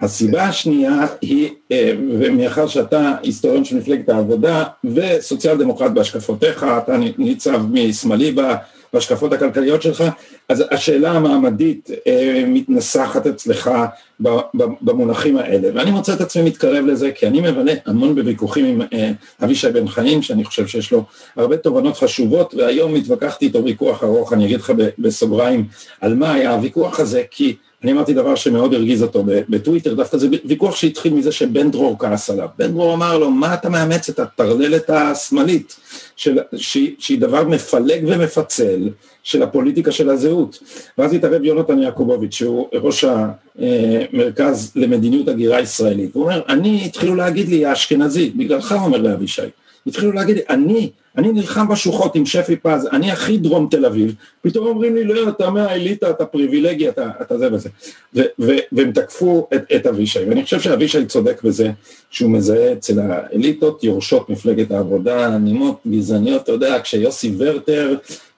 הסיבה 0.00 0.42
השנייה 0.42 1.06
היא, 1.20 1.50
אה, 1.72 1.92
ומאחר 2.18 2.66
שאתה 2.66 3.14
היסטוריון 3.22 3.64
של 3.64 3.76
מפלגת 3.76 4.08
העבודה 4.08 4.64
וסוציאל 4.84 5.56
דמוקרט 5.56 5.90
בהשקפותיך, 5.90 6.66
אתה 6.78 6.96
ניצב 7.18 7.60
משמאלי 7.70 8.32
בהשקפות 8.92 9.32
הכלכליות 9.32 9.82
שלך, 9.82 10.04
אז 10.48 10.64
השאלה 10.70 11.12
המעמדית 11.12 11.90
אה, 12.06 12.44
מתנסחת 12.46 13.26
אצלך 13.26 13.70
במונחים 14.82 15.36
האלה, 15.36 15.68
ואני 15.74 15.90
מוצא 15.90 16.12
את 16.12 16.20
עצמי 16.20 16.42
מתקרב 16.42 16.86
לזה 16.86 17.10
כי 17.10 17.26
אני 17.26 17.40
מבלה 17.40 17.72
המון 17.86 18.14
בוויכוחים 18.14 18.64
עם 18.64 18.82
אה, 18.92 19.12
אבישי 19.44 19.70
בן 19.70 19.88
חיים, 19.88 20.22
שאני 20.22 20.44
חושב 20.44 20.66
שיש 20.66 20.92
לו 20.92 21.04
הרבה 21.36 21.56
תובנות 21.56 21.96
חשובות, 21.96 22.54
והיום 22.54 22.94
התווכחתי 22.94 23.46
איתו 23.46 23.64
ויכוח 23.64 24.04
ארוך, 24.04 24.32
אני 24.32 24.44
אגיד 24.44 24.60
לך 24.60 24.72
בסוגריים 24.98 25.64
על 26.00 26.14
מה 26.14 26.32
היה 26.32 26.52
הוויכוח 26.52 27.00
הזה, 27.00 27.22
כי 27.30 27.56
אני 27.86 27.92
אמרתי 27.92 28.14
דבר 28.14 28.34
שמאוד 28.34 28.74
הרגיז 28.74 29.02
אותו 29.02 29.24
בטוויטר, 29.48 29.94
דווקא 29.94 30.16
זה 30.16 30.28
ויכוח 30.44 30.76
שהתחיל 30.76 31.14
מזה 31.14 31.32
שבן 31.32 31.70
דרור 31.70 31.96
כעס 31.98 32.30
עליו. 32.30 32.48
בן 32.58 32.72
דרור 32.72 32.94
אמר 32.94 33.18
לו, 33.18 33.30
מה 33.30 33.54
אתה 33.54 33.68
מאמץ 33.68 34.08
את 34.08 34.18
הטרללת 34.18 34.90
השמאלית, 34.90 35.76
שהיא 36.56 37.20
דבר 37.20 37.44
מפלג 37.44 38.04
ומפצל 38.06 38.88
של 39.22 39.42
הפוליטיקה 39.42 39.92
של 39.92 40.10
הזהות. 40.10 40.58
ואז 40.98 41.12
התערב 41.12 41.44
יונתן 41.44 41.78
יעקובוביץ', 41.78 42.34
שהוא 42.34 42.66
ראש 42.74 43.04
המרכז 43.04 44.72
למדיניות 44.76 45.28
הגירה 45.28 45.60
ישראלית. 45.60 46.14
הוא 46.14 46.22
אומר, 46.22 46.42
אני, 46.48 46.82
התחילו 46.84 47.14
להגיד 47.14 47.48
לי, 47.48 47.66
האשכנזי, 47.66 48.30
בגללך, 48.30 48.74
אומר 48.84 48.98
לאבישי, 48.98 49.42
התחילו 49.86 50.12
להגיד 50.12 50.36
לי, 50.36 50.42
אני, 50.50 50.90
אני 51.16 51.32
נלחם 51.32 51.68
בשוחות 51.68 52.14
עם 52.14 52.26
שפי 52.26 52.56
פז, 52.56 52.88
אני 52.92 53.12
הכי 53.12 53.38
דרום 53.38 53.68
תל 53.70 53.86
אביב, 53.86 54.14
פתאום 54.42 54.66
אומרים 54.66 54.94
לי, 54.94 55.04
לא, 55.04 55.28
אתה 55.28 55.50
מהאליטה, 55.50 56.10
אתה 56.10 56.26
פריבילגי, 56.26 56.88
אתה, 56.88 57.10
אתה 57.22 57.38
זה 57.38 57.48
וזה. 57.52 57.68
ו, 58.14 58.20
ו, 58.38 58.52
והם 58.72 58.92
תקפו 58.92 59.48
את, 59.54 59.72
את 59.76 59.86
אבישי, 59.86 60.18
ואני 60.28 60.44
חושב 60.44 60.60
שאבישי 60.60 61.06
צודק 61.06 61.42
בזה 61.42 61.70
שהוא 62.10 62.30
מזהה 62.30 62.72
אצל 62.72 63.00
האליטות 63.00 63.84
יורשות 63.84 64.30
מפלגת 64.30 64.70
העבודה, 64.70 65.38
נימות 65.38 65.80
גזעניות, 65.86 66.42
אתה 66.42 66.52
יודע, 66.52 66.80
כשיוסי 66.80 67.34
ורטר 67.38 67.96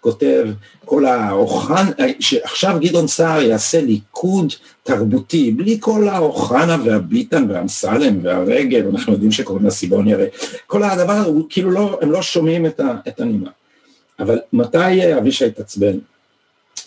כותב, 0.08 0.46
כל 0.84 1.06
האוחן, 1.06 1.86
שעכשיו 2.20 2.76
גדעון 2.80 3.06
סער 3.06 3.42
יעשה 3.42 3.80
ליכוד 3.80 4.52
תרבותי, 4.82 5.50
בלי 5.50 5.76
כל 5.80 6.08
האוחנה 6.08 6.76
והביטן 6.84 7.50
והאמסלם 7.50 8.18
והרגל, 8.22 8.86
אנחנו 8.90 9.12
יודעים 9.12 9.32
שקוראים 9.32 9.64
לה 9.64 9.70
סיבוני 9.70 10.14
הרי, 10.14 10.26
כל 10.66 10.82
הדבר, 10.82 11.22
הוא 11.26 11.44
כאילו 11.48 11.70
לא, 11.70 11.98
הם 12.02 12.10
לא 12.12 12.22
שומעים 12.22 12.66
את, 12.66 12.80
ה, 12.80 12.94
את 13.08 13.20
הנימה. 13.20 13.50
אבל 14.20 14.38
מתי 14.52 15.16
אבישי 15.18 15.44
התעצבן? 15.44 15.98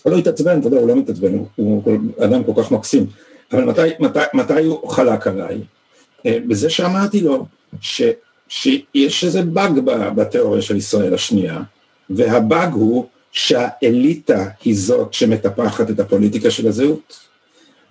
הוא 0.02 0.12
לא 0.12 0.18
התעצבן, 0.18 0.58
אתה 0.60 0.66
יודע, 0.66 0.78
הוא 0.78 0.88
לא 0.88 0.96
מתעצבן, 0.96 1.34
הוא, 1.34 1.46
הוא 1.56 1.98
אדם 2.24 2.44
כל 2.44 2.62
כך 2.62 2.70
מקסים, 2.70 3.06
אבל 3.52 3.64
מתי, 3.64 3.88
מתי, 4.00 4.18
מתי 4.34 4.64
הוא 4.64 4.88
חלק 4.88 5.26
עליי? 5.26 5.58
אה, 6.26 6.38
בזה 6.48 6.70
שאמרתי 6.70 7.20
לו 7.20 7.46
ש, 7.80 8.02
שיש 8.48 9.24
איזה 9.24 9.42
באג 9.42 9.80
בתיאוריה 10.14 10.62
של 10.62 10.76
ישראל 10.76 11.14
השנייה, 11.14 11.60
והבאג 12.10 12.72
הוא 12.72 13.06
שהאליטה 13.32 14.46
היא 14.64 14.76
זאת 14.76 15.14
שמטפחת 15.14 15.90
את 15.90 16.00
הפוליטיקה 16.00 16.50
של 16.50 16.68
הזהות. 16.68 17.20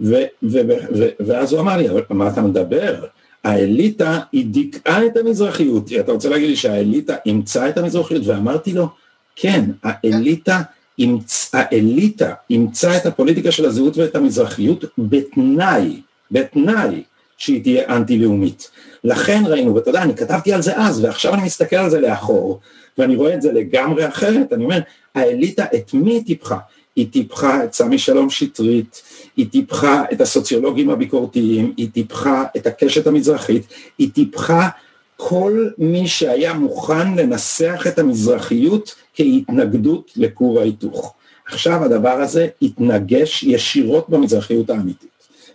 ו, 0.02 0.16
ו, 0.44 0.60
ו, 1.00 1.08
ואז 1.20 1.54
הוא 1.54 1.62
אמר 1.62 1.78
לי, 1.78 1.90
אבל 1.90 2.02
מה 2.10 2.28
אתה 2.28 2.42
מדבר? 2.42 3.06
האליטה 3.44 4.20
היא 4.32 4.46
דיכאה 4.46 5.06
את 5.06 5.18
המזרחיות. 5.18 5.90
אתה 6.00 6.12
רוצה 6.12 6.30
להגיד 6.30 6.50
לי 6.50 6.56
שהאליטה 6.56 7.16
אימצה 7.26 7.70
את 7.70 7.78
המזרחיות? 7.78 8.22
ואמרתי 8.26 8.74
לו, 8.74 8.88
כן, 9.36 9.66
האליטה, 9.84 10.62
אימצ, 11.00 11.52
האליטה 11.54 12.34
אימצה 12.50 12.98
את 12.98 13.06
הפוליטיקה 13.06 13.52
של 13.52 13.66
הזהות 13.66 13.98
ואת 13.98 14.16
המזרחיות 14.16 14.86
בתנאי, 14.98 16.02
בתנאי 16.32 17.04
שהיא 17.38 17.64
תהיה 17.64 17.96
אנטי-לאומית. 17.96 18.72
לכן 19.04 19.44
ראינו, 19.46 19.76
ואתה 19.76 19.90
יודע, 19.90 20.02
אני 20.02 20.16
כתבתי 20.16 20.54
על 20.54 20.62
זה 20.62 20.78
אז, 20.78 21.04
ועכשיו 21.04 21.34
אני 21.34 21.44
מסתכל 21.44 21.76
על 21.76 21.90
זה 21.90 22.02
לאחור, 22.02 22.60
ואני 22.98 23.16
רואה 23.16 23.34
את 23.34 23.42
זה 23.42 23.52
לגמרי 23.52 24.08
אחרת, 24.08 24.54
אני 24.54 24.64
אומר, 24.64 24.80
האליטה 25.16 25.66
את 25.76 25.94
מי 25.94 26.12
היא 26.12 26.26
טיפחה? 26.26 26.58
היא 26.96 27.08
טיפחה 27.12 27.64
את 27.64 27.74
סמי 27.74 27.98
שלום 27.98 28.30
שטרית, 28.30 29.02
היא 29.38 29.46
טיפחה 29.52 30.04
את 30.12 30.22
הסוציולוגים 30.22 30.90
הביקורתיים, 30.90 31.74
היא 31.78 31.90
טיפחה 31.94 32.44
את 32.58 32.68
הקשת 32.68 33.08
המזרחית, 33.08 33.64
היא 33.98 34.10
טיפחה 34.14 34.70
כל 35.18 35.68
מי 35.78 36.08
שהיה 36.08 36.54
מוכן 36.54 37.16
לנסח 37.16 37.84
את 37.88 38.00
המזרחיות 38.00 38.96
כהתנגדות 39.14 40.12
לכור 40.16 40.60
ההיתוך. 40.60 41.14
עכשיו 41.48 41.84
הדבר 41.84 42.22
הזה 42.22 42.48
התנגש 42.62 43.44
ישירות 43.44 44.10
במזרחיות 44.10 44.70
האמיתית, 44.70 45.10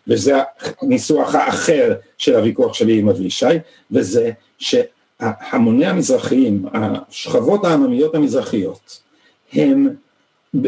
וזה 0.08 0.34
הניסוח 0.82 1.34
האחר 1.34 1.94
של 2.18 2.36
הוויכוח 2.36 2.74
שלי 2.74 2.98
עם 2.98 3.08
אבישי, 3.08 3.46
וזה 3.90 4.30
ש... 4.58 4.74
המוני 5.20 5.86
המזרחיים, 5.86 6.64
השכבות 6.72 7.64
העממיות 7.64 8.14
המזרחיות, 8.14 9.00
הם, 9.52 9.88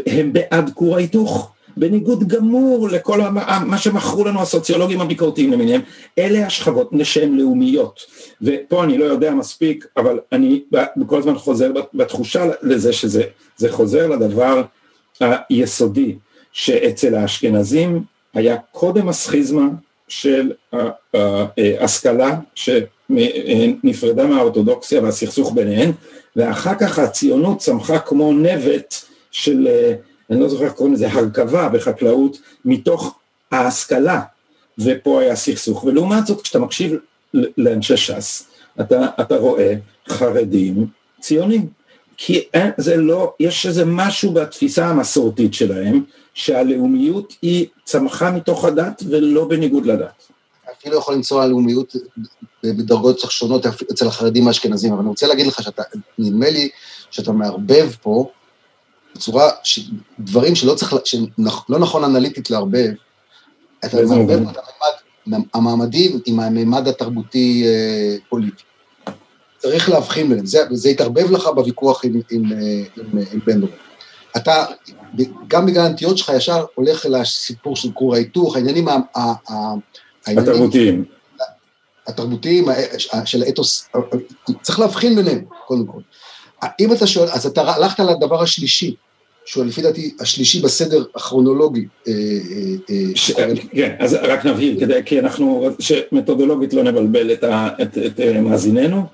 הם 0.06 0.32
בעד 0.32 0.70
כור 0.74 0.96
ההיתוך, 0.96 1.52
בניגוד 1.76 2.28
גמור 2.28 2.88
לכל 2.88 3.20
מה 3.66 3.78
שמכרו 3.78 4.24
לנו 4.24 4.42
הסוציולוגים 4.42 5.00
הביקורתיים 5.00 5.52
למיניהם, 5.52 5.80
אלה 6.18 6.46
השכבות 6.46 6.90
שהן 7.02 7.36
לאומיות, 7.36 8.00
ופה 8.42 8.84
אני 8.84 8.98
לא 8.98 9.04
יודע 9.04 9.34
מספיק, 9.34 9.86
אבל 9.96 10.18
אני 10.32 10.62
כל 11.06 11.18
הזמן 11.18 11.38
חוזר 11.38 11.72
בתחושה 11.94 12.46
לזה 12.62 12.92
שזה 12.92 13.22
חוזר 13.70 14.06
לדבר 14.06 14.62
היסודי, 15.20 16.14
שאצל 16.52 17.14
האשכנזים 17.14 18.02
היה 18.34 18.56
קודם 18.72 19.08
הסכיזמה 19.08 19.68
של 20.08 20.52
ההשכלה, 21.54 22.38
שנפרדה 22.54 24.26
מהאורתודוקסיה 24.26 25.02
והסכסוך 25.02 25.52
ביניהן, 25.54 25.92
ואחר 26.38 26.74
כך 26.80 26.98
הציונות 26.98 27.58
צמחה 27.58 27.98
כמו 27.98 28.32
נבט 28.32 28.94
של, 29.30 29.68
אני 30.30 30.40
לא 30.40 30.48
זוכר 30.48 30.64
איך 30.64 30.72
קוראים 30.72 30.94
לזה, 30.94 31.12
הרכבה 31.12 31.68
בחקלאות, 31.68 32.38
מתוך 32.64 33.18
ההשכלה, 33.50 34.20
ופה 34.78 35.20
היה 35.20 35.36
סכסוך. 35.36 35.84
ולעומת 35.84 36.26
זאת, 36.26 36.42
כשאתה 36.42 36.58
מקשיב 36.58 36.92
לאנשי 37.34 37.96
ש"ס, 37.96 38.48
אתה, 38.80 39.06
אתה 39.20 39.36
רואה 39.36 39.74
חרדים 40.08 40.86
ציונים. 41.20 41.66
כי 42.16 42.44
אין, 42.54 42.70
זה 42.76 42.96
לא, 42.96 43.32
יש 43.40 43.66
איזה 43.66 43.84
משהו 43.86 44.32
בתפיסה 44.32 44.86
המסורתית 44.86 45.54
שלהם, 45.54 46.04
שהלאומיות 46.34 47.34
היא 47.42 47.66
צמחה 47.84 48.30
מתוך 48.30 48.64
הדת 48.64 49.02
ולא 49.08 49.44
בניגוד 49.44 49.86
לדת. 49.86 50.28
אפילו 50.78 50.98
יכול 50.98 51.14
למצוא 51.14 51.42
הלאומיות 51.42 51.96
בדרגות 52.62 53.18
שונות 53.18 53.66
אצל 53.66 54.06
החרדים 54.06 54.48
האשכנזים, 54.48 54.92
אבל 54.92 55.00
אני 55.00 55.08
רוצה 55.08 55.26
להגיד 55.26 55.46
לך 55.46 55.62
שאתה, 55.62 55.82
נדמה 56.18 56.50
לי 56.50 56.68
שאתה 57.10 57.32
מערבב 57.32 57.90
פה 58.02 58.30
בצורה, 59.14 59.50
ש, 59.62 59.90
דברים 60.20 60.54
שלא 60.54 60.74
צריך, 60.74 60.94
שלא 61.04 61.78
נכון 61.78 62.04
אנליטית 62.04 62.50
לערבב, 62.50 62.92
אתה 63.84 64.02
מערבב 64.02 64.48
את 64.48 64.56
הממד 65.26 65.40
המעמדי 65.54 66.12
עם 66.26 66.40
הממד 66.40 66.88
התרבותי-פוליטי. 66.88 68.62
אה, 69.08 69.12
צריך 69.58 69.88
להבחין 69.88 70.28
ביניהם, 70.28 70.46
זה, 70.46 70.58
זה 70.70 70.88
יתערבב 70.88 71.30
לך 71.30 71.46
בוויכוח 71.54 72.04
עם, 72.04 72.20
עם, 72.30 72.44
עם, 72.44 72.52
עם, 72.96 73.18
עם 73.32 73.40
בן 73.46 73.60
דרום. 73.60 73.70
אתה, 74.36 74.64
גם 75.48 75.66
בגלל 75.66 75.86
הנטיות 75.86 76.18
שלך 76.18 76.32
ישר 76.36 76.64
הולך 76.74 77.06
לסיפור 77.06 77.76
של 77.76 77.92
כור 77.92 78.14
ההיתוך, 78.14 78.56
העניינים 78.56 78.88
התרבותיים. 80.36 81.04
התרבותיים 82.06 82.66
של 83.24 83.42
האתוס, 83.42 83.88
צריך 84.62 84.78
להבחין 84.78 85.16
ביניהם, 85.16 85.44
קודם 85.66 85.86
כל. 85.86 86.00
אם 86.80 86.92
אתה 86.92 87.06
שואל, 87.06 87.28
אז 87.28 87.46
אתה 87.46 87.62
הלכת 87.62 88.00
לדבר 88.00 88.42
השלישי, 88.42 88.94
שהוא 89.44 89.64
לפי 89.64 89.82
דעתי 89.82 90.14
השלישי 90.20 90.60
בסדר 90.60 91.04
הכרונולוגי. 91.14 91.86
אה, 92.08 92.12
ש... 93.14 93.30
כן, 93.72 93.96
אז 93.98 94.14
רק 94.14 94.46
נבהיר, 94.46 94.80
כדי, 94.80 95.00
כי 95.04 95.20
אנחנו, 95.20 95.68
שמתודולוגית 95.78 96.72
לא 96.72 96.82
נבלבל 96.82 97.32
את, 97.32 97.44
ה, 97.44 97.68
את, 97.82 97.98
את 97.98 98.20
מאזיננו. 98.20 99.06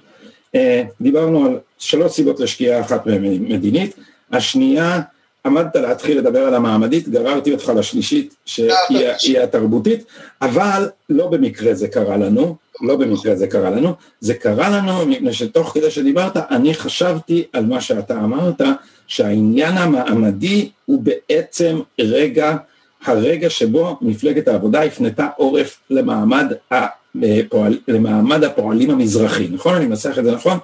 דיברנו 1.00 1.46
על 1.46 1.58
שלוש 1.78 2.12
סיבות 2.12 2.40
לשקיעה, 2.40 2.80
אחת 2.80 3.06
מדינית, 3.40 3.96
השנייה 4.32 5.00
עמדת 5.46 5.76
להתחיל 5.76 6.18
לדבר 6.18 6.40
על 6.40 6.54
המעמדית, 6.54 7.08
גררתי 7.08 7.52
אותך 7.52 7.72
לשלישית 7.76 8.34
שהיא 8.46 9.40
התרבותית, 9.42 10.04
אבל 10.42 10.88
לא 11.10 11.28
במקרה 11.28 11.74
זה 11.74 11.88
קרה 11.88 12.16
לנו, 12.16 12.56
לא 12.80 12.96
במקרה 12.96 13.36
זה 13.36 13.46
קרה 13.46 13.70
לנו, 13.70 13.92
זה 14.20 14.34
קרה 14.34 14.68
לנו 14.68 15.06
מפני 15.06 15.32
שתוך 15.32 15.72
כדי 15.74 15.90
שדיברת, 15.90 16.36
אני 16.36 16.74
חשבתי 16.74 17.44
על 17.52 17.66
מה 17.66 17.80
שאתה 17.80 18.14
אמרת, 18.14 18.60
שהעניין 19.06 19.76
המעמדי 19.76 20.68
הוא 20.84 21.02
בעצם 21.02 21.80
רגע, 22.00 22.56
הרגע 23.04 23.50
שבו 23.50 23.98
מפלגת 24.00 24.48
העבודה 24.48 24.82
הפנתה 24.82 25.28
עורף 25.36 25.80
למעמד, 25.90 26.52
הפועל, 26.70 27.78
למעמד 27.88 28.44
הפועלים 28.44 28.90
המזרחי, 28.90 29.48
נכון? 29.52 29.74
אני 29.74 29.86
מנסח 29.86 30.18
את 30.18 30.24
זה 30.24 30.32
נכון? 30.32 30.58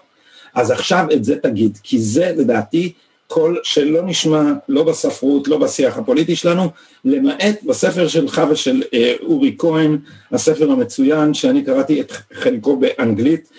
אז 0.54 0.70
עכשיו 0.70 1.06
את 1.12 1.24
זה 1.24 1.36
תגיד, 1.36 1.78
כי 1.82 1.98
זה 1.98 2.32
לדעתי 2.36 2.92
קול 3.30 3.60
שלא 3.62 4.02
נשמע 4.02 4.42
לא 4.68 4.82
בספרות, 4.82 5.48
לא 5.48 5.58
בשיח 5.58 5.98
הפוליטי 5.98 6.36
שלנו, 6.36 6.70
למעט 7.04 7.62
בספר 7.62 8.08
שלך 8.08 8.42
ושל 8.50 8.82
אה, 8.94 9.14
אורי 9.22 9.56
כהן, 9.58 9.98
הספר 10.32 10.70
המצוין 10.70 11.34
שאני 11.34 11.64
קראתי 11.64 12.00
את 12.00 12.12
חלקו 12.32 12.76
באנגלית, 12.76 13.50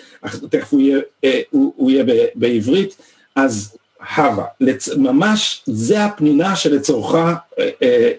תכף 0.50 0.72
הוא 0.72 0.80
יהיה, 0.80 0.98
אה, 1.24 1.40
הוא, 1.50 1.72
הוא 1.76 1.90
יהיה 1.90 2.04
ב, 2.04 2.24
בעברית, 2.34 2.96
אז 3.36 3.76
הווה, 4.16 4.44
לצ... 4.60 4.88
ממש 4.88 5.62
זה 5.66 6.04
הפנינה 6.04 6.56
שלצורך, 6.56 7.14
אה, 7.14 7.34
אה, 7.82 8.12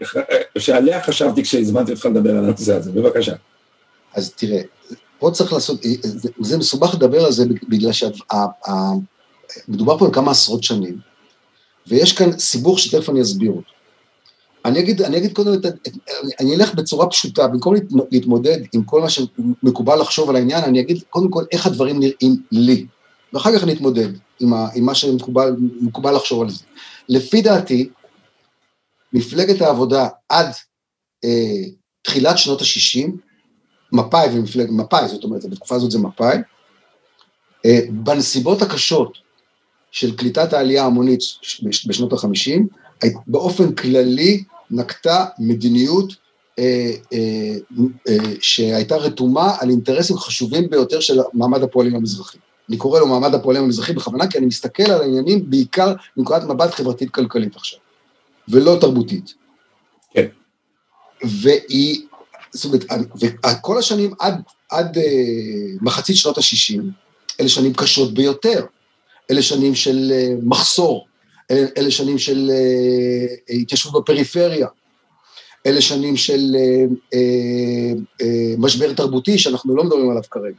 שעליה 0.58 1.04
חשבתי 1.04 1.44
כשהזמנתי 1.44 1.92
אותך 1.92 2.06
לדבר 2.06 2.30
על 2.30 2.46
הנושא 2.46 2.76
הזה, 2.76 2.92
בבקשה. 2.92 3.36
אז 4.16 4.34
תראה, 4.34 4.62
פה 5.20 5.32
צריך 5.34 5.54
לעשות, 5.54 5.80
זה, 6.02 6.30
זה 6.40 6.58
מסובך 6.58 6.94
לדבר 6.94 7.26
על 7.26 7.32
זה 7.32 7.46
בגלל 7.70 7.92
שמדובר 7.92 8.18
פה 9.98 10.06
על 10.06 10.14
כמה 10.14 10.32
עשרות 10.32 10.64
שנים. 10.64 11.13
ויש 11.88 12.14
כאן 12.14 12.40
סיבוך 12.40 12.80
שתכף 12.80 13.10
אני 13.10 13.22
אסביר 13.22 13.52
אותו. 13.52 13.74
אני 14.66 14.80
אגיד, 14.80 15.02
אני 15.02 15.18
אגיד 15.18 15.34
קודם, 15.34 15.54
את, 15.54 15.66
את, 15.66 15.98
אני 16.40 16.56
אלך 16.56 16.74
בצורה 16.74 17.10
פשוטה, 17.10 17.48
במקום 17.48 17.74
להתמודד 18.12 18.58
עם 18.74 18.84
כל 18.84 19.02
מה 19.02 19.10
שמקובל 19.10 20.02
לחשוב 20.02 20.30
על 20.30 20.36
העניין, 20.36 20.64
אני 20.64 20.80
אגיד 20.80 21.04
קודם 21.10 21.30
כל 21.30 21.44
איך 21.52 21.66
הדברים 21.66 22.00
נראים 22.00 22.42
לי, 22.52 22.86
ואחר 23.34 23.58
כך 23.58 23.64
אני 23.64 23.74
אתמודד 23.74 24.10
עם, 24.40 24.54
ה, 24.54 24.68
עם 24.76 24.86
מה 24.86 24.96
שמקובל 24.96 26.16
לחשוב 26.16 26.42
על 26.42 26.50
זה. 26.50 26.64
לפי 27.10 27.42
דעתי, 27.42 27.90
מפלגת 29.14 29.62
העבודה 29.62 30.08
עד 30.30 30.48
אה, 31.24 31.64
תחילת 32.02 32.38
שנות 32.38 32.62
ה-60, 32.62 33.10
מפא"י 33.92 34.28
ומפלגת, 34.34 34.70
מפא"י, 34.70 35.08
זאת 35.08 35.24
אומרת, 35.24 35.46
בתקופה 35.46 35.76
הזאת 35.76 35.92
זה 35.92 36.00
מפא"י, 36.00 36.38
אה, 37.66 37.80
בנסיבות 37.90 38.62
הקשות 38.62 39.23
של 39.94 40.16
קליטת 40.16 40.54
העלייה 40.54 40.84
ההמונית 40.84 41.20
בשנות 41.86 42.14
ה-50, 42.14 43.08
באופן 43.28 43.76
כללי 43.76 44.44
נקטה 44.72 45.26
מדיניות 45.40 46.14
אה, 46.60 46.92
אה, 47.14 47.56
אה, 48.10 48.34
שהייתה 48.42 48.96
רתומה 48.96 49.56
על 49.60 49.70
אינטרסים 49.70 50.18
חשובים 50.18 50.70
ביותר 50.70 51.00
של 51.00 51.20
מעמד 51.34 51.64
הפועלים 51.64 51.96
המזרחי. 51.96 52.38
אני 52.70 52.78
קורא 52.78 53.00
לו 53.00 53.08
מעמד 53.08 53.36
הפועלים 53.36 53.64
המזרחי 53.64 53.94
בכוונה, 53.94 54.28
כי 54.28 54.38
אני 54.38 54.46
מסתכל 54.46 54.92
על 54.92 55.02
העניינים 55.02 55.50
בעיקר 55.50 55.94
מנקודת 56.18 56.44
מבט 56.44 56.74
חברתית-כלכלית 56.74 57.56
עכשיו, 57.56 57.80
ולא 58.48 58.78
תרבותית. 58.82 59.34
כן. 60.14 60.28
והיא, 61.24 62.02
זאת 62.52 62.66
אומרת, 62.66 62.86
וכל 63.44 63.78
השנים 63.78 64.14
עד, 64.20 64.42
עד 64.70 64.98
אה, 64.98 65.04
מחצית 65.82 66.16
שנות 66.16 66.38
ה-60, 66.38 66.82
אלה 67.40 67.50
שנים 67.50 67.74
קשות 67.74 68.14
ביותר. 68.14 68.66
אלה 69.32 69.42
שנים 69.42 69.76
של 69.76 70.12
אה, 70.16 70.34
מחסור, 70.44 71.08
אלה 71.52 71.92
שנים 71.92 72.18
של 72.18 72.52
אה, 72.54 73.56
התיישבות 73.56 74.04
בפריפריה, 74.04 74.68
אלה 75.66 75.82
שנים 75.82 76.18
של 76.18 76.56
אה, 77.14 77.20
משבר 78.58 78.94
תרבותי 78.94 79.38
שאנחנו 79.38 79.76
לא 79.76 79.84
מדברים 79.84 80.10
עליו 80.10 80.24
כרגע, 80.32 80.56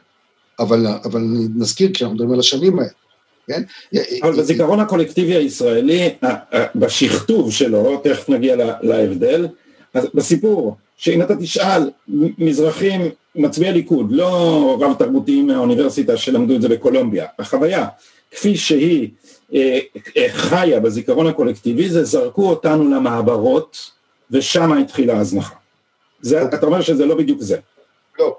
אבל, 0.59 0.87
אבל 1.05 1.23
נזכיר 1.57 1.93
כשאנחנו 1.93 2.15
מדברים 2.15 2.33
על 2.33 2.41
השנים 2.41 2.79
האלה. 2.79 2.91
כן? 3.47 3.63
אבל 4.23 4.37
בזיכרון 4.37 4.81
הקולקטיבי 4.81 5.35
הישראלי, 5.35 6.15
בשכתוב 6.75 7.53
שלו, 7.53 8.01
תכף 8.05 8.29
נגיע 8.29 8.57
להבדל, 8.83 9.47
אז 9.95 10.07
בסיפור, 10.15 10.77
שאם 10.97 11.23
אתה 11.23 11.37
תשאל 11.37 11.91
מזרחים 12.39 13.11
מצביעי 13.35 13.73
ליכוד, 13.73 14.13
לא 14.13 14.79
רב 14.81 14.95
תרבותיים 14.99 15.47
מהאוניברסיטה 15.47 16.17
שלמדו 16.17 16.57
את 16.57 16.63
זה 16.63 16.69
בקולומביה, 16.69 17.27
החוויה 17.39 17.87
כפי 18.35 18.57
שהיא 18.57 19.11
אה, 19.55 19.79
אה, 20.17 20.27
חיה 20.29 20.81
בזיכרון 20.81 21.27
הקולקטיבי, 21.27 21.89
זה 21.89 22.05
זרקו 22.05 22.49
אותנו 22.51 22.91
למעברות, 22.91 23.91
ושם 24.31 24.73
התחילה 24.73 25.17
ההזנחה. 25.17 25.55
זה, 26.21 26.43
אתה 26.43 26.67
אומר 26.67 26.81
שזה 26.81 27.07
לא 27.07 27.15
בדיוק 27.15 27.41
זה. 27.41 27.59
לא, 28.19 28.37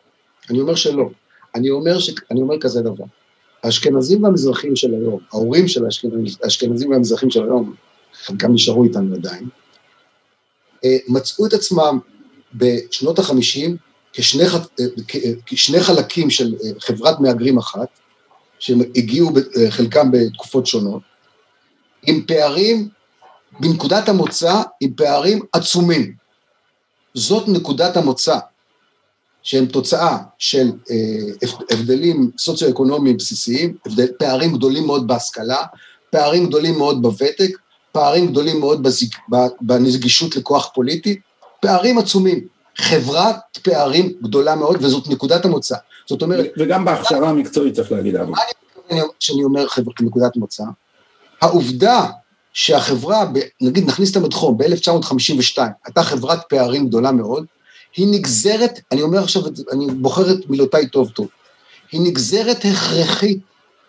אני 0.49 0.61
אומר 0.61 0.75
שלא. 0.75 1.09
אני 1.55 1.69
אומר, 1.69 1.99
ש... 1.99 2.09
אני 2.31 2.41
אומר 2.41 2.59
כזה 2.59 2.81
דבר. 2.81 3.03
האשכנזים 3.63 4.23
והמזרחים 4.23 4.75
של 4.75 4.93
היום, 4.93 5.19
ההורים 5.33 5.67
של 5.67 5.85
האשכנזים 6.43 6.91
והמזרחים 6.91 7.29
של 7.29 7.43
היום, 7.43 7.73
חלקם 8.13 8.53
נשארו 8.53 8.83
איתנו 8.83 9.15
עדיין, 9.15 9.49
אה, 10.85 10.97
מצאו 11.07 11.45
את 11.45 11.53
עצמם 11.53 11.99
בשנות 12.53 13.19
החמישים 13.19 13.77
כשני, 14.13 14.43
כשני 15.45 15.79
חלקים 15.79 16.29
של 16.29 16.55
חברת 16.79 17.19
מהגרים 17.19 17.57
אחת, 17.57 17.87
שהם 18.59 18.79
הגיעו 18.95 19.31
אה, 19.37 19.71
חלקם 19.71 20.11
בתקופות 20.11 20.65
שונות, 20.65 21.01
עם 22.07 22.21
פערים, 22.27 22.89
בנקודת 23.59 24.09
המוצא, 24.09 24.61
עם 24.81 24.93
פערים 24.93 25.39
עצומים. 25.53 26.13
זאת 27.13 27.47
נקודת 27.47 27.97
המוצא, 27.97 28.37
שהם 29.43 29.65
תוצאה 29.65 30.17
של 30.37 30.71
אה, 30.91 31.49
הבדלים 31.71 32.31
סוציו-אקונומיים 32.37 33.17
בסיסיים, 33.17 33.77
הבדל, 33.85 34.07
פערים 34.19 34.53
גדולים 34.53 34.85
מאוד 34.85 35.07
בהשכלה, 35.07 35.63
פערים 36.09 36.45
גדולים 36.45 36.77
מאוד 36.77 37.01
בוותק, 37.01 37.51
פערים 37.91 38.27
גדולים 38.27 38.59
מאוד 38.59 38.83
בזיק, 38.83 39.17
בנגישות 39.61 40.35
לכוח 40.35 40.71
פוליטי, 40.73 41.19
פערים 41.59 41.97
עצומים. 41.97 42.47
חברת 42.77 43.37
פערים 43.61 44.13
גדולה 44.23 44.55
מאוד, 44.55 44.77
וזאת 44.83 45.07
נקודת 45.07 45.45
המוצא. 45.45 45.75
זאת 46.09 46.21
אומרת... 46.21 46.51
וגם 46.57 46.85
בהכשרה 46.85 47.29
המקצועית 47.29 47.73
צריך 47.73 47.91
להגיד, 47.91 48.15
אבי. 48.15 48.31
מה 48.31 48.37
אני 48.91 49.01
כשאני 49.19 49.43
אומר 49.43 49.67
חברה 49.67 49.93
כנקודת 49.93 50.35
מוצא? 50.35 50.63
העובדה 51.41 52.05
שהחברה, 52.53 53.25
נגיד 53.61 53.87
נכניס 53.87 54.11
את 54.11 54.15
המדחום, 54.15 54.57
ב-1952, 54.57 55.61
הייתה 55.85 56.03
חברת 56.03 56.39
פערים 56.49 56.87
גדולה 56.87 57.11
מאוד, 57.11 57.45
היא 57.95 58.07
נגזרת, 58.11 58.79
אני 58.91 59.01
אומר 59.01 59.23
עכשיו, 59.23 59.41
אני 59.71 59.87
בוחר 59.87 60.31
את 60.31 60.49
מילותיי 60.49 60.87
טוב 60.87 61.09
טוב, 61.09 61.27
היא 61.91 62.01
נגזרת 62.01 62.65
הכרחית 62.65 63.39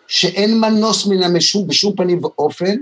שאין 0.07 0.59
מנוס 0.59 1.05
מן 1.05 1.23
המשום 1.23 1.67
בשום 1.67 1.95
פנים 1.95 2.23
ואופן, 2.23 2.75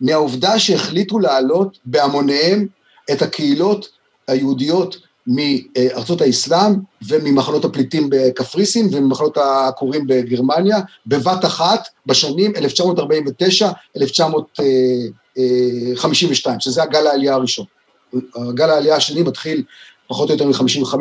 מהעובדה 0.00 0.58
שהחליטו 0.58 1.18
להעלות 1.18 1.78
בהמוניהם 1.84 2.66
את 3.12 3.22
הקהילות 3.22 3.88
היהודיות 4.28 4.96
מארצות 5.28 6.20
האסלאם 6.20 6.74
וממחנות 7.08 7.64
הפליטים 7.64 8.08
בקפריסין 8.10 8.88
וממחנות 8.92 9.36
העקורים 9.36 10.06
בגרמניה, 10.06 10.78
בבת 11.06 11.44
אחת 11.44 11.88
בשנים 12.06 12.52
1949-1952, 12.56 12.60
שזה 16.58 16.82
הגל 16.82 17.06
העלייה 17.06 17.34
הראשון. 17.34 17.64
הגל 18.34 18.70
העלייה 18.70 18.96
השני 18.96 19.22
מתחיל 19.22 19.62
פחות 20.06 20.30
או 20.30 20.34
יותר 20.34 20.46
מ-55 20.46 20.94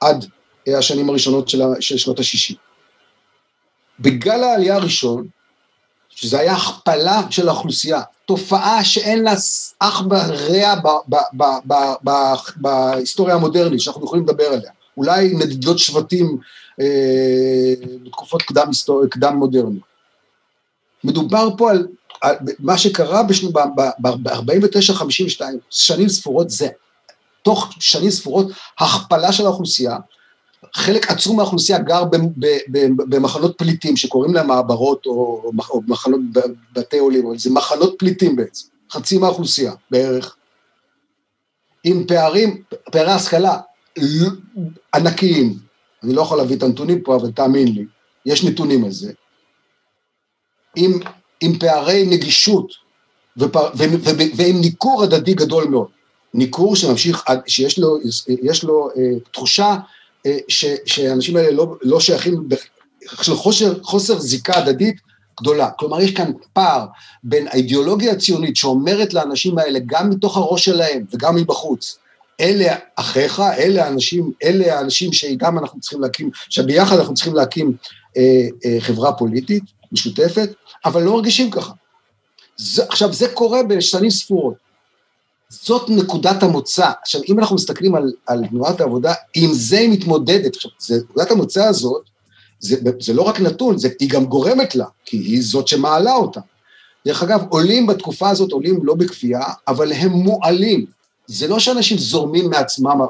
עד 0.00 0.26
השנים 0.66 1.08
הראשונות 1.08 1.48
של, 1.48 1.62
שנות 1.80 2.18
ה-60. 2.18 2.54
בגל 4.00 4.42
העלייה 4.42 4.76
הראשון, 4.76 5.26
שזה 6.10 6.38
היה 6.38 6.52
הכפלה 6.52 7.22
של 7.30 7.48
האוכלוסייה, 7.48 8.02
תופעה 8.30 8.84
שאין 8.84 9.22
לה 9.22 9.34
אח 9.78 10.02
ורע 10.10 10.74
בהיסטוריה 12.56 13.34
המודרנית, 13.34 13.80
שאנחנו 13.80 14.04
יכולים 14.04 14.24
לדבר 14.24 14.44
עליה. 14.44 14.70
אולי 14.96 15.34
נדידות 15.34 15.78
שבטים 15.78 16.38
אה, 16.80 17.74
בתקופות 18.04 18.42
קדם, 18.42 18.70
קדם 19.10 19.36
מודרניות. 19.36 19.82
מדובר 21.04 21.48
פה 21.58 21.70
על, 21.70 21.86
על 22.22 22.36
מה 22.58 22.78
שקרה 22.78 23.22
ב-49-52, 23.22 25.40
שנים 25.70 26.08
ספורות, 26.08 26.50
זה 26.50 26.68
תוך 27.42 27.70
שנים 27.80 28.10
ספורות 28.10 28.46
הכפלה 28.80 29.32
של 29.32 29.46
האוכלוסייה, 29.46 29.96
חלק 30.74 31.10
עצום 31.10 31.36
מהאוכלוסייה 31.36 31.78
גר 31.78 32.04
במחנות 32.96 33.58
פליטים 33.58 33.96
שקוראים 33.96 34.34
להם 34.34 34.46
מעברות 34.46 35.06
או, 35.06 35.52
או 35.70 35.82
מחנות 35.86 36.20
בתי 36.72 36.98
עולים, 36.98 37.26
אבל 37.26 37.38
זה 37.38 37.50
מחנות 37.50 37.94
פליטים 37.98 38.36
בעצם. 38.36 38.68
חצי 38.92 39.18
מהאוכלוסייה 39.18 39.72
בערך, 39.90 40.36
עם 41.84 42.04
פערים, 42.06 42.62
פערי 42.92 43.12
השכלה 43.12 43.58
ענקיים, 44.94 45.58
אני 46.02 46.14
לא 46.14 46.22
יכול 46.22 46.38
להביא 46.38 46.56
את 46.56 46.62
הנתונים 46.62 47.00
פה, 47.02 47.16
אבל 47.16 47.30
תאמין 47.30 47.68
לי, 47.68 47.84
יש 48.26 48.44
נתונים 48.44 48.84
על 48.84 48.90
זה, 48.90 49.12
עם, 50.76 50.92
עם 51.40 51.58
פערי 51.58 52.06
נגישות 52.06 52.72
ופר, 53.36 53.70
ו, 53.74 53.78
ו, 53.78 54.04
ו, 54.04 54.22
ועם 54.36 54.60
ניכור 54.60 55.02
הדדי 55.02 55.34
גדול 55.34 55.64
מאוד. 55.64 55.88
ניכור 56.34 56.76
שממשיך, 56.76 57.24
שיש 57.46 57.78
לו, 57.78 57.98
לו 58.64 58.88
אה, 58.96 59.20
תחושה 59.32 59.76
ש, 60.48 60.64
שהאנשים 60.86 61.36
האלה 61.36 61.50
לא, 61.50 61.76
לא 61.82 62.00
שייכים, 62.00 62.48
של 63.22 63.34
חוסר, 63.34 63.82
חוסר 63.82 64.18
זיקה 64.18 64.58
הדדית 64.58 64.96
גדולה. 65.40 65.70
כלומר, 65.70 66.00
יש 66.00 66.10
כאן 66.10 66.32
פער 66.52 66.86
בין 67.24 67.48
האידיאולוגיה 67.48 68.12
הציונית 68.12 68.56
שאומרת 68.56 69.14
לאנשים 69.14 69.58
האלה, 69.58 69.78
גם 69.86 70.10
מתוך 70.10 70.36
הראש 70.36 70.64
שלהם 70.64 71.04
וגם 71.14 71.36
מבחוץ, 71.36 71.98
אלה 72.40 72.76
אחיך, 72.96 73.40
אלה 73.40 73.84
האנשים, 73.84 74.32
אלה 74.44 74.78
האנשים 74.78 75.12
שגם 75.12 75.58
אנחנו 75.58 75.80
צריכים 75.80 76.00
להקים, 76.00 76.30
שביחד 76.50 76.98
אנחנו 76.98 77.14
צריכים 77.14 77.34
להקים 77.34 77.72
אה, 78.16 78.46
אה, 78.64 78.80
חברה 78.80 79.12
פוליטית 79.12 79.62
משותפת, 79.92 80.50
אבל 80.84 81.02
לא 81.02 81.12
מרגישים 81.12 81.50
ככה. 81.50 81.72
זה, 82.56 82.84
עכשיו, 82.88 83.12
זה 83.12 83.28
קורה 83.28 83.62
בשנים 83.62 84.10
ספורות. 84.10 84.69
זאת 85.50 85.90
נקודת 85.90 86.42
המוצא. 86.42 86.90
עכשיו, 87.02 87.20
אם 87.28 87.38
אנחנו 87.38 87.56
מסתכלים 87.56 87.94
על, 87.94 88.12
על 88.26 88.46
תנועת 88.46 88.80
העבודה, 88.80 89.14
עם 89.34 89.52
זה 89.52 89.78
היא 89.78 89.90
מתמודדת. 89.90 90.56
עכשיו, 90.56 90.70
זה, 90.78 90.96
נקודת 91.10 91.30
המוצא 91.30 91.64
הזאת, 91.64 92.02
זה, 92.60 92.76
זה 93.00 93.12
לא 93.12 93.22
רק 93.22 93.40
נתון, 93.40 93.78
זה, 93.78 93.88
היא 94.00 94.10
גם 94.10 94.24
גורמת 94.24 94.74
לה, 94.74 94.86
כי 95.04 95.16
היא 95.16 95.42
זאת 95.42 95.68
שמעלה 95.68 96.12
אותה. 96.12 96.40
דרך 97.06 97.22
אגב, 97.22 97.40
עולים 97.48 97.86
בתקופה 97.86 98.30
הזאת, 98.30 98.52
עולים 98.52 98.80
לא 98.82 98.94
בכפייה, 98.94 99.42
אבל 99.68 99.92
הם 99.92 100.10
מועלים. 100.10 100.86
זה 101.26 101.48
לא 101.48 101.58
שאנשים 101.58 101.98
זורמים 101.98 102.50
מעצמם 102.50 103.00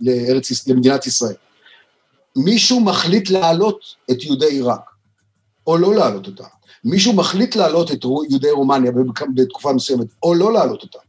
לארץ, 0.00 0.68
למדינת 0.68 1.06
ישראל. 1.06 1.34
מישהו 2.36 2.80
מחליט 2.80 3.30
להעלות 3.30 3.80
את 4.10 4.22
יהודי 4.22 4.46
עיראק, 4.46 4.90
או 5.66 5.76
לא 5.76 5.94
להעלות 5.94 6.26
אותם. 6.26 6.44
מישהו 6.84 7.12
מחליט 7.12 7.56
להעלות 7.56 7.92
את 7.92 8.04
יהודי 8.04 8.50
רומניה 8.50 8.92
בתקופה 9.34 9.72
מסוימת, 9.72 10.06
או 10.22 10.34
לא 10.34 10.52
להעלות 10.52 10.82
אותם. 10.82 11.05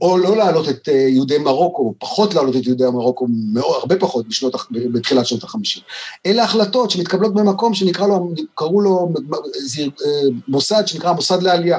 או 0.00 0.18
לא 0.18 0.36
להעלות 0.36 0.68
את 0.68 0.88
אה, 0.88 0.94
יהודי 0.94 1.38
מרוקו, 1.38 1.94
פחות 1.98 2.34
להעלות 2.34 2.56
את 2.56 2.66
יהודי 2.66 2.84
מרוקו, 2.84 3.26
הרבה 3.56 3.96
פחות 3.96 4.28
בשנות, 4.28 4.54
בתחילת 4.70 5.26
שנות 5.26 5.44
החמישים. 5.44 5.82
אלה 6.26 6.44
החלטות 6.44 6.90
שמתקבלות 6.90 7.34
במקום 7.34 7.74
שנקרא 7.74 8.06
לו, 8.06 8.32
קראו 8.54 8.80
לו 8.80 9.12
אה, 9.80 10.20
מוסד 10.48 10.82
שנקרא 10.86 11.12
מוסד 11.12 11.42
לעלייה. 11.42 11.78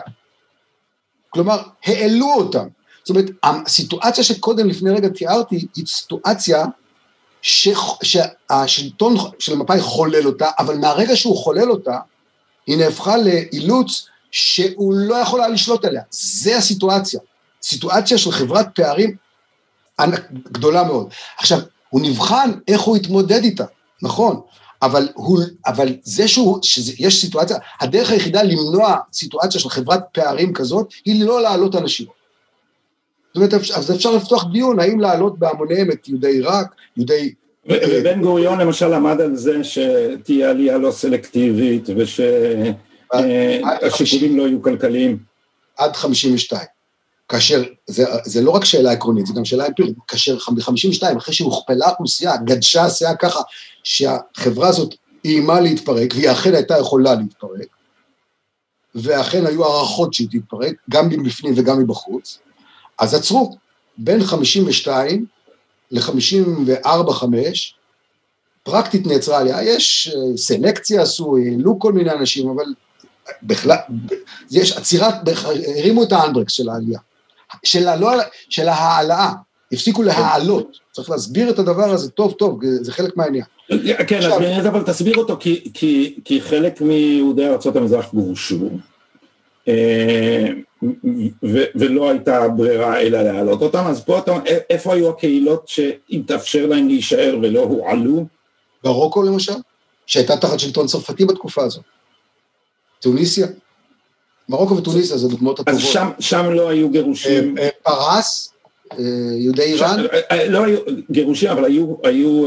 כלומר, 1.29 1.61
העלו 1.85 2.33
אותם. 2.33 2.67
זאת 3.03 3.09
אומרת, 3.09 3.25
הסיטואציה 3.43 4.23
שקודם, 4.23 4.67
לפני 4.67 4.91
רגע 4.91 5.09
תיארתי, 5.09 5.67
היא 5.75 5.85
סיטואציה 5.85 6.65
ש, 7.41 7.69
שהשלטון 8.03 9.15
של 9.39 9.55
מפא"י 9.55 9.81
חולל 9.81 10.27
אותה, 10.27 10.49
אבל 10.59 10.77
מהרגע 10.77 11.15
שהוא 11.15 11.37
חולל 11.37 11.71
אותה, 11.71 11.97
היא 12.67 12.77
נהפכה 12.77 13.17
לאילוץ 13.17 14.07
שהוא 14.31 14.93
לא 14.93 15.15
יכול 15.15 15.41
היה 15.41 15.49
לשלוט 15.49 15.85
עליה. 15.85 16.01
זה 16.11 16.57
הסיטואציה. 16.57 17.19
סיטואציה 17.63 18.17
של 18.17 18.31
חברת 18.31 18.67
פערים 18.75 19.15
גדולה 20.51 20.83
מאוד. 20.83 21.07
עכשיו, 21.37 21.59
הוא 21.89 22.01
נבחן 22.01 22.51
איך 22.67 22.81
הוא 22.81 22.97
יתמודד 22.97 23.43
איתה, 23.43 23.65
נכון, 24.01 24.41
אבל, 24.81 25.07
הוא, 25.13 25.39
אבל 25.67 25.87
זה 26.03 26.27
שהוא, 26.27 26.59
שיש 26.63 27.21
סיטואציה, 27.21 27.57
הדרך 27.81 28.11
היחידה 28.11 28.43
למנוע 28.43 28.95
סיטואציה 29.13 29.59
של 29.59 29.69
חברת 29.69 30.03
פערים 30.13 30.53
כזאת, 30.53 30.93
היא 31.05 31.25
לא 31.25 31.41
להעלות 31.41 31.75
אנשים. 31.75 32.07
זאת 33.27 33.35
אומרת, 33.35 33.53
אז 33.53 33.91
אפשר 33.95 34.11
לפתוח 34.11 34.45
דיון, 34.51 34.79
האם 34.79 34.99
להעלות 34.99 35.39
בהמוניהם 35.39 35.91
את 35.91 36.07
יהודי 36.07 36.27
עיראק, 36.27 36.75
יהודי... 36.97 37.33
ובן 37.65 38.21
גוריון 38.21 38.61
למשל 38.61 38.93
עמד 38.93 39.21
על 39.21 39.35
זה 39.35 39.63
שתהיה 39.63 40.49
עלייה 40.49 40.77
לא 40.77 40.91
סלקטיבית 40.91 41.89
ושהשיקולים 43.11 44.37
לא 44.37 44.43
יהיו 44.43 44.61
כלכליים. 44.61 45.17
עד 45.77 45.95
52. 45.95 46.78
כאשר, 47.29 47.63
זה, 47.87 48.05
זה 48.23 48.41
לא 48.41 48.51
רק 48.51 48.65
שאלה 48.65 48.91
עקרונית, 48.91 49.25
זה 49.25 49.33
גם 49.33 49.45
שאלה 49.45 49.67
אמפירית, 49.67 49.95
כאשר 50.07 50.35
ב-52, 50.35 51.17
אחרי 51.17 51.33
שהוכפלה 51.33 51.87
האוכלוסייה, 51.87 52.37
גדשה 52.37 52.83
הסיעה 52.85 53.15
ככה, 53.15 53.39
שהחברה 53.83 54.67
הזאת 54.67 54.95
איימה 55.25 55.59
להתפרק, 55.59 56.13
והיא 56.15 56.31
אכן 56.31 56.55
הייתה 56.55 56.77
יכולה 56.77 57.15
להתפרק, 57.15 57.67
ואכן 58.95 59.45
היו 59.45 59.65
הערכות 59.65 60.13
שהיא 60.13 60.27
תתפרק, 60.31 60.75
גם 60.89 61.09
מבפנים 61.09 61.53
וגם 61.57 61.79
מבחוץ, 61.79 62.39
אז 62.99 63.13
עצרו. 63.13 63.57
בין 63.97 64.23
52 64.23 65.25
ל-54-5, 65.91 67.23
פרקטית 68.63 69.07
נעצרה 69.07 69.39
עליה, 69.39 69.63
יש 69.63 70.13
אה, 70.15 70.37
סלקציה 70.37 71.01
עשו, 71.01 71.37
העלו 71.37 71.79
כל 71.79 71.93
מיני 71.93 72.11
אנשים, 72.11 72.49
אבל 72.49 72.65
בכלל, 73.43 73.77
יש 74.51 74.71
עצירת, 74.71 75.13
הרימו 75.77 76.03
את 76.03 76.11
האנדרקס 76.11 76.53
של 76.53 76.69
העלייה. 76.69 76.99
של, 77.63 77.87
הלא, 77.87 78.11
של 78.49 78.67
ההעלאה, 78.67 79.31
הפסיקו 79.71 80.03
להעלות. 80.03 80.77
צריך 80.91 81.09
להסביר 81.09 81.49
את 81.49 81.59
הדבר 81.59 81.89
הזה 81.91 82.09
טוב 82.09 82.31
טוב, 82.31 82.59
זה 82.81 82.91
חלק 82.91 83.17
מהעניין. 83.17 83.45
כן, 84.07 84.17
אז 84.17 84.39
באמת 84.39 84.65
אבל 84.65 84.83
תסביר 84.83 85.15
אותו, 85.15 85.37
כי, 85.39 85.71
כי, 85.73 86.19
כי 86.25 86.41
חלק 86.41 86.81
מיהודי 86.81 87.47
ארצות 87.47 87.75
המזרח 87.75 88.13
גורשו, 88.13 88.69
אה, 89.67 90.47
ולא 91.75 92.09
הייתה 92.09 92.47
ברירה 92.47 92.99
אלא 92.99 93.21
להעלות 93.21 93.61
אותם, 93.61 93.83
אז 93.87 94.03
פה 94.03 94.19
אתה, 94.19 94.31
איפה 94.69 94.93
היו 94.93 95.09
הקהילות 95.09 95.67
שהתאפשר 95.67 96.65
להן 96.65 96.87
להישאר 96.87 97.37
ולא 97.41 97.59
הועלו? 97.59 98.25
מרוקו 98.83 99.23
למשל, 99.23 99.53
שהייתה 100.05 100.37
תחת 100.37 100.59
שלטון 100.59 100.87
צרפתי 100.87 101.25
בתקופה 101.25 101.63
הזאת. 101.63 101.83
טוניסיה, 102.99 103.47
מרוקו 104.49 104.77
וטוניסיה 104.77 105.17
זה 105.17 105.27
דוגמאות 105.27 105.59
הטובות. 105.59 105.81
אז 105.81 105.87
שם, 105.87 106.09
שם 106.19 106.45
לא 106.45 106.69
היו 106.69 106.89
גירושים. 106.89 107.57
אה, 107.57 107.63
אה, 107.63 107.69
פרס, 107.83 108.53
אה, 108.91 108.97
יהודי 109.37 109.61
איראן. 109.61 109.99
לא 110.49 110.63
היו 110.63 110.77
גירושים, 111.11 111.49
אבל 111.49 111.65
היו, 111.65 111.95
היו 112.03 112.45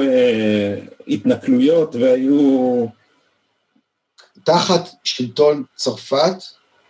התנכלויות 1.08 1.96
והיו... 1.96 2.86
תחת 4.44 4.88
שלטון 5.04 5.62
צרפת, 5.76 6.34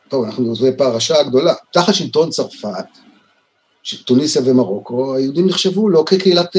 טוב, 0.09 0.25
אנחנו 0.25 0.55
זו 0.55 0.67
פרשה 0.79 1.23
גדולה, 1.23 1.55
תחת 1.73 1.95
שלטון 1.95 2.31
צרפת, 2.31 2.85
טוניסיה 4.05 4.43
ומרוקו, 4.45 5.15
היהודים 5.15 5.47
נחשבו 5.47 5.89
לא 5.89 6.05
כקהילת 6.07 6.57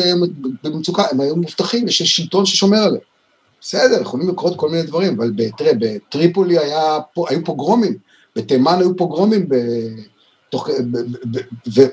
במצוקה, 0.64 1.04
הם 1.12 1.22
היו 1.22 1.36
מובטחים, 1.36 1.88
יש 1.88 2.01
שלטון 2.04 2.45
ששומר 2.45 2.78
עליהם. 2.78 3.01
בסדר, 3.62 4.01
יכולים 4.01 4.30
לקרות 4.30 4.58
כל 4.58 4.70
מיני 4.70 4.84
דברים, 4.84 5.14
אבל 5.14 5.32
תראה, 5.58 5.72
בטריפולי 5.80 6.58
היה, 6.58 6.97
היו 7.28 7.45
פוגרומים, 7.45 7.97
בתימן 8.36 8.79
היו 8.79 8.95
פוגרומים 8.97 9.49
ב, 9.49 9.55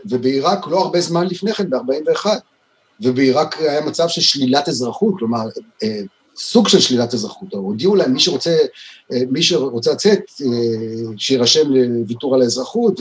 ובעיראק 0.05 0.66
לא 0.66 0.80
הרבה 0.80 1.01
זמן 1.01 1.26
לפני 1.26 1.53
כן, 1.53 1.70
ב-41, 1.70 2.26
ובעיראק 3.01 3.57
היה 3.61 3.80
מצב 3.80 4.09
של 4.09 4.20
שלילת 4.20 4.68
אזרחות, 4.68 5.14
כלומר, 5.18 5.45
אה, 5.82 6.01
סוג 6.36 6.68
של 6.68 6.80
שלילת 6.80 7.14
אזרחות, 7.14 7.55
הודיעו 7.55 7.97
להם, 7.97 8.12
מי 8.12 8.20
שרוצה, 8.20 8.57
אה, 9.12 9.22
מי 9.30 9.43
שרוצה 9.43 9.93
לצאת, 9.93 10.20
אה, 10.41 10.47
שיירשם 11.16 11.70
לוויתור 11.70 12.34
על 12.34 12.43
האזרחות, 12.43 13.01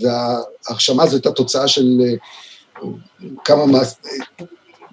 וההרשמה 0.00 1.02
הזו 1.02 1.16
הייתה 1.16 1.32
תוצאה 1.32 1.68
של 1.68 2.00
כמה 3.44 3.64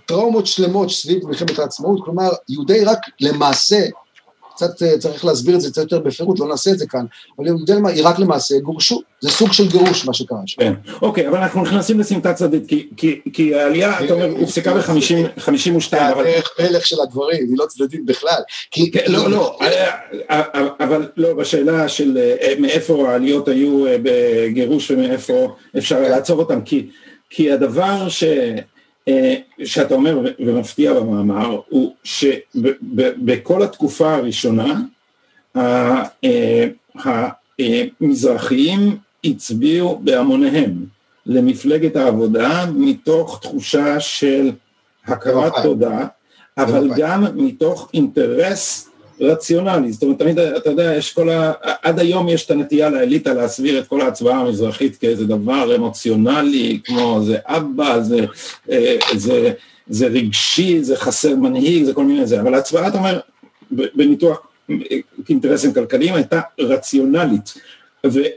טראומות 0.05 0.47
שלמות 0.47 0.89
סביב 0.89 1.27
מלחמת 1.27 1.59
העצמאות, 1.59 1.99
כלומר, 2.05 2.29
יהודי 2.49 2.73
עיראק 2.73 2.99
למעשה 3.19 3.85
קצת 4.55 4.83
אה, 4.83 4.97
צריך 4.97 5.25
להסביר 5.25 5.55
את 5.55 5.61
זה 5.61 5.71
קצת 5.71 5.81
יותר 5.81 5.99
בפירוט, 5.99 6.39
לא 6.39 6.47
נעשה 6.47 6.71
את 6.71 6.79
זה 6.79 6.87
כאן, 6.87 7.05
אבל 7.39 7.47
יהודי 7.47 7.73
עיראק 7.93 8.19
למעשה 8.19 8.59
גורשו, 8.59 9.01
זה 9.21 9.29
סוג 9.29 9.53
של 9.53 9.67
גירוש 9.67 10.05
מה 10.05 10.13
שקרה 10.13 10.39
שם. 10.45 10.61
כן, 10.61 10.73
אוקיי, 11.01 11.27
אבל 11.27 11.37
אנחנו 11.37 11.61
נכנסים 11.61 11.99
לסמטה 11.99 12.33
צדדית, 12.33 12.67
כי, 12.67 12.89
כי, 12.97 13.21
כי 13.33 13.55
העלייה, 13.55 14.05
אתה 14.05 14.13
אומר, 14.13 14.29
הופסקה 14.29 14.73
ב-52, 14.73 15.97
אבל... 16.13 16.23
זה 16.23 16.63
מלך 16.63 16.85
של 16.85 17.01
הדברים, 17.01 17.45
היא 17.49 17.57
לא 17.57 17.65
צדדית 17.65 18.05
בכלל. 18.05 18.41
כי... 18.71 18.91
כן, 18.91 19.03
לא, 19.07 19.31
לא, 19.31 19.57
אה, 19.61 19.91
אה, 20.31 20.67
אבל 20.79 21.07
לא, 21.17 21.33
בשאלה 21.33 21.89
של 21.89 22.17
מאיפה 22.59 23.09
העליות 23.09 23.47
היו 23.47 23.85
בגירוש 24.03 24.91
ומאיפה 24.91 25.55
אפשר 25.77 26.01
לעצור 26.01 26.39
אותם, 26.39 26.59
כי 27.29 27.51
הדבר 27.51 28.09
ש... 28.09 28.23
אה, 29.07 29.35
שאתה 29.65 29.93
אומר 29.93 30.19
ומפתיע 30.39 30.93
במאמר 30.93 31.59
הוא 31.69 31.93
שבכל 32.03 33.63
התקופה 33.63 34.13
הראשונה 34.15 34.81
אה, 35.55 36.03
המזרחיים 38.01 38.97
הצביעו 39.23 39.99
בהמוניהם 40.03 40.85
למפלגת 41.25 41.95
העבודה 41.95 42.65
מתוך 42.75 43.39
תחושה 43.41 43.99
של 43.99 44.51
הכרת 45.05 45.53
תודה 45.63 46.05
אבל 46.57 46.89
גם 46.97 47.25
מתוך 47.35 47.89
אינטרס 47.93 48.89
רציונלי, 49.21 49.91
זאת 49.91 50.03
אומרת, 50.03 50.19
תמיד, 50.19 50.39
אתה 50.39 50.69
יודע, 50.69 50.95
יש 50.97 51.13
כל 51.13 51.29
ה... 51.29 51.53
עד 51.61 51.99
היום 51.99 52.29
יש 52.29 52.45
את 52.45 52.51
הנטייה 52.51 52.89
לאליטה 52.89 53.33
להסביר 53.33 53.79
את 53.79 53.87
כל 53.87 54.01
ההצבעה 54.01 54.39
המזרחית 54.39 54.95
כאיזה 54.95 55.25
דבר 55.25 55.75
אמוציונלי, 55.75 56.79
כמו 56.83 57.19
זה 57.25 57.37
אבא, 57.45 57.99
זה, 57.99 58.25
אה, 58.71 58.95
זה, 59.15 59.51
זה 59.87 60.07
רגשי, 60.07 60.83
זה 60.83 60.95
חסר 60.95 61.35
מנהיג, 61.35 61.83
זה 61.83 61.93
כל 61.93 62.03
מיני 62.03 62.27
זה, 62.27 62.41
אבל 62.41 62.53
ההצבעה, 62.53 62.87
אתה 62.87 62.97
אומר, 62.97 63.19
בניתוח 63.71 64.47
אינטרסים 65.29 65.73
כלכליים 65.73 66.13
הייתה 66.13 66.41
רציונלית. 66.59 67.53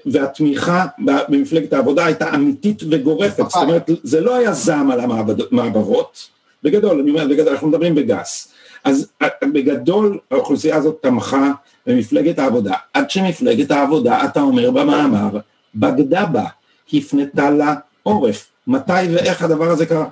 והתמיכה 0.06 0.86
במפלגת 1.28 1.72
העבודה 1.72 2.06
הייתה 2.06 2.34
אמיתית 2.34 2.82
וגורפת, 2.90 3.44
זאת 3.48 3.62
אומרת, 3.62 3.90
זה 4.02 4.20
לא 4.20 4.34
היה 4.34 4.52
זעם 4.52 4.90
על 4.90 5.00
המעברות, 5.00 6.28
בגדול, 6.62 7.00
אני 7.00 7.10
אומר, 7.10 7.26
בגדול, 7.28 7.52
אנחנו 7.52 7.68
מדברים 7.68 7.94
בגס. 7.94 8.52
אז 8.86 9.08
אה, 9.22 9.28
בגדול 9.52 10.18
האוכלוסייה 10.30 10.76
הזאת 10.76 10.96
תמכה 11.02 11.50
במפלגת 11.86 12.38
העבודה, 12.38 12.74
עד 12.94 13.10
שמפלגת 13.10 13.70
העבודה, 13.70 14.24
אתה 14.24 14.40
אומר 14.40 14.70
במאמר, 14.70 15.38
בגדה 15.74 16.26
בה, 16.26 16.44
הפנתה 16.92 17.50
לה 17.50 17.74
עורף. 18.02 18.48
מתי 18.66 18.92
ואיך 19.12 19.42
הדבר 19.42 19.70
הזה 19.70 19.86
קרה? 19.86 20.08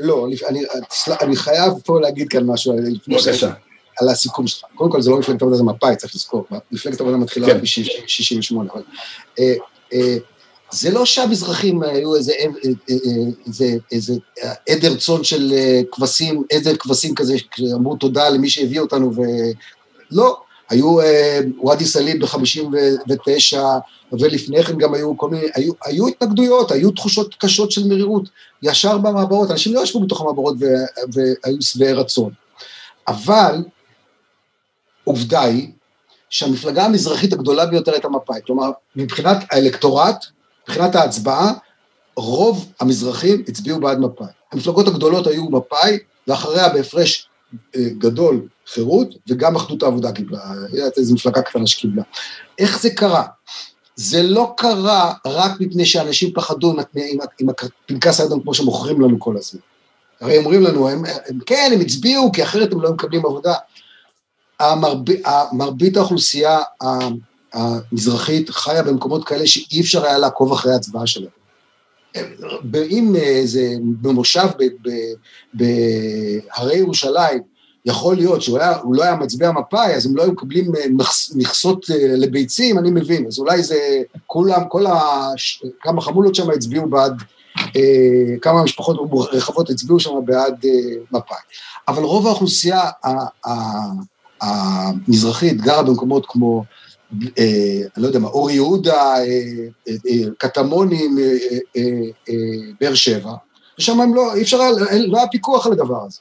לא, 0.00 0.26
אני, 0.48 0.60
אני 1.20 1.36
חייב 1.36 1.72
פה 1.84 2.00
להגיד 2.00 2.28
כאן 2.28 2.46
משהו. 2.46 2.76
בבקשה. 3.08 3.50
על 4.00 4.08
הסיכום 4.08 4.46
שלך. 4.46 4.68
קודם 4.74 4.90
כל, 4.90 5.02
זה 5.02 5.10
לא 5.10 5.18
מפלגת 5.18 5.42
העבודה, 5.42 5.56
זה 5.56 5.64
מפא"י, 5.64 5.96
צריך 5.96 6.14
לזכור. 6.14 6.44
מפלגת 6.72 7.00
העבודה 7.00 7.16
מתחילה 7.16 7.46
כן. 7.46 7.60
ב-68, 7.60 8.56
אבל... 8.56 8.82
אה, 9.38 9.54
אה, 9.92 10.16
זה 10.70 10.90
לא 10.90 11.04
שהמזרחים 11.04 11.82
היו 11.82 12.16
איזה, 12.16 12.32
איזה, 12.32 12.74
איזה, 13.46 13.66
איזה 13.92 14.12
עדר 14.68 14.96
צאן 14.96 15.24
של 15.24 15.54
כבשים, 15.92 16.42
עדר 16.52 16.76
כבשים 16.76 17.14
כזה, 17.14 17.36
שאמרו 17.56 17.96
תודה 17.96 18.28
למי 18.28 18.48
שהביא 18.48 18.80
אותנו, 18.80 19.12
ולא, 19.16 20.40
היו 20.68 20.96
ואדי 21.64 21.86
סאליב 21.86 22.24
ב-59, 22.24 23.56
ולפני 24.12 24.62
כן 24.62 24.78
גם 24.78 24.94
היו 24.94 25.16
כל 25.16 25.30
מיני, 25.30 25.46
היו, 25.54 25.72
היו 25.84 26.06
התנגדויות, 26.06 26.70
היו 26.70 26.90
תחושות 26.90 27.34
קשות 27.38 27.70
של 27.70 27.88
מרירות, 27.88 28.28
ישר 28.62 28.98
במעברות, 28.98 29.50
אנשים 29.50 29.74
לא 29.74 29.80
ישבו 29.80 30.00
בתוך 30.00 30.20
המעברות 30.20 30.56
והיו 31.12 31.62
שבעי 31.62 31.92
רצון. 31.92 32.32
אבל 33.08 33.64
עובדה 35.04 35.42
היא 35.42 35.68
שהמפלגה 36.30 36.84
המזרחית 36.84 37.32
הגדולה 37.32 37.66
ביותר 37.66 37.92
הייתה 37.92 38.08
מפא"י, 38.08 38.40
כלומר, 38.46 38.70
מבחינת 38.96 39.36
האלקטורט, 39.50 40.26
מבחינת 40.68 40.94
ההצבעה, 40.94 41.52
רוב 42.16 42.72
המזרחים 42.80 43.44
הצביעו 43.48 43.80
בעד 43.80 43.98
מפא"י. 43.98 44.26
המפלגות 44.52 44.88
הגדולות 44.88 45.26
היו 45.26 45.44
מפא"י, 45.44 45.98
ואחריה 46.26 46.68
בהפרש 46.68 47.28
אה, 47.76 47.88
גדול 47.98 48.48
חירות, 48.66 49.08
וגם 49.28 49.56
אחדות 49.56 49.82
העבודה 49.82 50.12
קיבלה, 50.12 50.40
יודעת 50.72 50.98
איזו 50.98 51.14
מפלגה 51.14 51.42
קטנה 51.42 51.66
שקיבלה. 51.66 52.02
איך 52.58 52.80
זה 52.80 52.90
קרה? 52.90 53.24
זה 53.96 54.22
לא 54.22 54.54
קרה 54.56 55.12
רק 55.26 55.60
מפני 55.60 55.86
שאנשים 55.86 56.32
פחדו 56.34 56.70
עם, 56.70 56.78
עם, 56.94 57.18
עם 57.40 57.48
הפנקס 57.48 58.20
האדם 58.20 58.40
כמו 58.40 58.54
שמוכרים 58.54 59.00
לנו 59.00 59.20
כל 59.20 59.36
הזמן. 59.36 59.60
הרי 60.20 60.38
אומרים 60.38 60.62
לנו, 60.62 60.88
הם, 60.88 61.04
הם, 61.26 61.38
כן, 61.46 61.70
הם 61.74 61.80
הצביעו, 61.80 62.32
כי 62.32 62.42
אחרת 62.42 62.72
הם 62.72 62.80
לא 62.80 62.92
מקבלים 62.92 63.26
עבודה. 63.26 63.54
המרב, 64.60 64.98
מרבית 65.52 65.96
האוכלוסייה 65.96 66.58
המזרחית 67.56 68.50
חיה 68.50 68.82
במקומות 68.82 69.24
כאלה 69.24 69.46
שאי 69.46 69.80
אפשר 69.80 70.04
היה 70.04 70.18
לעקוב 70.18 70.52
אחרי 70.52 70.72
ההצבעה 70.72 71.06
שלהם. 71.06 71.30
אם 72.74 73.16
איזה, 73.16 73.74
במושב 73.82 74.48
בהרי 75.54 76.76
ירושלים, 76.76 77.42
יכול 77.86 78.16
להיות 78.16 78.42
שהוא 78.42 78.58
היה, 78.58 78.72
לא 78.92 79.02
היה 79.02 79.16
מצביע 79.16 79.52
מפא"י, 79.52 79.94
אז 79.94 80.06
הם 80.06 80.16
לא 80.16 80.22
היו 80.22 80.32
מקבלים 80.32 80.72
מכסות 81.34 81.86
אה, 81.90 81.96
לביצים, 82.16 82.78
אני 82.78 82.90
מבין. 82.90 83.26
אז 83.26 83.38
אולי 83.38 83.62
זה, 83.62 84.02
כולם, 84.26 84.62
כל 84.68 84.86
ה... 84.86 85.28
כמה 85.80 86.00
חמולות 86.00 86.34
שם 86.34 86.50
הצביעו 86.50 86.88
בעד, 86.90 87.22
אה, 87.76 88.38
כמה 88.42 88.62
משפחות 88.62 88.96
רחבות 89.32 89.70
הצביעו 89.70 90.00
שם 90.00 90.10
בעד 90.24 90.64
אה, 90.64 90.70
מפא"י. 91.12 91.56
אבל 91.88 92.02
רוב 92.02 92.26
האוכלוסייה 92.26 92.82
המזרחית 94.42 95.60
גרה 95.60 95.82
במקומות 95.82 96.26
כמו 96.28 96.64
אה, 96.64 96.75
אני 97.12 97.86
לא 97.96 98.06
יודע 98.06 98.18
מה, 98.18 98.28
אור 98.28 98.50
יהודה, 98.50 99.14
אה, 99.14 99.24
אה, 99.88 99.94
קטמונים, 100.38 101.18
באר 102.80 102.94
שבע, 102.94 103.32
ושם 103.78 104.00
הם 104.00 104.14
לא, 104.14 104.34
אי 104.34 104.42
אפשר, 104.42 104.58
לא 105.06 105.18
היה 105.18 105.28
פיקוח 105.28 105.66
על 105.66 105.72
הדבר 105.72 106.04
הזה. 106.06 106.18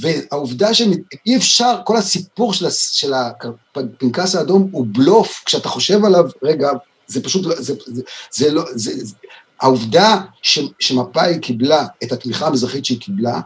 והעובדה 0.00 0.74
שאי 0.74 1.36
אפשר, 1.36 1.76
כל 1.84 1.96
הסיפור 1.96 2.52
של, 2.52 2.70
של 2.70 3.12
הפנקס 3.14 4.34
האדום 4.34 4.68
הוא 4.72 4.86
בלוף, 4.92 5.42
כשאתה 5.46 5.68
חושב 5.68 6.04
עליו, 6.04 6.24
רגע, 6.42 6.70
זה 7.06 7.22
פשוט, 7.22 7.46
לא, 7.46 7.54
זה, 7.58 7.74
זה, 7.86 8.02
זה 8.30 8.50
לא, 8.50 8.64
זה, 8.70 9.04
זה, 9.04 9.14
העובדה 9.60 10.20
ש, 10.42 10.58
שמפא"י 10.78 11.38
קיבלה 11.40 11.86
את 12.02 12.12
התמיכה 12.12 12.46
המזרחית 12.46 12.84
שהיא 12.84 13.00
קיבלה, 13.00 13.40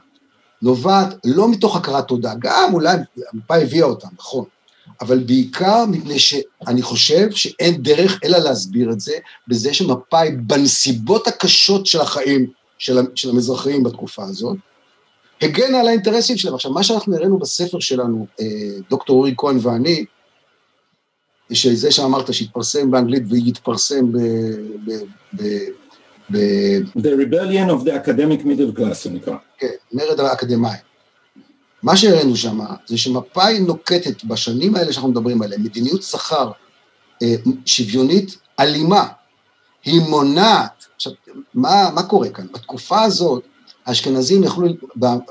נובעת 0.63 1.15
לא 1.25 1.51
מתוך 1.51 1.77
הכרת 1.77 2.09
תודה, 2.09 2.33
גם 2.39 2.71
אולי 2.73 2.97
מפא"י 3.35 3.63
הביאה 3.63 3.87
אותה, 3.87 4.09
נכון, 4.19 4.45
אבל 5.01 5.19
בעיקר 5.19 5.85
מפני 5.87 6.19
שאני 6.19 6.83
חושב 6.83 7.31
שאין 7.31 7.83
דרך 7.83 8.21
אלא 8.25 8.39
להסביר 8.39 8.91
את 8.91 9.01
זה 9.01 9.13
בזה 9.49 9.75
שמפא"י 9.75 10.31
בנסיבות 10.31 11.27
הקשות 11.27 11.87
של 11.87 12.01
החיים 12.01 12.47
של, 12.79 12.99
של 13.15 13.31
המזרחיים 13.31 13.83
בתקופה 13.83 14.25
הזאת, 14.25 14.57
הגנה 15.43 15.81
על 15.81 15.89
האינטרסים 15.89 16.37
שלהם. 16.37 16.55
עכשיו, 16.55 16.73
מה 16.73 16.83
שאנחנו 16.83 17.17
הראינו 17.17 17.39
בספר 17.39 17.81
שלנו, 17.81 18.27
אה, 18.41 18.47
דוקטור 18.91 19.17
אורי 19.17 19.35
כהן 19.37 19.59
ואני, 19.63 20.05
שזה 21.53 21.91
שאמרת 21.91 22.35
שהתפרסם 22.35 22.91
באנגלית 22.91 23.23
ויתפרסם 23.29 24.13
ב... 24.13 24.19
ב, 24.85 24.93
ב, 25.37 25.43
ב 26.31 26.37
The 26.99 27.11
Rebellion 27.23 27.71
of 27.71 27.85
the 27.85 27.93
Academic 27.93 28.45
Middle 28.45 28.79
Class, 28.79 28.95
זה 29.03 29.11
נקרא. 29.11 29.37
כן, 29.59 29.67
מרד 29.93 30.21
האקדמאי. 30.21 30.77
מה 31.83 31.97
שהראינו 31.97 32.37
שם 32.37 32.59
זה 32.87 32.99
שמפא"י 32.99 33.59
נוקטת 33.59 34.25
בשנים 34.25 34.77
האלה 34.77 34.93
שאנחנו 34.93 35.11
מדברים 35.11 35.43
עליהן, 35.43 35.63
מדיניות 35.63 36.03
שכר 36.03 36.51
אה, 37.23 37.35
שוויונית 37.67 38.39
אלימה. 38.61 39.09
היא 39.85 40.01
מונעת, 40.01 40.85
עכשיו, 40.97 41.13
מה, 41.55 41.91
מה 41.95 42.03
קורה 42.03 42.29
כאן? 42.29 42.47
בתקופה 42.53 43.03
הזאת, 43.03 43.43
האשכנזים 43.87 44.45
יכלו, 44.45 44.69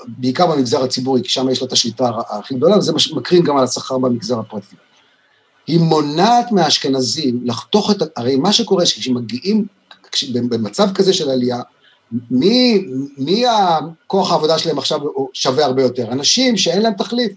בעיקר 0.07 0.47
במגזר 0.47 0.83
הציבורי, 0.83 1.23
כי 1.23 1.29
שם 1.29 1.49
יש 1.49 1.61
לה 1.61 1.67
את 1.67 1.71
השליטה 1.71 2.11
הכי 2.29 2.55
גדולה, 2.55 2.77
וזה 2.77 2.93
מקרין 3.15 3.43
גם 3.43 3.57
על 3.57 3.63
השכר 3.63 3.97
במגזר 3.97 4.39
הפרטי. 4.39 4.75
היא 5.67 5.79
מונעת 5.79 6.51
מהאשכנזים 6.51 7.41
לחתוך 7.45 7.91
את, 7.91 7.97
הרי 8.15 8.35
מה 8.35 8.53
שקורה, 8.53 8.85
כשמגיעים, 8.85 9.65
במצב 10.33 10.87
כזה 10.93 11.13
של 11.13 11.29
עלייה, 11.29 11.61
מי, 12.31 12.85
מי 13.17 13.43
הכוח 13.47 14.31
העבודה 14.31 14.57
שלהם 14.57 14.77
עכשיו 14.77 14.99
שווה 15.33 15.65
הרבה 15.65 15.81
יותר? 15.81 16.11
אנשים 16.11 16.57
שאין 16.57 16.81
להם 16.81 16.93
תחליף. 16.93 17.31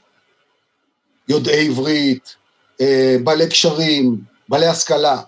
יודעי 1.29 1.67
עברית, 1.67 2.37
אה, 2.81 3.17
בעלי 3.25 3.49
קשרים, 3.49 4.17
בעלי 4.49 4.67
השכלה. 4.67 5.21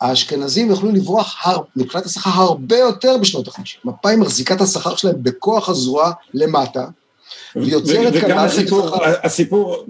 האשכנזים 0.00 0.70
יכלו 0.70 0.92
לברוח 0.92 1.36
הר, 1.42 1.58
מבחינת 1.76 2.06
השכר 2.06 2.30
הרבה 2.30 2.76
יותר 2.76 3.16
בשנות 3.20 3.48
ה-50. 3.48 3.78
מפא"י 3.84 4.16
מחזיקה 4.16 4.54
את 4.54 4.60
השכר 4.60 4.96
שלהם 4.96 5.16
בכוח 5.22 5.68
הזרוע 5.68 6.12
למטה, 6.34 6.86
ויוצרת 7.56 8.12
כאן... 8.12 8.24
וגם 8.24 8.38
הסיפור, 8.38 8.90
הסיפור, 9.22 9.84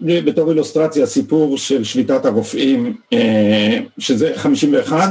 בתור 0.00 0.50
אילוסטרציה, 0.50 1.04
הסיפור 1.04 1.58
של 1.58 1.84
שביתת 1.84 2.24
הרופאים, 2.24 2.96
אה, 3.12 3.78
שזה 3.98 4.32
51, 4.36 5.10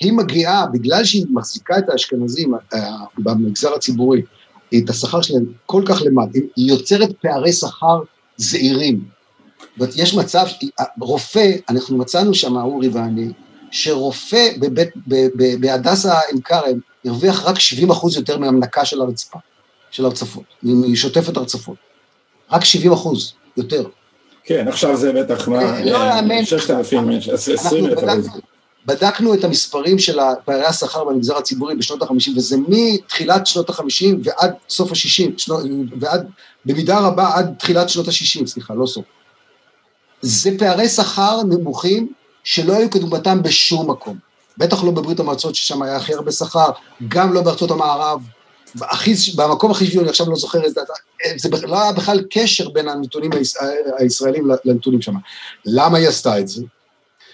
היא 0.00 0.12
מגיעה, 0.12 0.66
בגלל 0.66 1.04
שהיא 1.04 1.26
מחזיקה 1.30 1.78
את 1.78 1.88
האשכנזים 1.88 2.54
אה, 2.74 2.96
במגזר 3.18 3.74
הציבורי, 3.74 4.22
את 4.78 4.90
השכר 4.90 5.22
שלהם 5.22 5.44
כל 5.66 5.82
כך 5.86 6.02
למד, 6.02 6.34
היא 6.34 6.70
יוצרת 6.70 7.08
פערי 7.22 7.52
שכר 7.52 8.00
זעירים. 8.36 9.04
יש 9.96 10.14
מצב, 10.14 10.46
רופא, 11.00 11.52
אנחנו 11.68 11.98
מצאנו 11.98 12.34
שם, 12.34 12.56
אורי 12.56 12.88
ואני, 12.88 13.28
שרופא 13.70 14.48
בבית, 14.58 14.88
בהדסה 15.60 16.20
עין 16.20 16.40
כרם 16.40 16.78
הרוויח 17.04 17.46
רק 17.46 17.58
70 17.58 17.90
אחוז 17.90 18.16
יותר 18.16 18.38
מהמנקה 18.38 18.84
של 18.84 19.00
הרצפה, 19.00 19.38
של 19.90 20.04
הרצפות, 20.04 20.44
משוטפת 20.62 21.36
הרצפות. 21.36 21.76
רק 22.52 22.64
70 22.64 22.92
אחוז 22.92 23.32
יותר. 23.56 23.84
כן, 24.44 24.68
עכשיו 24.68 24.96
זה 24.96 25.12
בטח 25.12 25.48
מה, 25.48 25.80
לא 25.84 25.98
יאמן. 25.98 26.44
6,000, 26.44 27.08
20,000 27.28 28.08
אחוז. 28.08 28.40
בדקנו 28.86 29.34
את 29.34 29.44
המספרים 29.44 29.98
של 29.98 30.18
פערי 30.44 30.64
השכר 30.64 31.04
במגזר 31.04 31.36
הציבורי 31.36 31.74
בשנות 31.74 32.02
ה-50, 32.02 32.30
וזה 32.36 32.56
מתחילת 32.68 33.46
שנות 33.46 33.70
ה-50 33.70 34.04
ועד 34.24 34.52
סוף 34.68 34.90
ה-60, 34.92 35.52
ועד, 36.00 36.28
במידה 36.64 36.98
רבה 36.98 37.34
עד 37.34 37.54
תחילת 37.58 37.88
שנות 37.88 38.08
ה-60, 38.08 38.46
סליחה, 38.46 38.74
לא 38.74 38.86
סוף. 38.86 39.04
זה 40.20 40.50
פערי 40.58 40.88
שכר 40.88 41.42
נמוכים 41.42 42.12
שלא 42.44 42.72
היו 42.76 42.90
כדוגמתם 42.90 43.42
בשום 43.42 43.90
מקום. 43.90 44.18
בטח 44.58 44.84
לא 44.84 44.90
בברית 44.90 45.20
המועצות, 45.20 45.54
ששם 45.54 45.82
היה 45.82 45.96
הכי 45.96 46.14
הרבה 46.14 46.32
שכר, 46.32 46.70
גם 47.08 47.32
לא 47.32 47.42
בארצות 47.42 47.70
המערב, 47.70 48.20
הכי, 48.80 49.14
במקום 49.36 49.70
הכי 49.70 49.86
שוויוני, 49.86 50.08
עכשיו 50.08 50.30
לא 50.30 50.36
זוכר 50.36 50.62
איזה, 50.62 50.80
זה 51.36 51.48
לא 51.66 51.82
היה 51.82 51.92
בכלל 51.92 52.22
קשר 52.30 52.68
בין 52.68 52.88
הנתונים 52.88 53.30
הישראלים 53.98 54.50
לנתונים 54.64 55.02
שם. 55.02 55.14
למה 55.64 55.98
היא 55.98 56.08
עשתה 56.08 56.38
את 56.38 56.48
זה? 56.48 56.62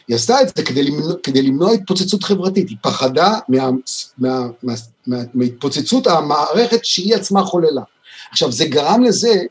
היא 0.09 0.17
עשתה 0.17 0.43
את 0.43 0.57
זה 0.57 0.63
כדי 0.63 0.83
למנוע, 0.83 1.13
כדי 1.23 1.43
למנוע 1.43 1.73
התפוצצות 1.73 2.25
חברתית, 2.25 2.69
היא 2.69 2.77
פחדה 2.83 3.39
מה, 3.49 3.71
מה, 4.19 4.49
מה, 4.63 4.75
מה, 5.07 5.17
מהתפוצצות 5.35 6.07
המערכת 6.07 6.85
שהיא 6.85 7.15
עצמה 7.15 7.45
חוללה. 7.45 7.83
עכשיו, 8.31 8.53
זה 8.53 8.65
גרם 8.65 9.03
לזה 9.03 9.43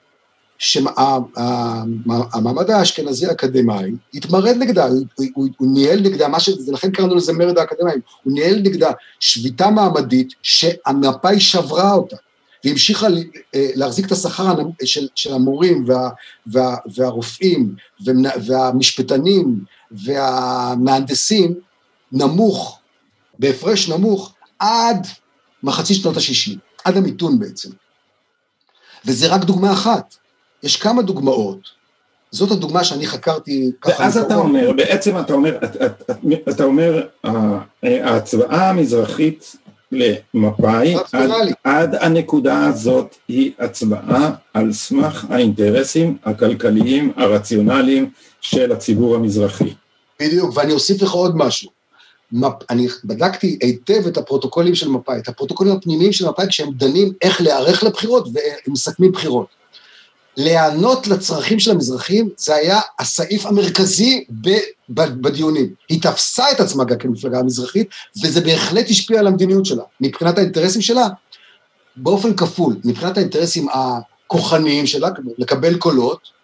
שהמעמד 0.57 1.39
האשכנזי 2.69 3.27
האקדמאי 3.27 3.91
התמרד 4.13 4.55
נגדה, 4.57 4.87
הוא, 4.87 5.05
הוא, 5.33 5.47
הוא 5.57 5.67
ניהל 5.73 5.99
נגדה, 5.99 6.27
מה 6.27 6.39
ש... 6.39 6.49
לכן 6.67 6.91
קראנו 6.91 7.15
לזה 7.15 7.33
מרד 7.33 7.57
האקדמאים, 7.57 7.99
הוא 8.23 8.33
ניהל 8.33 8.59
נגדה 8.59 8.91
שביתה 9.19 9.69
מעמדית 9.69 10.33
שהמפא"י 10.41 11.39
שברה 11.39 11.93
אותה, 11.93 12.15
והמשיכה 12.65 13.07
אה, 13.55 13.69
להחזיק 13.75 14.05
את 14.05 14.11
השכר 14.11 14.55
של, 14.85 15.07
של 15.15 15.33
המורים 15.33 15.83
וה, 15.87 16.09
וה, 16.47 16.75
והרופאים 16.95 17.75
והמשפטנים 18.45 19.59
והמהנדסים 19.91 21.53
נמוך, 22.11 22.79
בהפרש 23.39 23.89
נמוך, 23.89 24.33
עד 24.59 25.07
מחצית 25.63 25.97
שנות 25.97 26.17
ה-60, 26.17 26.57
עד 26.85 26.97
המיתון 26.97 27.39
בעצם. 27.39 27.69
וזה 29.05 29.27
רק 29.27 29.43
דוגמה 29.43 29.73
אחת. 29.73 30.15
יש 30.63 30.75
כמה 30.75 31.01
דוגמאות. 31.01 31.81
זאת 32.31 32.51
הדוגמה 32.51 32.83
שאני 32.83 33.07
חקרתי 33.07 33.71
ככה. 33.81 34.01
ואז 34.01 34.17
אתה 34.17 34.35
אומר, 34.35 34.71
בעצם 34.75 35.19
אתה 35.19 35.33
אומר, 35.33 35.57
אתה, 35.63 35.85
אתה 36.49 36.63
אומר, 36.63 37.07
ההצבעה 37.83 38.69
המזרחית 38.69 39.55
למפא"י, 39.91 40.95
עד, 41.11 41.31
עד 41.63 41.95
הנקודה 41.95 42.65
הזאת 42.65 43.15
היא 43.27 43.51
הצבעה 43.59 44.31
על 44.53 44.73
סמך 44.73 45.25
האינטרסים 45.29 46.17
הכלכליים 46.23 47.11
הרציונליים 47.15 48.09
של 48.41 48.71
הציבור 48.71 49.15
המזרחי. 49.15 49.73
בדיוק, 50.19 50.57
ואני 50.57 50.73
אוסיף 50.73 51.01
לך 51.01 51.11
עוד 51.11 51.37
משהו. 51.37 51.69
מפ... 52.31 52.53
אני 52.69 52.87
בדקתי 53.05 53.57
היטב 53.61 54.07
את 54.07 54.17
הפרוטוקולים 54.17 54.75
של 54.75 54.89
מפא"י, 54.89 55.19
את 55.19 55.27
הפרוטוקולים 55.27 55.73
הפנימיים 55.73 56.11
של 56.11 56.29
מפא"י 56.29 56.47
כשהם 56.47 56.71
דנים 56.71 57.13
איך 57.21 57.41
להיערך 57.41 57.83
לבחירות 57.83 58.27
והם 58.33 58.73
מסכמים 58.73 59.11
בחירות. 59.11 59.60
להיענות 60.37 61.07
לצרכים 61.07 61.59
של 61.59 61.71
המזרחים, 61.71 62.29
זה 62.37 62.55
היה 62.55 62.79
הסעיף 62.99 63.45
המרכזי 63.45 64.25
בדיונים. 64.89 65.73
היא 65.89 66.01
תפסה 66.01 66.51
את 66.51 66.59
עצמה 66.59 66.83
גם 66.83 66.97
כמפלגה 66.97 67.39
המזרחית, 67.39 67.87
וזה 68.23 68.41
בהחלט 68.41 68.89
השפיע 68.89 69.19
על 69.19 69.27
המדיניות 69.27 69.65
שלה. 69.65 69.83
מבחינת 70.01 70.37
האינטרסים 70.37 70.81
שלה, 70.81 71.07
באופן 71.95 72.35
כפול, 72.35 72.75
מבחינת 72.85 73.17
האינטרסים 73.17 73.67
הכוחניים 73.73 74.87
שלה, 74.87 75.09
לקבל 75.37 75.77
קולות, 75.77 76.40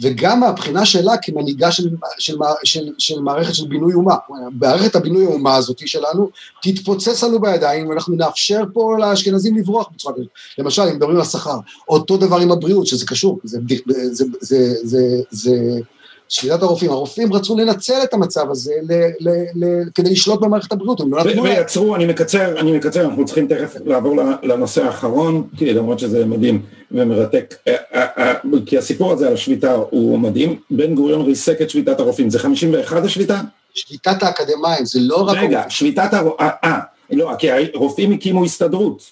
וגם 0.00 0.40
מהבחינה 0.40 0.86
שלה 0.86 1.16
כמנהיגה 1.22 1.72
של, 1.72 1.88
של, 2.18 2.36
של, 2.64 2.92
של 2.98 3.20
מערכת 3.20 3.54
של 3.54 3.66
בינוי 3.68 3.94
אומה. 3.94 4.14
מערכת 4.60 4.96
הבינוי 4.96 5.24
האומה 5.24 5.56
הזאת 5.56 5.88
שלנו 5.88 6.30
תתפוצץ 6.62 7.24
לנו 7.24 7.40
בידיים 7.40 7.88
ואנחנו 7.88 8.16
נאפשר 8.16 8.62
פה 8.72 8.96
לאשכנזים 8.98 9.56
לברוח 9.56 9.88
בצורה 9.94 10.14
כזאת. 10.14 10.28
למשל, 10.58 10.82
אם 10.82 10.96
מדברים 10.96 11.16
על 11.16 11.22
השכר, 11.22 11.58
אותו 11.88 12.16
דבר 12.16 12.38
עם 12.40 12.52
הבריאות, 12.52 12.86
שזה 12.86 13.06
קשור, 13.06 13.40
זה, 13.44 13.58
זה, 13.86 14.04
זה, 14.12 14.24
זה, 14.40 14.74
זה, 14.82 15.22
זה 15.30 15.80
שביתת 16.28 16.62
הרופאים. 16.62 16.90
הרופאים 16.90 17.32
רצו 17.32 17.56
לנצל 17.56 18.02
את 18.04 18.14
המצב 18.14 18.50
הזה 18.50 18.72
ל, 18.82 18.92
ל, 19.20 19.30
ל, 19.54 19.84
כדי 19.94 20.10
לשלוט 20.10 20.40
במערכת 20.40 20.72
הבריאות, 20.72 21.00
הם 21.00 21.14
לא 21.14 21.24
נתנו... 21.24 21.42
ויצרו, 21.42 21.96
אני 21.96 22.06
מקצר, 22.06 22.60
אני 22.60 22.72
מקצר, 22.72 23.04
אנחנו 23.04 23.24
צריכים 23.24 23.48
תכף 23.48 23.74
לעבור 23.84 24.16
לנושא 24.42 24.84
האחרון, 24.84 25.48
כי 25.56 25.74
למרות 25.74 25.98
שזה 25.98 26.26
מדהים 26.26 26.62
ומרתק, 26.90 27.54
אה, 27.68 27.74
אה, 27.94 28.06
אה, 28.18 28.34
כי 28.66 28.78
הסיפור 28.78 29.12
הזה 29.12 29.28
על 29.28 29.34
השביתה 29.34 29.72
הוא 29.90 30.18
מדהים, 30.18 30.60
בן 30.70 30.94
גוריון 30.94 31.20
ריסק 31.20 31.62
את 31.62 31.70
שביתת 31.70 32.00
הרופאים, 32.00 32.30
זה 32.30 32.38
51 32.38 33.04
השביתה? 33.04 33.40
שביתת 33.74 34.22
האקדמאים, 34.22 34.84
זה 34.84 35.00
לא 35.02 35.16
רק... 35.16 35.36
רגע, 35.38 35.62
שביתת 35.68 36.14
הרופאים, 36.14 36.48
אה, 36.64 36.78
לא, 37.10 37.30
כי 37.38 37.50
הרופאים 37.50 38.12
הקימו 38.12 38.44
הסתדרות. 38.44 39.02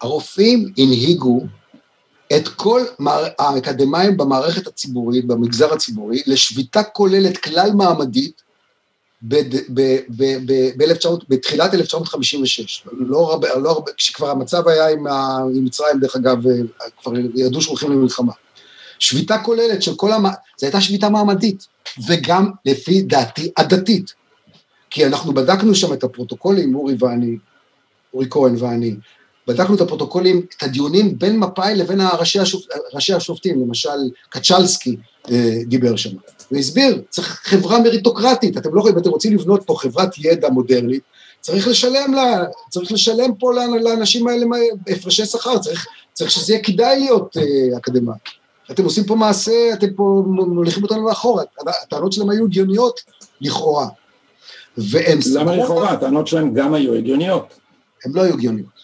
הרופאים 0.00 0.72
הנהיגו 0.78 1.40
את 2.36 2.48
כל 2.48 2.82
האקדמאים 3.38 4.16
במערכת 4.16 4.66
הציבורית, 4.66 5.24
במגזר 5.24 5.72
הציבורי, 5.72 6.22
לשביתה 6.26 6.82
כוללת 6.82 7.38
כלל 7.38 7.70
מעמדית 7.74 8.42
בתחילת 11.28 11.74
1956, 11.74 12.86
לא 12.92 13.40
לא 13.56 13.70
הרבה, 13.70 13.92
כשכבר 13.96 14.30
המצב 14.30 14.68
היה 14.68 14.88
עם, 14.88 15.06
עם 15.56 15.64
מצרים, 15.64 16.00
דרך 16.00 16.16
אגב, 16.16 16.38
כבר 17.02 17.12
ידעו 17.34 17.62
שהולכים 17.62 17.92
למלחמה. 17.92 18.32
שביתה 18.98 19.38
כוללת 19.38 19.82
של 19.82 19.94
כל 19.94 20.12
המ... 20.12 20.24
זו 20.26 20.66
הייתה 20.66 20.80
שביתה 20.80 21.08
מעמדית, 21.08 21.66
וגם 22.06 22.50
לפי 22.64 23.02
דעתי 23.02 23.50
הדתית. 23.56 24.14
כי 24.90 25.06
אנחנו 25.06 25.34
בדקנו 25.34 25.74
שם 25.74 25.92
את 25.92 26.04
הפרוטוקולים, 26.04 26.74
אורי 26.74 26.94
ואני, 26.98 27.36
אורי 28.14 28.26
כהן 28.30 28.54
ואני, 28.58 28.94
בדקנו 29.50 29.74
את 29.74 29.80
הפרוטוקולים, 29.80 30.46
את 30.56 30.62
הדיונים 30.62 31.18
בין 31.18 31.38
מפא"י 31.38 31.74
לבין 31.74 32.00
ראשי, 32.18 32.38
השופ... 32.38 32.64
ראשי 32.94 33.14
השופטים, 33.14 33.60
למשל 33.60 33.88
קצ'לסקי 34.28 34.96
אה, 35.30 35.58
דיבר 35.66 35.96
שם, 35.96 36.10
והסביר, 36.50 37.02
צריך 37.08 37.40
חברה 37.44 37.80
מריטוקרטית, 37.80 38.56
אתם 38.56 38.74
לא 38.74 38.80
יכולים, 38.80 38.98
אתם 38.98 39.10
רוצים 39.10 39.34
לבנות 39.34 39.62
פה 39.66 39.76
חברת 39.78 40.18
ידע 40.18 40.48
מודרנית, 40.48 41.02
צריך 41.40 41.68
לשלם, 41.68 42.14
לה, 42.14 42.44
צריך 42.70 42.92
לשלם 42.92 43.34
פה 43.38 43.52
לאנשים 43.80 44.28
האלה 44.28 44.46
הפרשי 44.88 45.26
שכר, 45.26 45.58
צריך, 45.58 45.86
צריך 46.12 46.30
שזה 46.30 46.52
יהיה 46.52 46.62
כדאי 46.62 47.00
להיות 47.00 47.36
אה, 47.36 47.78
אקדמאי. 47.78 48.14
אתם 48.70 48.84
עושים 48.84 49.04
פה 49.04 49.14
מעשה, 49.14 49.72
אתם 49.72 49.92
פה 49.96 50.22
מוליכים 50.26 50.82
אותנו 50.82 51.08
לאחורה, 51.08 51.44
הטענות 51.82 52.12
שלהם 52.12 52.30
היו 52.30 52.44
הגיוניות 52.44 53.00
לכאורה. 53.40 53.88
והם... 54.76 55.18
למה 55.34 55.56
לכאורה? 55.56 55.90
הטענות 55.90 56.26
שלהם 56.26 56.54
גם 56.54 56.74
היו 56.74 56.94
הגיוניות. 56.94 57.54
הן 58.04 58.12
לא 58.14 58.22
היו 58.22 58.34
הגיוניות. 58.34 58.79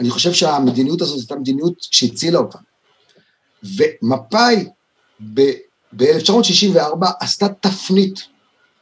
אני 0.00 0.10
חושב 0.10 0.32
שהמדיניות 0.32 1.02
הזאת 1.02 1.18
הייתה 1.18 1.36
מדיניות 1.36 1.74
שהצילה 1.80 2.38
אותה. 2.38 2.58
ומפא"י 3.62 4.68
ב-1964 5.20 7.06
עשתה 7.20 7.48
תפנית 7.48 8.20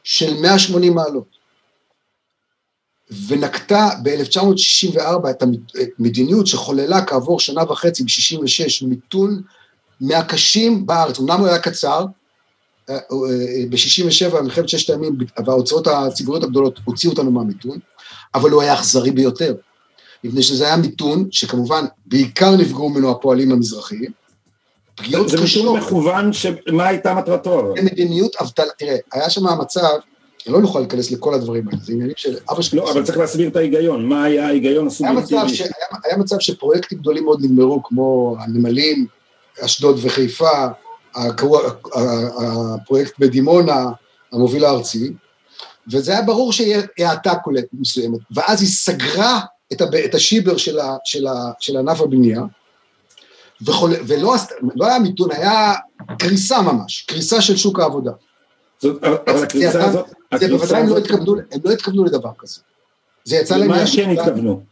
של 0.03 0.33
180 0.41 0.95
מעלות, 0.95 1.41
ונקטה 3.27 3.89
ב-1964 4.03 5.29
את 5.29 5.43
המדיניות 5.99 6.47
שחוללה 6.47 7.05
כעבור 7.05 7.39
שנה 7.39 7.71
וחצי 7.71 8.03
ב-66 8.03 8.85
מיתון 8.87 9.41
מהקשים 10.01 10.85
בארץ, 10.85 11.19
אמנם 11.19 11.39
הוא 11.39 11.47
היה 11.47 11.59
קצר, 11.59 12.05
אה, 12.89 12.95
אה, 12.95 12.99
ב-67 13.69 14.41
מלחמת 14.41 14.69
ששת 14.69 14.89
הימים 14.89 15.17
וההוצאות 15.45 15.87
הציבוריות 15.87 16.43
הגדולות 16.43 16.79
הוציאו 16.85 17.11
אותנו 17.11 17.31
מהמיתון, 17.31 17.79
אבל 18.35 18.49
הוא 18.49 18.61
היה 18.61 18.73
אכזרי 18.73 19.11
ביותר. 19.11 19.55
מפני 20.23 20.43
שזה 20.43 20.65
היה 20.65 20.77
מיתון, 20.77 21.27
שכמובן 21.31 21.85
בעיקר 22.05 22.55
נפגעו 22.55 22.89
ממנו 22.89 23.11
הפועלים 23.11 23.51
המזרחיים. 23.51 24.11
פגיעות. 24.95 25.29
זה 25.29 25.37
מיתון 25.41 25.77
מכוון, 25.77 26.33
שמה 26.33 26.87
הייתה 26.87 27.13
מטרתו? 27.13 27.73
מדיניות 27.83 28.35
אבטלה, 28.35 28.71
תראה, 28.77 28.95
היה 29.13 29.29
שם 29.29 29.59
מצב, 29.59 29.97
אני 30.45 30.53
לא 30.53 30.61
נוכל 30.61 30.79
להיכנס 30.79 31.11
לכל 31.11 31.33
הדברים 31.33 31.67
האלה, 31.67 31.79
זה 31.83 31.93
עניינים 31.93 32.15
של 32.17 32.37
אבא 32.51 32.61
שלי. 32.61 32.79
לא, 32.79 32.91
אבל 32.91 33.03
צריך 33.03 33.17
להסביר 33.17 33.47
את 33.47 33.55
ההיגיון, 33.55 34.05
מה 34.05 34.23
היה 34.23 34.47
ההיגיון 34.47 34.87
הסובייקטיבי? 34.87 35.39
היה, 35.39 35.69
היה 36.03 36.17
מצב 36.17 36.39
שפרויקטים 36.39 36.97
גדולים 36.97 37.23
מאוד 37.23 37.43
נגמרו, 37.43 37.83
כמו 37.83 38.35
הנמלים, 38.39 39.05
אשדוד 39.65 39.99
וחיפה, 40.01 40.67
הפרויקט 41.95 43.19
בדימונה, 43.19 43.85
המוביל 44.31 44.65
הארצי, 44.65 45.13
וזה 45.91 46.11
היה 46.11 46.21
ברור 46.21 46.53
שיהיה 46.53 46.81
האטה 46.99 47.35
כוללת 47.35 47.65
מסוימת, 47.73 48.19
ואז 48.31 48.61
היא 48.61 48.69
סגרה 48.69 49.39
את, 49.73 49.81
הב, 49.81 49.95
את 49.95 50.15
השיבר 50.15 50.57
של, 50.57 50.79
ה, 50.79 50.95
של, 51.03 51.27
ה, 51.27 51.51
של 51.59 51.77
ענף 51.77 52.01
הבנייה, 52.01 52.41
וחול, 53.61 53.91
ולא 54.07 54.35
לא 54.75 54.85
היה 54.85 54.99
מיתון, 54.99 55.31
היה 55.31 55.73
קריסה 56.19 56.61
ממש, 56.61 57.01
קריסה 57.01 57.41
של 57.41 57.57
שוק 57.57 57.79
העבודה. 57.79 58.11
זאת, 58.79 59.03
אבל 59.03 59.43
הקריסה 59.43 59.85
הזאת... 59.85 60.05
זה 60.39 60.47
בוודאי 60.47 60.87
לא 60.87 60.97
התכוונו, 60.97 61.35
הם 61.51 61.59
לא 61.65 61.71
התכוונו 61.71 62.05
לדבר 62.05 62.31
כזה. 62.37 62.59
זה 63.23 63.35
יצא 63.35 63.57
להם... 63.57 63.71
למה 63.71 63.83
כן 63.95 64.09
התכוונו? 64.09 64.63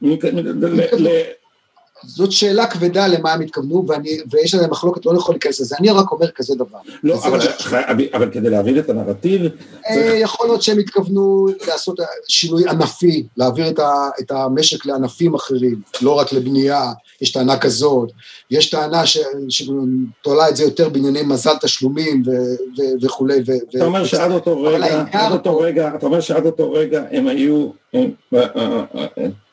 זאת 2.04 2.32
שאלה 2.32 2.68
כבדה 2.68 3.08
למה 3.08 3.34
הם 3.34 3.42
התכוונו, 3.42 3.86
ואני, 3.88 4.18
ויש 4.32 4.54
עליהם 4.54 4.70
מחלוקת, 4.70 5.06
לא 5.06 5.18
יכול 5.18 5.36
להיכנס 5.36 5.60
לזה, 5.60 5.76
אני 5.80 5.90
רק 5.90 6.12
אומר 6.12 6.32
כזה 6.32 6.56
דבר. 6.56 6.78
לא, 7.04 7.16
אבל, 7.26 7.42
ש... 7.42 7.74
אבל 8.14 8.32
כדי 8.32 8.50
להבין 8.50 8.80
את 8.80 8.90
הנרטיב... 8.90 9.42
אה, 9.42 9.50
צריך... 9.94 10.14
יכול 10.16 10.48
להיות 10.48 10.62
שהם 10.62 10.80
התכוונו 10.80 11.48
לעשות 11.68 12.00
שינוי 12.28 12.70
ענפי, 12.70 13.28
להעביר 13.38 13.70
את, 13.70 13.80
ה, 13.80 13.94
את 14.20 14.32
המשק 14.32 14.86
לענפים 14.86 15.36
אחרים, 15.36 15.82
לא 16.02 16.12
רק 16.12 16.34
לבנייה, 16.34 16.92
יש 17.22 17.32
טענה 17.32 17.58
כזאת, 17.58 18.12
יש 18.52 18.70
טענה 18.70 19.06
ש, 19.06 19.18
שתולה 19.50 20.50
את 20.50 20.56
זה 20.56 20.64
יותר 20.64 20.90
בענייני 20.90 21.22
מזל 21.22 21.54
תשלומים 21.62 22.24
ו, 22.26 22.32
ו, 22.78 22.82
וכולי. 23.02 23.40
ו, 23.48 23.52
אתה 23.78 23.86
אומר 23.86 24.06
שעד 24.06 24.32
אותו 24.32 24.62
רגע, 24.62 25.04
עד 25.12 25.32
אותו 25.32 25.60
רגע, 25.60 25.92
אתה 25.96 26.06
אומר 26.06 26.22
שעד 26.22 26.46
אותו 26.46 26.72
רגע 26.72 27.04
הם 27.12 27.28
היו... 27.28 27.70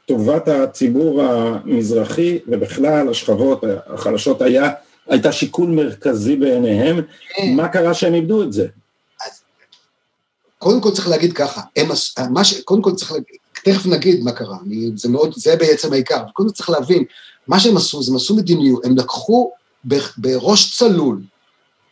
טובת 0.07 0.49
הציבור 0.49 1.23
המזרחי 1.23 2.39
ובכלל 2.49 3.09
השכבות 3.09 3.65
החלשות 3.87 4.43
היה, 4.43 4.71
הייתה 5.09 5.33
שיקול 5.33 5.71
מרכזי 5.71 6.37
בעיניהם, 6.37 7.01
כן. 7.37 7.55
מה 7.57 7.69
קרה 7.69 7.95
שהם 7.95 8.15
איבדו 8.15 8.43
את 8.43 8.53
זה? 8.53 8.67
קודם 10.59 10.81
כל 10.81 10.91
צריך 10.91 11.09
להגיד 11.09 11.33
ככה, 11.33 11.61
הם, 11.77 11.89
מה 12.31 12.45
ש, 12.45 12.61
קודם 12.61 12.83
כל 12.83 12.93
צריך 12.93 13.13
להגיד, 13.13 13.37
תכף 13.65 13.87
נגיד 13.87 14.25
מה 14.25 14.33
קרה, 14.33 14.57
אני, 14.67 14.91
זה 14.95 15.09
מאוד, 15.09 15.35
זה 15.37 15.57
בעצם 15.57 15.93
העיקר, 15.93 16.23
קודם 16.33 16.49
כל 16.49 16.55
צריך 16.55 16.71
להבין, 16.71 17.05
מה 17.47 17.61
שהם 17.61 17.77
עשו, 17.77 18.03
זה 18.03 18.11
הם 18.11 18.17
עשו 18.17 18.37
מדיניות, 18.37 18.85
הם 18.85 18.97
לקחו 18.97 19.51
בראש 20.17 20.79
צלול, 20.79 21.23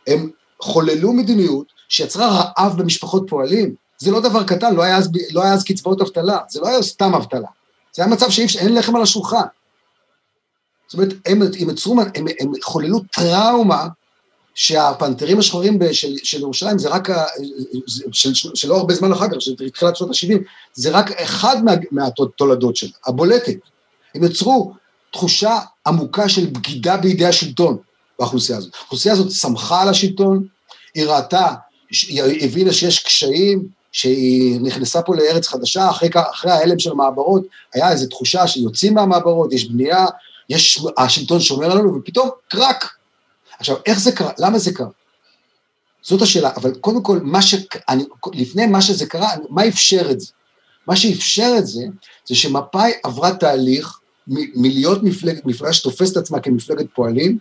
הם 0.06 0.30
חוללו 0.60 1.12
מדיניות 1.12 1.66
שיצרה 1.88 2.28
רעב 2.58 2.78
במשפחות 2.78 3.26
פועלים, 3.28 3.74
זה 3.98 4.10
לא 4.10 4.20
דבר 4.20 4.44
קטן, 4.44 4.74
לא 4.74 4.82
היה 4.82 4.96
אז, 4.96 5.10
לא 5.32 5.42
היה 5.42 5.52
אז 5.52 5.64
קצבאות 5.64 6.00
אבטלה, 6.00 6.38
זה 6.48 6.60
לא 6.60 6.68
היה 6.68 6.82
סתם 6.82 7.14
אבטלה, 7.14 7.48
זה 7.95 8.03
היה 8.03 8.12
מצב 8.12 8.30
שאין 8.30 8.74
לחם 8.74 8.97
על 8.97 9.03
השולחן. 9.03 9.45
זאת 10.86 10.95
אומרת, 10.95 11.14
הם, 11.26 11.42
הם, 11.61 11.70
יצרו, 11.70 12.01
הם, 12.14 12.26
הם 12.40 12.53
חוללו 12.62 13.01
טראומה 13.12 13.86
שהפנתרים 14.55 15.38
השחורים 15.38 15.78
של, 15.92 16.14
של 16.22 16.40
ירושלים 16.40 16.78
זה 16.78 16.88
רק, 16.88 17.09
של, 18.12 18.34
של, 18.34 18.51
שלא 18.55 18.76
הרבה 18.76 18.95
זמן 18.95 19.12
אחר 19.12 19.28
כך, 19.28 19.40
של 19.40 19.70
תחילת 19.72 19.97
שנות 19.97 20.11
ה-70, 20.11 20.38
זה 20.74 20.90
רק 20.90 21.11
אחד 21.11 21.64
מה, 21.64 21.72
מהתולדות 21.90 22.76
שלה, 22.76 22.90
הבולטת. 23.07 23.57
הם 24.14 24.24
יצרו 24.24 24.74
תחושה 25.12 25.59
עמוקה 25.86 26.28
של 26.28 26.47
בגידה 26.47 26.97
בידי 26.97 27.26
השלטון 27.26 27.76
באוכלוסייה 28.18 28.59
הזאת. 28.59 28.74
האוכלוסייה 28.74 29.14
הזאת 29.14 29.30
שמחה 29.30 29.82
על 29.82 29.88
השלטון, 29.88 30.47
היא 30.95 31.07
ראתה, 31.07 31.55
היא 32.09 32.45
הבינה 32.45 32.72
שיש 32.72 32.99
קשיים, 32.99 33.68
שהיא 33.95 34.61
נכנסה 34.61 35.03
פה 35.03 35.16
לארץ 35.16 35.47
חדשה, 35.49 35.90
אחרי, 35.90 36.09
אחרי 36.32 36.53
ההלם 36.53 36.78
של 36.78 36.90
המעברות, 36.90 37.42
היה 37.74 37.90
איזו 37.90 38.07
תחושה 38.07 38.47
שיוצאים 38.47 38.95
מהמעברות, 38.95 39.53
יש 39.53 39.68
בנייה, 39.68 40.07
יש, 40.49 40.84
השלטון 40.99 41.40
שומר 41.40 41.72
עלינו, 41.72 41.95
ופתאום 41.95 42.28
קרק. 42.49 42.90
עכשיו, 43.59 43.76
איך 43.86 44.01
זה 44.01 44.12
קרה? 44.12 44.32
למה 44.38 44.59
זה 44.59 44.72
קרה? 44.74 44.88
זאת 46.03 46.22
השאלה, 46.22 46.51
אבל 46.57 46.74
קודם 46.74 47.03
כל, 47.03 47.18
מה 47.22 47.42
ש... 47.42 47.55
אני, 47.88 48.05
לפני 48.32 48.66
מה 48.66 48.82
שזה 48.82 49.07
קרה, 49.07 49.28
מה 49.51 49.68
אפשר 49.68 50.11
את 50.11 50.20
זה? 50.20 50.32
מה 50.86 50.97
שאפשר 50.97 51.55
את 51.59 51.66
זה, 51.66 51.82
זה 52.28 52.34
שמפא"י 52.34 52.92
עברה 53.03 53.34
תהליך 53.34 53.99
מלהיות 54.26 55.03
מפלג, 55.03 55.38
מפלגה 55.45 55.72
שתופסת 55.72 56.16
עצמה 56.16 56.40
כמפלגת 56.40 56.86
פועלים, 56.95 57.38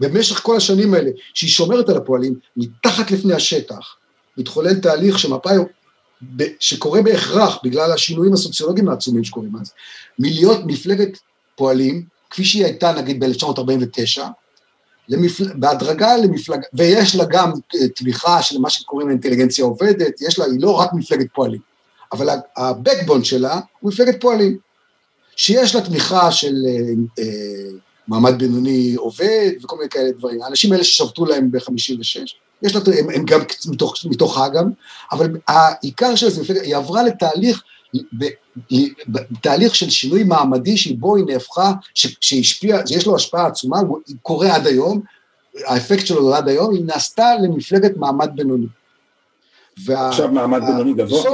במשך 0.00 0.40
כל 0.42 0.56
השנים 0.56 0.94
האלה, 0.94 1.10
שהיא 1.34 1.50
שומרת 1.50 1.88
על 1.88 1.96
הפועלים, 1.96 2.34
מתחת 2.56 3.10
לפני 3.10 3.34
השטח, 3.34 3.96
מתחולל 4.38 4.74
תהליך 4.74 5.18
שמפא"י, 5.18 5.56
שקורה 6.60 7.02
בהכרח, 7.02 7.58
בגלל 7.64 7.92
השינויים 7.92 8.32
הסוציולוגיים 8.32 8.88
העצומים 8.88 9.24
שקורים 9.24 9.56
אז, 9.60 9.72
מלהיות 10.18 10.60
מפלגת 10.66 11.18
פועלים, 11.56 12.04
כפי 12.30 12.44
שהיא 12.44 12.64
הייתה 12.64 12.92
נגיד 12.92 13.24
ב-1949, 13.24 14.20
למפל... 15.08 15.44
בהדרגה 15.54 16.16
למפלגה, 16.16 16.62
ויש 16.74 17.16
לה 17.16 17.24
גם 17.24 17.52
אה, 17.74 17.88
תמיכה 17.88 18.42
של 18.42 18.58
מה 18.58 18.70
שקוראים 18.70 19.10
אינטליגנציה 19.10 19.64
עובדת, 19.64 20.20
יש 20.20 20.38
לה, 20.38 20.44
היא 20.44 20.60
לא 20.60 20.70
רק 20.70 20.90
מפלגת 20.92 21.26
פועלים, 21.34 21.60
אבל 22.12 22.28
ה-backbone 22.28 23.24
שלה 23.24 23.60
הוא 23.80 23.92
מפלגת 23.92 24.20
פועלים, 24.20 24.58
שיש 25.36 25.74
לה 25.74 25.80
תמיכה 25.80 26.32
של 26.32 26.54
אה, 26.66 26.72
אה, 27.24 27.70
מעמד 28.08 28.38
בינוני 28.38 28.94
עובד 28.94 29.50
וכל 29.62 29.76
מיני 29.76 29.88
כאלה 29.88 30.10
דברים. 30.12 30.42
האנשים 30.42 30.72
האלה 30.72 30.84
ששבתו 30.84 31.24
להם 31.24 31.50
ב-56, 31.50 32.32
יש 32.62 32.74
לה, 32.74 32.80
הם, 32.98 33.10
הם 33.14 33.24
גם 33.24 33.40
מתוך, 33.68 33.94
מתוכה 34.04 34.48
גם, 34.48 34.70
אבל 35.12 35.30
העיקר 35.48 36.14
של 36.14 36.30
זה, 36.30 36.60
היא 36.62 36.76
עברה 36.76 37.02
לתהליך 37.02 37.62
בתהליך 39.08 39.74
של 39.74 39.90
שינוי 39.90 40.24
מעמדי 40.24 40.76
שבו 40.76 41.16
היא 41.16 41.24
נהפכה, 41.24 41.72
שהשפיע, 41.94 42.86
שיש 42.86 43.06
לו 43.06 43.16
השפעה 43.16 43.46
עצומה, 43.46 43.78
הוא 43.80 44.00
קורה 44.22 44.54
עד 44.54 44.66
היום, 44.66 45.00
האפקט 45.66 46.06
שלו 46.06 46.34
עד 46.34 46.48
היום, 46.48 46.74
היא 46.74 46.84
נעשתה 46.84 47.26
למפלגת 47.42 47.96
מעמד 47.96 48.30
בינוני. 48.34 48.66
וה, 49.84 50.08
עכשיו 50.08 50.32
מעמד 50.32 50.60
בינוני 50.66 50.94
גבוה? 50.94 51.30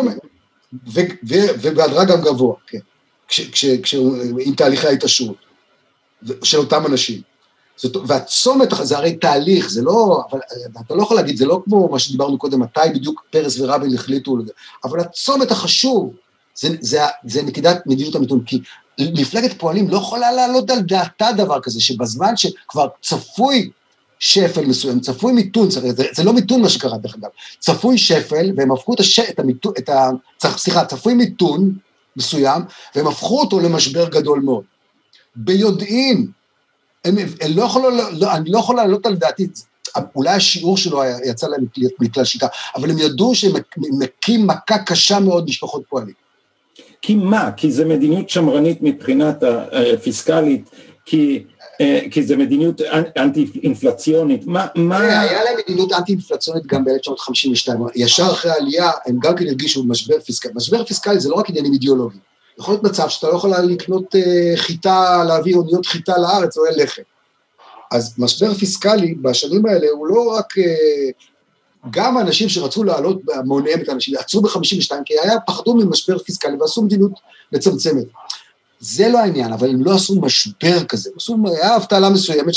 ובהדרגה 1.63 2.05
גם 2.05 2.21
גבוה, 2.21 2.55
כן, 2.67 2.79
עם 4.41 4.55
תהליכי 4.55 4.87
ההתעשרות 4.87 5.37
של 6.43 6.59
אותם 6.59 6.87
אנשים. 6.87 7.23
זאת, 7.79 7.97
והצומת, 8.07 8.69
זה 8.83 8.97
הרי 8.97 9.17
תהליך, 9.17 9.71
זה 9.71 9.83
לא, 9.83 10.23
אבל 10.31 10.41
אתה 10.87 10.95
לא 10.95 11.03
יכול 11.03 11.17
להגיד, 11.17 11.37
זה 11.37 11.47
לא 11.47 11.63
כמו 11.65 11.89
מה 11.89 11.99
שדיברנו 11.99 12.39
קודם, 12.39 12.61
מתי 12.61 12.81
בדיוק 12.95 13.23
פרס 13.31 13.61
ורבין 13.61 13.95
החליטו, 13.95 14.37
אבל 14.85 15.01
הצומת 15.01 15.51
החשוב 15.51 16.15
זה, 16.55 16.69
זה, 16.81 17.01
זה 17.25 17.43
נקידת 17.43 17.87
מדיניות 17.87 18.15
המיתון, 18.15 18.45
כי 18.45 18.61
מפלגת 19.01 19.59
פועלים 19.59 19.89
לא 19.89 19.97
יכולה 19.97 20.33
להעלות 20.33 20.71
על 20.71 20.81
דעתה 20.81 21.29
דבר 21.37 21.61
כזה, 21.61 21.81
שבזמן 21.81 22.37
שכבר 22.37 22.87
צפוי 23.03 23.71
שפל 24.19 24.67
מסוים, 24.67 25.01
צפוי 25.01 25.33
מיתון, 25.33 25.71
זה, 25.71 25.81
זה 26.13 26.25
לא 26.25 26.33
מיתון 26.33 26.63
מה 26.63 26.69
שקרה 26.69 26.99
דרך 26.99 27.15
אגב, 27.15 27.29
צפוי 27.59 27.99
שפל, 27.99 28.53
והם 28.57 28.73
הפכו 28.73 28.95
את, 28.95 29.01
הש, 29.01 29.21
את 29.21 29.39
המיתון, 29.41 29.73
את 29.79 29.89
ה... 29.89 30.11
סליחה, 30.57 30.85
צפוי 30.85 31.15
מיתון 31.15 31.75
מסוים, 32.17 32.63
והם 32.95 33.07
הפכו 33.07 33.41
אותו 33.41 33.61
למשבר 33.61 34.09
גדול 34.09 34.41
מאוד. 34.41 34.65
ביודעין, 35.37 36.27
הם, 37.05 37.17
הם 37.41 37.51
לא 37.55 37.63
יכולו, 37.63 37.91
לא, 37.91 38.35
אני 38.35 38.51
לא 38.51 38.59
יכול 38.59 38.77
להעלות 38.77 39.07
על 39.07 39.17
דעתי, 39.17 39.47
אולי 40.17 40.31
השיעור 40.31 40.77
שלו 40.77 41.03
יצא 41.25 41.47
להם 41.49 41.65
מכלל 42.01 42.25
שיטה, 42.25 42.47
אבל 42.77 42.91
הם 42.91 42.99
ידעו 42.99 43.35
שהם 43.35 43.53
מכים 43.77 44.47
מכה 44.47 44.79
קשה 44.79 45.21
מאוד 45.21 45.45
משפחות 45.45 45.83
פועלים. 45.89 46.15
כי 47.03 47.15
מה? 47.15 47.51
כי 47.57 47.73
זה 47.73 47.85
מדיניות 47.85 48.31
שמרנית 48.31 48.79
מבחינת 48.83 49.43
הפיסקלית, 49.73 50.71
כי, 51.05 51.45
אה, 51.81 52.01
כי 52.11 52.23
זה 52.23 52.37
מדיניות 52.37 52.81
אנטי-אינפלציונית, 53.17 54.47
מה, 54.47 54.67
מה... 54.75 54.99
היה 54.99 55.45
להם 55.45 55.55
מדיניות 55.65 55.93
אנטי-אינפלציונית 55.93 56.67
גם 56.67 56.85
ב-1952, 56.85 57.71
ישר 57.95 58.27
אחרי 58.33 58.51
העלייה 58.51 58.91
הם 59.07 59.19
גם 59.23 59.37
כן 59.37 59.47
הרגישו 59.47 59.85
משבר 59.85 60.21
פיסקלי, 60.21 60.53
משבר 60.55 60.85
פיסקלי 60.85 61.21
זה 61.21 61.29
לא 61.29 61.35
רק 61.35 61.51
עניינים 61.51 61.73
אידיאולוגיים, 61.73 62.21
יכול 62.59 62.75
להיות 62.75 62.85
מצב 62.85 63.09
שאתה 63.09 63.29
לא 63.29 63.37
יכול 63.37 63.51
לקנות 63.51 64.15
אה, 64.15 64.53
חיטה, 64.57 65.25
להביא 65.29 65.55
אוניות 65.55 65.87
חיטה 65.87 66.19
לארץ 66.19 66.59
או 66.59 66.67
אין 66.67 66.75
לחם. 66.77 67.03
אז 67.91 68.15
משבר 68.19 68.55
פיסקלי 68.55 69.15
בשנים 69.15 69.67
האלה 69.67 69.87
הוא 69.93 70.07
לא 70.07 70.35
רק 70.37 70.59
אה, 70.59 71.11
גם 71.91 72.17
האנשים 72.17 72.49
שרצו 72.49 72.85
להעלות 72.85 73.25
בהמוניהם 73.25 73.81
את 73.81 73.89
האנשים, 73.89 74.15
עצרו 74.19 74.43
ב-52, 74.43 74.93
כי 75.05 75.15
היה, 75.23 75.41
פחדו 75.47 75.75
ממשבר 75.75 76.19
פיסקלי 76.19 76.57
ועשו 76.61 76.83
מדיניות 76.83 77.13
מצמצמת. 77.53 78.05
זה 78.81 79.09
לא 79.09 79.19
העניין, 79.19 79.53
אבל 79.53 79.71
הם 79.71 79.85
לא 79.85 79.95
עשו 79.95 80.21
משבר 80.21 80.85
כזה, 80.85 81.11
עשו, 81.17 81.37
היה 81.47 81.77
אבטלה 81.77 82.11
מסוימת 82.11 82.55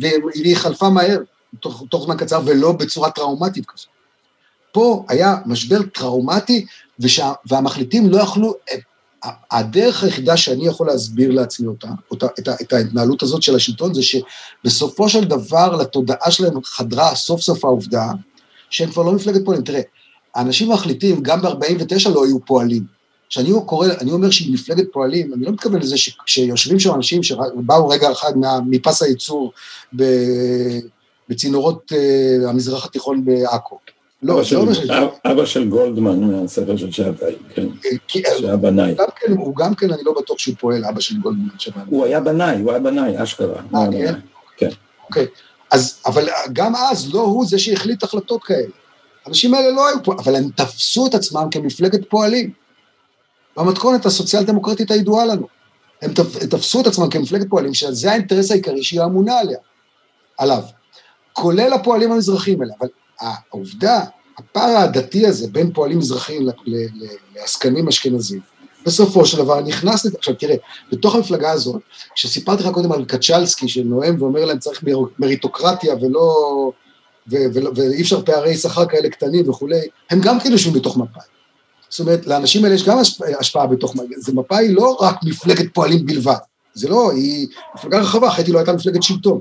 והיא 0.00 0.56
חלפה 0.56 0.90
מהר, 0.90 1.18
תוך, 1.60 1.84
תוך 1.90 2.04
זמן 2.04 2.16
קצר, 2.16 2.40
ולא 2.44 2.72
בצורה 2.72 3.10
טראומטית 3.10 3.66
כזאת. 3.66 3.86
פה 4.72 5.04
היה 5.08 5.36
משבר 5.46 5.82
טראומטי, 5.94 6.66
ושה, 7.00 7.32
והמחליטים 7.46 8.08
לא 8.08 8.22
יכלו, 8.22 8.54
הדרך 9.50 10.02
היחידה 10.02 10.36
שאני 10.36 10.66
יכול 10.66 10.86
להסביר 10.86 11.30
לעצמי 11.30 11.66
אותה, 11.66 11.88
אותה 12.10 12.26
את, 12.38 12.48
את 12.48 12.72
ההתנהלות 12.72 13.22
הזאת 13.22 13.42
של 13.42 13.56
השלטון, 13.56 13.94
זה 13.94 14.02
שבסופו 14.02 15.08
של 15.08 15.24
דבר 15.24 15.76
לתודעה 15.76 16.30
שלהם 16.30 16.62
חדרה 16.64 17.14
סוף 17.14 17.40
סוף 17.40 17.64
העובדה 17.64 18.12
שהם 18.70 18.90
כבר 18.90 19.02
לא 19.02 19.12
מפלגת 19.12 19.44
פועלים. 19.44 19.64
תראה, 19.64 19.80
האנשים 20.34 20.72
מחליטים, 20.72 21.22
גם 21.22 21.42
ב-49 21.42 22.08
לא 22.14 22.24
היו 22.24 22.44
פועלים. 22.44 22.96
כשאני 23.28 23.50
קורא, 23.66 23.88
אני 24.00 24.12
אומר 24.12 24.30
שהיא 24.30 24.54
מפלגת 24.54 24.84
פועלים, 24.92 25.34
אני 25.34 25.44
לא 25.44 25.52
מתכוון 25.52 25.80
לזה 25.80 25.96
שיושבים 26.26 26.78
שם 26.78 26.94
אנשים 26.94 27.22
שבאו 27.22 27.88
רגע 27.88 28.12
אחד 28.12 28.32
מפס 28.66 29.02
הייצור 29.02 29.52
בצינורות 31.28 31.92
uh, 31.92 32.48
המזרח 32.48 32.84
התיכון 32.84 33.24
בעכו. 33.24 33.78
לא, 34.22 34.42
זה 34.44 34.56
לא 34.56 34.66
מה 34.66 34.74
ש... 34.74 34.78
אבא 35.24 35.46
של 35.46 35.68
גולדמן 35.68 36.20
מהספר 36.20 36.76
של 36.76 36.92
שבתאי, 36.92 37.34
כן, 37.54 37.66
אה, 37.84 38.38
שהיה 38.38 38.56
בנאי. 38.56 38.94
כן, 39.16 39.32
הוא 39.32 39.56
גם 39.56 39.74
כן, 39.74 39.92
אני 39.92 40.02
לא 40.04 40.14
בטוח 40.18 40.38
שהוא 40.38 40.54
פועל, 40.60 40.84
אבא 40.84 41.00
של 41.00 41.18
גולדמן. 41.18 41.48
הוא 41.86 42.04
היה 42.04 42.20
בנאי, 42.20 42.60
הוא 42.60 42.70
היה 42.70 42.80
בנאי, 42.80 43.22
אשכרה. 43.22 43.62
אה, 43.74 43.86
כן? 43.92 44.14
כן. 44.56 44.68
אוקיי. 45.08 45.26
אז, 45.70 46.00
אבל 46.06 46.28
גם 46.52 46.76
אז 46.76 47.14
לא 47.14 47.20
הוא 47.20 47.46
זה 47.46 47.58
שהחליט 47.58 48.02
החלטות 48.02 48.44
כאלה. 48.44 48.66
האנשים 49.26 49.54
האלה 49.54 49.70
לא 49.70 49.88
היו 49.88 50.02
פה, 50.04 50.14
אבל 50.18 50.36
הם 50.36 50.48
תפסו 50.54 51.06
את 51.06 51.14
עצמם 51.14 51.48
כמפלגת 51.50 52.10
פועלים. 52.10 52.50
במתכונת 53.56 54.06
הסוציאל 54.06 54.42
דמוקרטית 54.42 54.90
הידועה 54.90 55.26
לנו. 55.26 55.46
הם 56.02 56.12
תפסו 56.50 56.80
את 56.80 56.86
עצמם 56.86 57.10
כמפלגת 57.10 57.48
פועלים, 57.48 57.74
שזה 57.74 58.10
האינטרס 58.10 58.50
העיקרי 58.50 58.82
שהיא 58.82 59.02
אמונה 59.04 59.38
עליה, 59.38 59.58
עליו. 60.38 60.62
כולל 61.32 61.72
הפועלים 61.72 62.12
המזרחיים 62.12 62.62
האלה, 62.62 62.74
אבל 62.80 62.88
העובדה, 63.20 64.00
הפער 64.38 64.76
הדתי 64.76 65.26
הזה 65.26 65.48
בין 65.48 65.72
פועלים 65.72 65.98
מזרחיים 65.98 66.48
לעסקנים 67.34 67.88
אשכנזים, 67.88 68.40
בסופו 68.86 69.26
של 69.26 69.36
דבר 69.36 69.60
נכנס, 69.60 70.06
עכשיו 70.18 70.34
תראה, 70.34 70.56
בתוך 70.92 71.14
המפלגה 71.14 71.50
הזאת, 71.50 71.82
כשסיפרתי 72.14 72.62
לך 72.62 72.68
קודם 72.70 72.92
על 72.92 73.04
קצ'לסקי 73.04 73.68
שנואם 73.68 74.22
ואומר 74.22 74.44
להם 74.44 74.58
צריך 74.58 74.84
מריטוקרטיה 75.18 75.94
ולא, 76.00 76.72
ו, 77.30 77.36
ו, 77.54 77.60
ואי 77.76 78.02
אפשר 78.02 78.22
פערי 78.22 78.56
שכר 78.56 78.86
כאלה 78.86 79.08
קטנים 79.08 79.50
וכולי, 79.50 79.80
הם 80.10 80.20
גם 80.20 80.40
כאילו 80.40 80.54
יושבים 80.54 80.74
בתוך 80.74 80.96
מפא"י. 80.96 81.22
זאת 81.88 82.00
אומרת, 82.00 82.26
לאנשים 82.26 82.64
האלה 82.64 82.74
יש 82.74 82.84
גם 82.84 82.98
השפעה 83.40 83.66
בתוך, 83.66 83.94
זה 84.16 84.32
מפה 84.32 84.56
היא 84.56 84.74
לא 84.74 84.96
רק 85.00 85.16
מפלגת 85.24 85.74
פועלים 85.74 86.06
בלבד, 86.06 86.36
זה 86.74 86.88
לא, 86.88 87.12
היא 87.12 87.48
מפלגה 87.74 87.98
רחבה, 87.98 88.28
אחרת 88.28 88.46
היא 88.46 88.54
לא 88.54 88.58
הייתה 88.58 88.72
מפלגת 88.72 89.02
שלטון. 89.02 89.40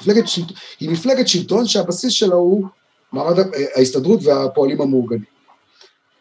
מפלגת 0.00 0.28
שלטון, 0.28 0.56
היא 0.80 0.90
מפלגת 0.90 1.28
שלטון 1.28 1.66
שהבסיס 1.66 2.12
שלה 2.12 2.34
הוא 2.34 2.66
מעמד 3.12 3.36
ההסתדרות 3.74 4.20
והפועלים 4.22 4.80
המאורגנים. 4.80 5.36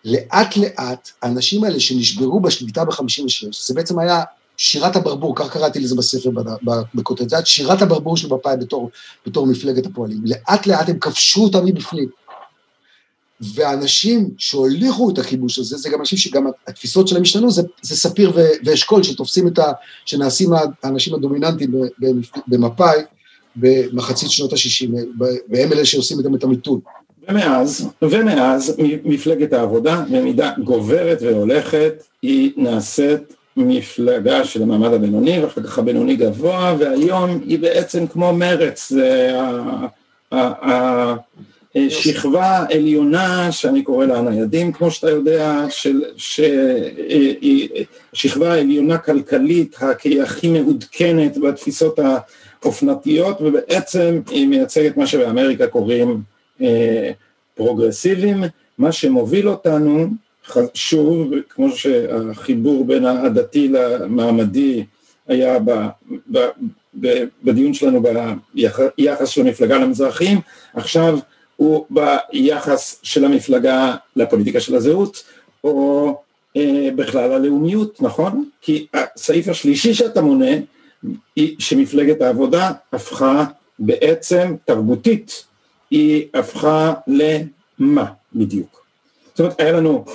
לאט 0.05 0.57
לאט, 0.57 1.11
האנשים 1.21 1.63
האלה 1.63 1.79
שנשברו 1.79 2.39
בשליטה 2.39 2.85
ב-56, 2.85 3.67
זה 3.67 3.73
בעצם 3.73 3.99
היה 3.99 4.23
שירת 4.57 4.95
הברבור, 4.95 5.35
כך 5.35 5.53
קראתי 5.53 5.79
לזה 5.79 5.95
בספר 5.95 6.29
בכותרת, 6.95 7.29
זה 7.29 7.35
היה 7.35 7.45
שירת 7.45 7.81
הברבור 7.81 8.17
של 8.17 8.33
מפא"י 8.33 8.57
בתור, 8.59 8.89
בתור 9.27 9.47
מפלגת 9.47 9.85
הפועלים. 9.85 10.21
לאט 10.25 10.67
לאט 10.67 10.89
הם 10.89 10.99
כבשו 10.99 11.43
אותה 11.43 11.61
מבפנים. 11.61 12.09
והאנשים 13.41 14.29
שהוליכו 14.37 15.09
את 15.09 15.17
הכיבוש 15.17 15.59
הזה, 15.59 15.77
זה 15.77 15.89
גם 15.89 15.99
אנשים 15.99 16.17
שגם 16.17 16.47
התפיסות 16.67 17.07
שלהם 17.07 17.21
השתנו, 17.21 17.51
זה, 17.51 17.61
זה 17.81 17.95
ספיר 17.95 18.31
ואשכול 18.65 19.03
שתופסים 19.03 19.47
את 19.47 19.59
ה... 19.59 19.71
שנעשים 20.05 20.49
האנשים 20.83 21.15
הדומיננטיים 21.15 21.71
במפא"י 22.47 23.01
במחצית 23.55 24.31
שנות 24.31 24.53
ה-60, 24.53 24.89
והם 25.49 25.73
אלה 25.73 25.85
שעושים 25.85 26.17
איתם 26.19 26.35
את 26.35 26.43
המיתון. 26.43 26.79
ומאז, 27.29 27.89
ומאז 28.01 28.75
מפלגת 29.03 29.53
העבודה 29.53 30.03
במידה 30.11 30.51
גוברת 30.63 31.17
והולכת, 31.21 32.03
היא 32.21 32.51
נעשית 32.57 33.33
מפלגה 33.57 34.45
של 34.45 34.63
המעמד 34.63 34.93
הבינוני 34.93 35.39
ואחר 35.39 35.63
כך 35.63 35.79
הבינוני 35.79 36.15
גבוה 36.15 36.75
והיום 36.79 37.39
היא 37.45 37.59
בעצם 37.59 38.07
כמו 38.07 38.33
מרץ, 38.33 38.91
זה 38.91 39.31
שכבה 41.89 42.65
עליונה 42.73 43.51
שאני 43.51 43.83
קורא 43.83 44.05
לה 44.05 44.17
הניידים 44.17 44.71
כמו 44.71 44.91
שאתה 44.91 45.09
יודע, 45.09 45.65
שהיא 46.17 47.69
שכבה 48.13 48.53
עליונה 48.53 48.97
כלכלית 48.97 49.75
הכי 50.23 50.47
מעודכנת 50.47 51.37
בתפיסות 51.37 51.99
האופנתיות 52.65 53.41
ובעצם 53.41 54.21
היא 54.29 54.47
מייצגת 54.47 54.97
מה 54.97 55.07
שבאמריקה 55.07 55.67
קוראים 55.67 56.21
אה, 56.61 57.11
פרוגרסיביים, 57.55 58.43
מה 58.77 58.91
שמוביל 58.91 59.49
אותנו 59.49 60.07
שוב, 60.73 61.31
כמו 61.49 61.71
שהחיבור 61.71 62.85
בין 62.85 63.05
הדתי 63.05 63.67
למעמדי 63.67 64.83
היה 65.27 65.59
ב, 65.59 65.71
ב, 66.31 66.39
ב, 66.99 67.23
בדיון 67.43 67.73
שלנו 67.73 68.03
ביחס 68.97 69.29
של 69.29 69.41
המפלגה 69.41 69.77
למזרחים, 69.77 70.39
עכשיו 70.73 71.19
הוא 71.55 71.85
ביחס 71.89 72.99
של 73.03 73.25
המפלגה 73.25 73.95
לפוליטיקה 74.15 74.59
של 74.59 74.75
הזהות, 74.75 75.23
או 75.63 76.17
אה, 76.57 76.89
בכלל 76.95 77.31
הלאומיות, 77.31 78.01
נכון? 78.01 78.49
כי 78.61 78.87
הסעיף 78.93 79.47
השלישי 79.47 79.93
שאתה 79.93 80.21
מונה, 80.21 80.51
שמפלגת 81.59 82.21
העבודה 82.21 82.71
הפכה 82.93 83.45
בעצם 83.79 84.55
תרבותית, 84.65 85.45
היא 85.91 86.27
הפכה 86.33 86.93
למה 87.07 88.05
בדיוק? 88.33 88.85
זאת 89.29 89.39
אומרת, 89.39 89.59
היה 89.59 89.71
לנו 89.71 90.05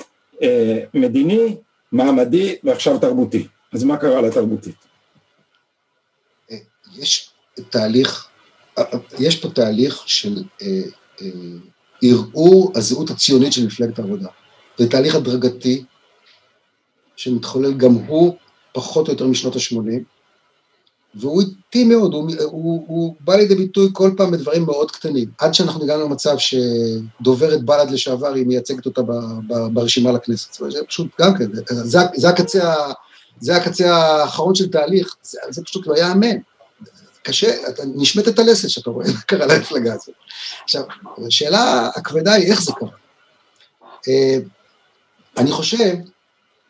אה, 0.43 0.83
מדיני, 0.93 1.55
מעמדי 1.91 2.55
ועכשיו 2.63 2.99
תרבותי. 2.99 3.47
אז 3.73 3.83
מה 3.83 3.97
קרה 3.97 4.21
לתרבותית? 4.21 4.75
אה, 6.51 6.57
יש 6.95 7.29
תהליך, 7.69 8.27
אה, 8.77 8.83
יש 9.19 9.39
פה 9.39 9.49
תהליך 9.49 10.03
של 10.05 10.43
ערעור 12.03 12.71
הזהות 12.75 13.09
הציונית 13.09 13.53
של 13.53 13.65
מפלגת 13.65 13.99
העבודה. 13.99 14.27
זה 14.77 14.89
תהליך 14.89 15.15
הדרגתי 15.15 15.83
שמתחולל 17.15 17.73
גם 17.73 17.93
הוא 17.93 18.37
פחות 18.73 19.07
או 19.07 19.13
יותר 19.13 19.27
משנות 19.27 19.55
ה-80, 19.55 20.03
והוא 21.15 21.41
איטי 21.41 21.83
מאוד, 21.83 22.13
הוא, 22.13 22.31
הוא, 22.43 22.83
הוא 22.87 23.15
בא 23.19 23.35
לידי 23.35 23.55
ביטוי 23.55 23.89
כל 23.93 24.11
פעם 24.17 24.31
בדברים 24.31 24.65
מאוד 24.65 24.91
קטנים, 24.91 25.29
עד 25.37 25.53
שאנחנו 25.53 25.83
הגענו 25.83 26.05
למצב 26.05 26.35
שדוברת 26.37 27.63
בל"ד 27.63 27.91
לשעבר 27.91 28.33
היא 28.33 28.45
מייצגת 28.45 28.85
אותה 28.85 29.01
ב, 29.01 29.11
ב, 29.47 29.53
ברשימה 29.73 30.11
לכנסת, 30.11 30.53
זה 30.53 30.83
פשוט 30.87 31.07
גם 31.21 31.37
כן, 31.37 31.45
זה, 31.65 31.99
זה, 32.15 32.29
הקצה, 32.29 32.75
זה 33.39 33.55
הקצה 33.55 33.95
האחרון 33.95 34.55
של 34.55 34.69
תהליך, 34.71 35.15
זה, 35.23 35.39
זה 35.49 35.63
פשוט 35.63 35.87
לא 35.87 35.97
יאמן. 35.97 36.37
קשה, 37.23 37.55
אתה 37.69 37.83
נשמט 37.95 38.27
את 38.27 38.39
הלסת 38.39 38.69
שאתה 38.69 38.89
רואה 38.89 39.07
מה 39.07 39.21
קרה 39.21 39.45
למפלגה 39.45 39.93
הזאת. 39.93 40.15
עכשיו, 40.63 40.83
השאלה 41.27 41.89
הכבדה 41.95 42.33
היא 42.33 42.51
איך 42.51 42.61
זה 42.61 42.71
קרה. 42.79 42.89
אה, 44.07 44.37
אני 45.37 45.51
חושב... 45.51 45.93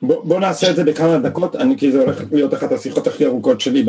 בוא, 0.01 0.23
בוא 0.23 0.39
נעשה 0.39 0.71
את 0.71 0.75
זה 0.75 0.83
בכמה 0.83 1.17
דקות, 1.17 1.55
אני, 1.55 1.77
כי 1.77 1.91
זה 1.91 2.01
הולך 2.01 2.17
להיות 2.31 2.53
אחת 2.53 2.71
השיחות 2.71 3.07
הכי 3.07 3.25
ארוכות 3.25 3.61
שלי 3.61 3.83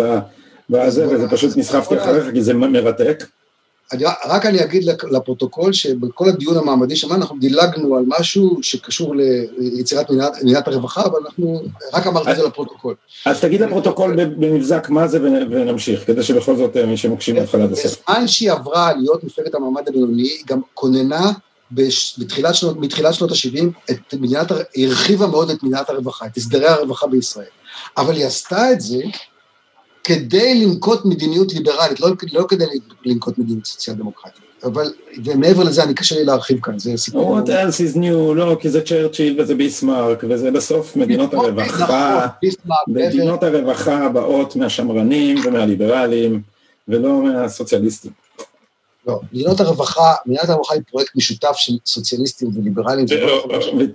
בזה, 0.70 1.08
וזה 1.08 1.28
פשוט 1.28 1.56
נסחפתי 1.56 1.98
אחריך, 1.98 2.24
כי 2.32 2.42
זה 2.42 2.54
מרתק. 2.54 3.24
אני, 3.92 4.04
רק 4.26 4.46
אני 4.46 4.64
אגיד 4.64 4.84
לפרוטוקול 5.10 5.72
שבכל 5.72 6.28
הדיון 6.28 6.56
המעמדי 6.56 6.96
שם 6.96 7.12
אנחנו 7.12 7.38
דילגנו 7.38 7.96
על 7.96 8.04
משהו 8.06 8.58
שקשור 8.62 9.14
ליצירת 9.58 10.10
מדינת 10.42 10.68
הרווחה, 10.68 11.02
אבל 11.04 11.18
אנחנו 11.24 11.62
רק 11.92 12.06
אמרתי 12.06 12.30
את 12.30 12.36
זה 12.36 12.42
לפרוטוקול. 12.42 12.94
אז 13.26 13.40
תגיד 13.40 13.60
לפרוטוקול 13.60 14.24
במבזק 14.24 14.88
מה 14.90 15.08
זה 15.08 15.22
ונמשיך, 15.22 16.06
כדי 16.06 16.22
שבכל 16.22 16.56
זאת 16.56 16.76
אה, 16.76 16.86
מי 16.86 16.96
שמקשיב 16.96 17.38
מהתחלה 17.38 17.64
עד 17.64 17.72
הסוף. 17.72 18.02
בזמן 18.08 18.28
שהיא 18.28 18.52
עברה 18.52 18.92
להיות 18.92 19.24
מפלגת 19.24 19.54
המעמד 19.54 19.88
הבינוני, 19.88 20.22
היא 20.22 20.44
גם 20.46 20.60
כוננה 20.74 21.32
בתחילת 22.18 22.54
שנות, 22.54 22.76
מתחילת 22.76 23.14
שנות 23.14 23.30
ה-70, 23.30 23.90
את 23.90 24.14
מדינת, 24.14 24.52
היא 24.74 24.88
הרחיבה 24.88 25.26
מאוד 25.26 25.50
את 25.50 25.62
מדינת 25.62 25.90
הרווחה, 25.90 26.26
את 26.26 26.36
הסדרי 26.36 26.68
הרווחה 26.68 27.06
בישראל. 27.06 27.46
אבל 27.96 28.14
היא 28.14 28.26
עשתה 28.26 28.72
את 28.72 28.80
זה 28.80 28.98
כדי 30.05 30.64
לנקוט 30.64 31.05
מדיניות 31.05 31.55
ליברלית, 31.55 32.00
לא, 32.00 32.09
לא 32.32 32.44
כדי 32.48 32.64
לנקוט 33.05 33.38
מדיניות 33.38 33.66
סוציאל 33.66 33.96
דמוקרטית. 33.96 34.42
אבל, 34.64 34.92
ומעבר 35.24 35.62
לזה, 35.62 35.82
אני 35.82 35.94
קשה 35.94 36.14
לי 36.14 36.24
להרחיב 36.24 36.61
כאן, 36.61 36.78
זה 36.78 36.96
סיפור... 36.96 37.38
What 37.38 37.46
else 37.46 37.94
is 37.94 37.96
new, 37.96 38.34
לא, 38.34 38.57
כי 38.61 38.70
זה 38.70 38.82
צ'רצ'יל 38.82 39.40
וזה 39.40 39.55
ביסמרק, 39.55 40.24
וזה 40.28 40.50
בסוף 40.50 40.96
מדינות 40.96 41.34
נכון, 41.34 41.46
הרווחה, 41.46 42.26
נכון, 42.44 42.76
מדינות 42.86 43.42
הרווחה 43.42 44.09
באות 44.09 44.57
מהשמרנים 44.57 45.38
ומהליברלים, 45.44 46.42
ולא 46.88 47.22
מהסוציאליסטים. 47.22 48.12
לא, 49.07 49.20
מדינות 49.32 49.61
הרווחה, 49.61 50.14
מדינת 50.26 50.48
הרווחה 50.48 50.74
היא 50.74 50.82
פרויקט 50.90 51.16
משותף 51.16 51.53
של 51.55 51.72
סוציאליסטים 51.86 52.50
וליברלים. 52.55 53.07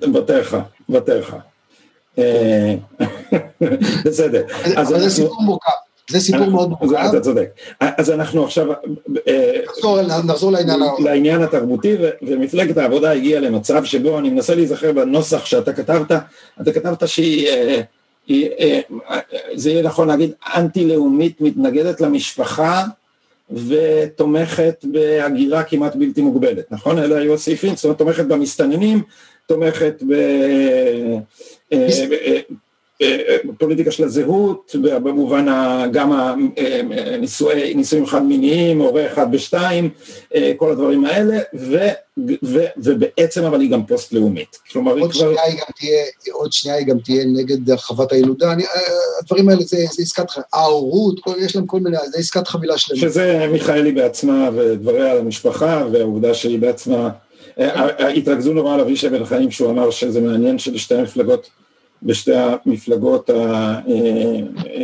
מוותר 0.07 0.41
לך, 0.41 0.57
מוותר 0.89 1.19
לך. 1.19 1.35
בסדר. 4.05 4.43
אבל 4.75 4.99
זה 4.99 5.09
סיפור 5.09 5.41
מורכב. 5.41 5.71
זה 6.09 6.19
סיפור 6.19 6.45
מאוד 6.45 6.69
מורכב. 6.69 6.95
אתה 6.95 7.19
צודק. 7.19 7.49
אז 7.79 8.11
אנחנו 8.11 8.43
עכשיו... 8.43 8.67
נחזור 10.25 10.51
לעניין... 10.51 10.79
לעניין 10.99 11.41
התרבותי, 11.41 11.95
ומפלגת 12.21 12.77
העבודה 12.77 13.11
הגיעה 13.11 13.41
למצב 13.41 13.83
שבו 13.85 14.19
אני 14.19 14.29
מנסה 14.29 14.55
להיזכר 14.55 14.91
בנוסח 14.91 15.45
שאתה 15.45 15.73
כתבת, 15.73 16.11
אתה 16.61 16.71
כתבת 16.73 17.07
שהיא... 17.07 17.49
זה 19.55 19.69
יהיה 19.69 19.83
נכון 19.83 20.07
להגיד 20.07 20.31
אנטי-לאומית 20.55 21.41
מתנגדת 21.41 22.01
למשפחה 22.01 22.83
ותומכת 23.51 24.85
בהגירה 24.91 25.63
כמעט 25.63 25.95
בלתי 25.95 26.21
מוגבלת, 26.21 26.71
נכון? 26.71 26.99
אלה 26.99 27.17
היו 27.17 27.33
הסעיפים, 27.33 27.75
זאת 27.75 27.83
אומרת 27.83 27.97
תומכת 27.97 28.25
במסתננים, 28.25 29.01
תומכת 29.47 30.03
ב... 30.09 30.13
פוליטיקה 33.57 33.91
של 33.91 34.03
הזהות, 34.03 34.75
במובן 34.81 35.45
גם 35.91 36.11
הנישואים 36.11 38.05
חד 38.05 38.23
מיניים, 38.23 38.81
הורה 38.81 39.07
אחד 39.07 39.31
בשתיים, 39.31 39.89
כל 40.57 40.71
הדברים 40.71 41.05
האלה, 41.05 41.37
ו, 41.55 41.77
ו, 42.43 42.65
ובעצם 42.77 43.43
אבל 43.43 43.61
היא 43.61 43.71
גם 43.71 43.85
פוסט 43.85 44.13
לאומית. 44.13 44.57
כלומר 44.71 44.99
עוד, 44.99 45.11
כבר... 45.11 45.21
שנייה 45.21 45.43
היא 45.43 45.57
גם 45.57 45.65
תהיה, 45.79 46.03
עוד 46.31 46.53
שנייה 46.53 46.77
היא 46.77 46.87
גם 46.87 46.99
תהיה 46.99 47.25
נגד 47.25 47.69
הרחבת 47.69 48.11
הילודה, 48.11 48.53
אני, 48.53 48.63
הדברים 49.21 49.49
האלה 49.49 49.63
זה, 49.63 49.77
זה 49.91 50.01
עסקת, 50.01 50.25
ההורות, 50.53 51.19
יש 51.37 51.55
להם 51.55 51.65
כל 51.65 51.79
מיני, 51.79 51.97
זה 52.11 52.19
עסקת 52.19 52.47
חבילה 52.47 52.77
שלמה. 52.77 53.01
שזה 53.01 53.47
מיכאלי 53.51 53.91
בעצמה 53.91 54.49
ודבריה 54.55 55.11
על 55.11 55.17
המשפחה, 55.17 55.85
והעובדה 55.91 56.33
שהיא 56.33 56.59
בעצמה, 56.59 57.09
התרכזו 57.99 58.53
נורא 58.53 58.73
על 58.73 58.79
אבישי 58.79 59.09
בן 59.09 59.25
חיים 59.25 59.51
שהוא 59.51 59.69
אמר 59.69 59.91
שזה 59.91 60.21
מעניין 60.21 60.59
שלשתי 60.59 61.01
מפלגות 61.01 61.49
בשתי 62.03 62.31
המפלגות 62.35 63.29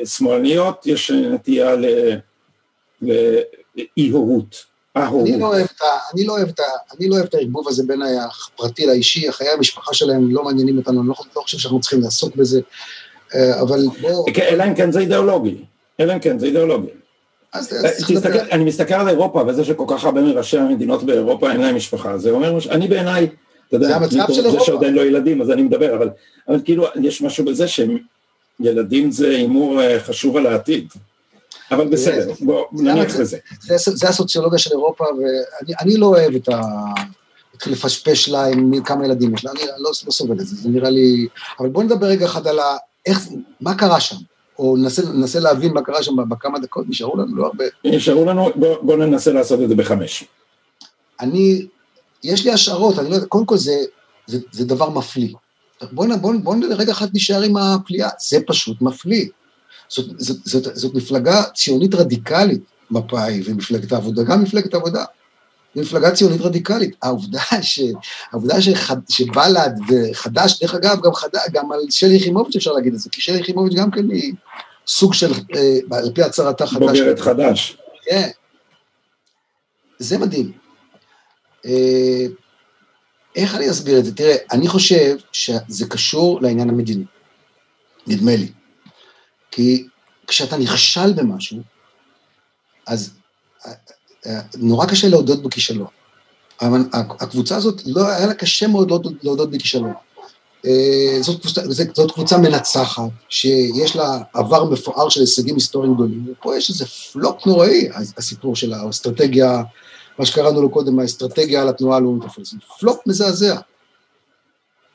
השמאלניות 0.01 0.87
יש 0.87 1.11
נטייה 1.11 1.75
לאי 3.01 4.09
הורות, 4.11 4.73
אני 4.95 5.39
לא 5.39 5.47
אוהב 5.47 5.65
את 5.65 5.81
אני 6.13 6.25
לא 6.25 6.33
אוהב 6.33 6.47
את 6.47 6.59
אני 6.97 7.09
לא 7.09 7.15
אוהב 7.15 7.25
את 7.25 7.33
הערבוב 7.33 7.67
הזה 7.67 7.83
בין 7.87 8.01
הפרטי 8.01 8.85
לאישי, 8.85 9.31
חיי 9.31 9.49
המשפחה 9.49 9.93
שלהם 9.93 10.31
לא 10.31 10.43
מעניינים 10.43 10.77
אותנו, 10.77 11.01
אני 11.01 11.07
לא, 11.07 11.15
לא 11.35 11.41
חושב 11.41 11.57
שאנחנו 11.57 11.79
צריכים 11.79 12.01
לעסוק 12.01 12.35
בזה, 12.35 12.61
אבל 13.61 13.79
בואו... 14.01 14.25
אלא 14.37 14.63
אם 14.63 14.75
כן 14.75 14.91
זה 14.91 14.99
אידיאולוגי, 14.99 15.57
אלא 15.99 16.13
אם 16.13 16.19
כן 16.19 16.39
זה 16.39 16.45
אידיאולוגי. 16.45 16.87
אני 18.51 18.63
מסתכל 18.63 18.93
על 18.93 19.09
אירופה 19.09 19.43
וזה 19.47 19.65
שכל 19.65 19.85
כך 19.87 20.05
הרבה 20.05 20.21
מראשי 20.21 20.57
המדינות 20.57 21.03
באירופה 21.03 21.51
אין 21.51 21.61
להם 21.61 21.75
משפחה, 21.75 22.17
זה 22.17 22.31
אומר, 22.31 22.57
אני 22.69 22.87
בעיניי, 22.87 23.27
זה 23.79 23.95
המצב 23.95 24.33
של 24.33 24.45
אירופה. 24.45 24.59
זה 24.59 24.65
שעוד 24.65 24.83
אין 24.83 24.93
לו 24.93 25.05
ילדים, 25.05 25.41
אז 25.41 25.51
אני 25.51 25.61
מדבר, 25.61 25.95
אבל, 25.95 26.09
אבל 26.47 26.59
כאילו, 26.63 26.85
יש 27.01 27.21
משהו 27.21 27.45
בזה 27.45 27.65
שילדים 27.67 29.11
זה 29.11 29.29
הימור 29.29 29.81
אה, 29.81 29.99
חשוב 29.99 30.37
על 30.37 30.47
העתיד. 30.47 30.87
אבל 31.71 31.87
בסדר, 31.87 32.33
בוא 32.39 32.65
נניח 32.71 33.19
לזה. 33.19 33.37
זה 33.77 34.09
הסוציולוגיה 34.09 34.59
של 34.59 34.71
אירופה, 34.71 35.05
ואני 35.69 35.97
לא 35.97 36.05
אוהב 36.05 36.35
את 36.35 36.49
ה... 36.49 36.61
להתחיל 37.53 37.73
לפשפש 37.73 38.29
לה 38.29 38.45
עם 38.45 38.83
כמה 38.83 39.05
ילדים 39.05 39.33
יש 39.33 39.45
לה, 39.45 39.51
אני 39.51 39.61
לא, 39.77 39.91
לא 40.05 40.11
סובל 40.11 40.39
את 40.39 40.47
זה, 40.47 40.55
זה 40.55 40.69
נראה 40.69 40.89
לי... 40.89 41.27
אבל 41.59 41.69
בואו 41.69 41.85
נדבר 41.85 42.07
רגע 42.07 42.25
אחד 42.25 42.47
על 42.47 42.59
ה... 42.59 42.77
איך... 43.05 43.27
מה 43.61 43.75
קרה 43.75 43.99
שם? 43.99 44.15
או 44.59 44.77
ננסה, 44.77 45.01
ננסה 45.13 45.39
להבין 45.39 45.73
מה 45.73 45.81
קרה 45.81 46.03
שם 46.03 46.29
בכמה 46.29 46.59
דקות, 46.59 46.85
נשארו 46.89 47.17
לנו 47.17 47.35
לא 47.35 47.45
הרבה. 47.45 47.65
נשארו 47.85 48.25
לנו, 48.25 48.49
בואו 48.55 48.83
בוא 48.83 48.95
ננסה 48.95 49.33
לעשות 49.33 49.61
את 49.61 49.69
זה 49.69 49.75
בחמש. 49.75 50.23
אני, 51.19 51.65
יש 52.23 52.45
לי 52.45 52.51
השערות, 52.51 52.99
אני 52.99 53.09
לא 53.09 53.15
יודע, 53.15 53.27
קודם 53.27 53.45
כל 53.45 53.57
זה, 53.57 53.75
זה, 54.27 54.39
זה 54.51 54.65
דבר 54.65 54.89
מפליא. 54.89 55.33
בואו 55.91 56.17
בוא, 56.21 56.33
בוא 56.43 56.55
לרגע 56.55 56.91
אחד 56.91 57.07
נשאר 57.13 57.41
עם 57.41 57.57
הפליאה, 57.57 58.09
זה 58.29 58.37
פשוט 58.47 58.81
מפליא. 58.81 59.25
זאת, 59.89 60.05
זאת, 60.17 60.37
זאת, 60.45 60.75
זאת 60.75 60.95
מפלגה 60.95 61.43
ציונית 61.43 61.95
רדיקלית, 61.95 62.61
מפא"י 62.91 63.41
ומפלגת 63.45 63.91
העבודה, 63.91 64.23
גם 64.23 64.43
מפלגת 64.43 64.73
העבודה. 64.73 65.05
מפלגה 65.75 66.11
ציונית 66.11 66.41
רדיקלית. 66.41 66.95
העובדה, 67.01 67.41
ש, 67.61 67.79
העובדה 68.31 68.61
שחד, 68.61 68.95
שבל"ד 69.09 69.71
וחד"ש, 69.89 70.61
דרך 70.61 70.75
אגב, 70.75 71.01
גם, 71.01 71.13
חד, 71.13 71.29
גם 71.51 71.71
על 71.71 71.79
שלי 71.89 72.15
יחימוביץ' 72.15 72.55
אפשר 72.55 72.71
להגיד 72.71 72.93
את 72.93 72.99
זה, 72.99 73.09
כי 73.09 73.21
שלי 73.21 73.39
יחימוביץ' 73.39 73.73
גם 73.73 73.91
כן 73.91 74.09
היא 74.09 74.33
סוג 74.87 75.13
של, 75.13 75.31
אה, 75.55 75.77
על 75.97 76.11
פי 76.15 76.23
הצהרתה 76.23 76.67
חד"ש. 76.67 76.79
בוגרת 76.79 77.19
חד"ש. 77.19 77.77
כן. 78.05 78.29
זה 79.99 80.17
מדהים. 80.17 80.62
אה, 81.65 82.25
איך 83.35 83.55
אני 83.55 83.71
אסביר 83.71 83.99
את 83.99 84.05
זה? 84.05 84.15
תראה, 84.15 84.35
אני 84.51 84.67
חושב 84.67 85.15
שזה 85.31 85.85
קשור 85.89 86.41
לעניין 86.41 86.69
המדיני, 86.69 87.05
נדמה 88.07 88.35
לי. 88.35 88.51
כי 89.51 89.87
כשאתה 90.27 90.57
נכשל 90.57 91.13
במשהו, 91.13 91.59
אז 92.87 93.13
נורא 94.57 94.85
קשה 94.85 95.09
להודות 95.09 95.43
בכישלון. 95.43 95.87
אבל 96.61 96.81
הקבוצה 96.93 97.55
הזאת, 97.55 97.81
לא, 97.85 98.07
היה 98.07 98.27
לה 98.27 98.33
קשה 98.33 98.67
מאוד 98.67 98.91
להודות 99.23 99.51
בכישלון. 99.51 99.93
אה, 100.65 101.17
זאת 101.21 101.41
קבוצה, 101.41 101.61
זאת 101.93 102.11
קבוצה 102.11 102.37
מנצחת, 102.37 103.03
שיש 103.29 103.95
לה 103.95 104.19
עבר 104.33 104.63
מפואר 104.63 105.09
של 105.09 105.21
הישגים 105.21 105.55
היסטוריים 105.55 105.93
גדולים, 105.93 106.27
ופה 106.31 106.57
יש 106.57 106.69
איזה 106.69 106.85
פלופ 106.85 107.45
נוראי, 107.45 107.89
הסיפור 108.17 108.55
של 108.55 108.73
האסטרטגיה, 108.73 109.63
מה 110.19 110.25
שקראנו 110.25 110.61
לו 110.61 110.69
קודם, 110.69 110.99
האסטרטגיה 110.99 111.61
על 111.61 111.69
התנועה 111.69 111.97
הלאומית 111.97 112.23
הפלסטינית. 112.23 112.65
פלופ 112.79 113.07
מזעזע. 113.07 113.55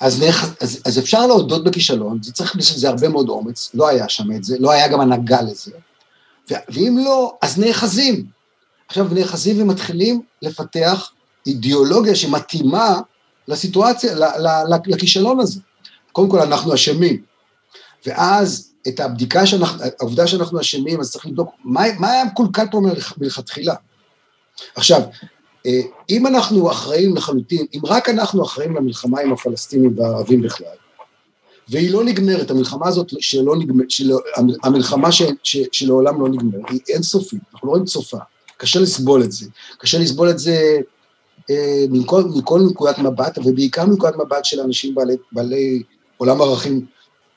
אז, 0.01 0.23
נח, 0.23 0.45
אז, 0.61 0.81
אז 0.85 0.99
אפשר 0.99 1.27
להודות 1.27 1.65
בכישלון, 1.65 2.23
זה 2.23 2.33
צריך 2.33 2.57
לזה 2.57 2.89
הרבה 2.89 3.09
מאוד 3.09 3.29
אומץ, 3.29 3.71
לא 3.75 3.89
היה 3.89 4.09
שם 4.09 4.33
את 4.33 4.45
זה, 4.45 4.57
לא 4.59 4.71
היה 4.71 4.89
גם 4.89 5.01
הנהגה 5.01 5.43
לזה. 5.43 5.71
ואם 6.51 6.99
לא, 7.05 7.37
אז 7.43 7.59
נאחזים. 7.59 8.27
עכשיו 8.89 9.07
נאחזים 9.13 9.63
ומתחילים 9.63 10.23
לפתח 10.43 11.13
אידיאולוגיה 11.47 12.15
שמתאימה 12.15 13.01
לסיטואציה, 13.49 14.15
לכישלון 14.87 15.41
הזה. 15.41 15.61
קודם 16.13 16.31
כל 16.31 16.41
אנחנו 16.41 16.75
אשמים, 16.75 17.23
ואז 18.07 18.73
את 18.89 19.01
הבדיקה 19.01 19.47
שאנחנו, 19.47 19.85
העובדה 20.01 20.27
שאנחנו 20.27 20.61
אשמים, 20.61 21.01
אז 21.01 21.11
צריך 21.11 21.27
לבדוק 21.27 21.51
מה, 21.65 21.83
מה 21.99 22.11
היה 22.11 22.25
מקולקל 22.25 22.67
פה 22.71 22.81
מלכתחילה. 23.19 23.75
עכשיו, 24.75 25.03
אה, 25.67 25.81
אם 26.11 26.27
אנחנו 26.27 26.71
אחראים 26.71 27.17
לחלוטין, 27.17 27.67
אם 27.75 27.81
רק 27.85 28.09
אנחנו 28.09 28.45
אחראים 28.45 28.77
למלחמה 28.77 29.21
עם 29.21 29.33
הפלסטינים 29.33 29.99
והערבים 29.99 30.43
בכלל, 30.43 30.77
והיא 31.69 31.91
לא 31.91 32.05
נגמרת, 32.05 32.51
המלחמה 32.51 32.89
הזאת 32.89 33.13
שלא 33.21 33.57
נגמרת, 33.57 33.91
שלא, 33.91 34.19
המלחמה 34.63 35.13
ש, 35.13 35.23
ש, 35.43 35.59
שלעולם 35.73 36.21
לא 36.21 36.29
נגמרת, 36.29 36.71
היא 36.71 36.81
אינסופית, 36.89 37.41
אנחנו 37.53 37.69
לא 37.69 37.71
רואים 37.71 37.85
את 37.85 37.89
סופה. 37.89 38.19
קשה 38.57 38.81
לסבול 38.81 39.23
את 39.23 39.33
זה. 39.33 39.47
קשה 39.79 39.99
לסבול 39.99 40.31
את 40.31 40.39
זה 40.39 40.79
אה, 41.51 41.85
מכל, 41.91 42.25
מכל 42.25 42.61
נקודת 42.71 42.99
מבט, 42.99 43.39
ובעיקר 43.45 43.87
מנקודת 43.87 44.17
מבט 44.17 44.45
של 44.45 44.61
אנשים 44.61 44.95
בעלי, 44.95 45.17
בעלי 45.33 45.83
עולם 46.17 46.41
ערכים 46.41 46.87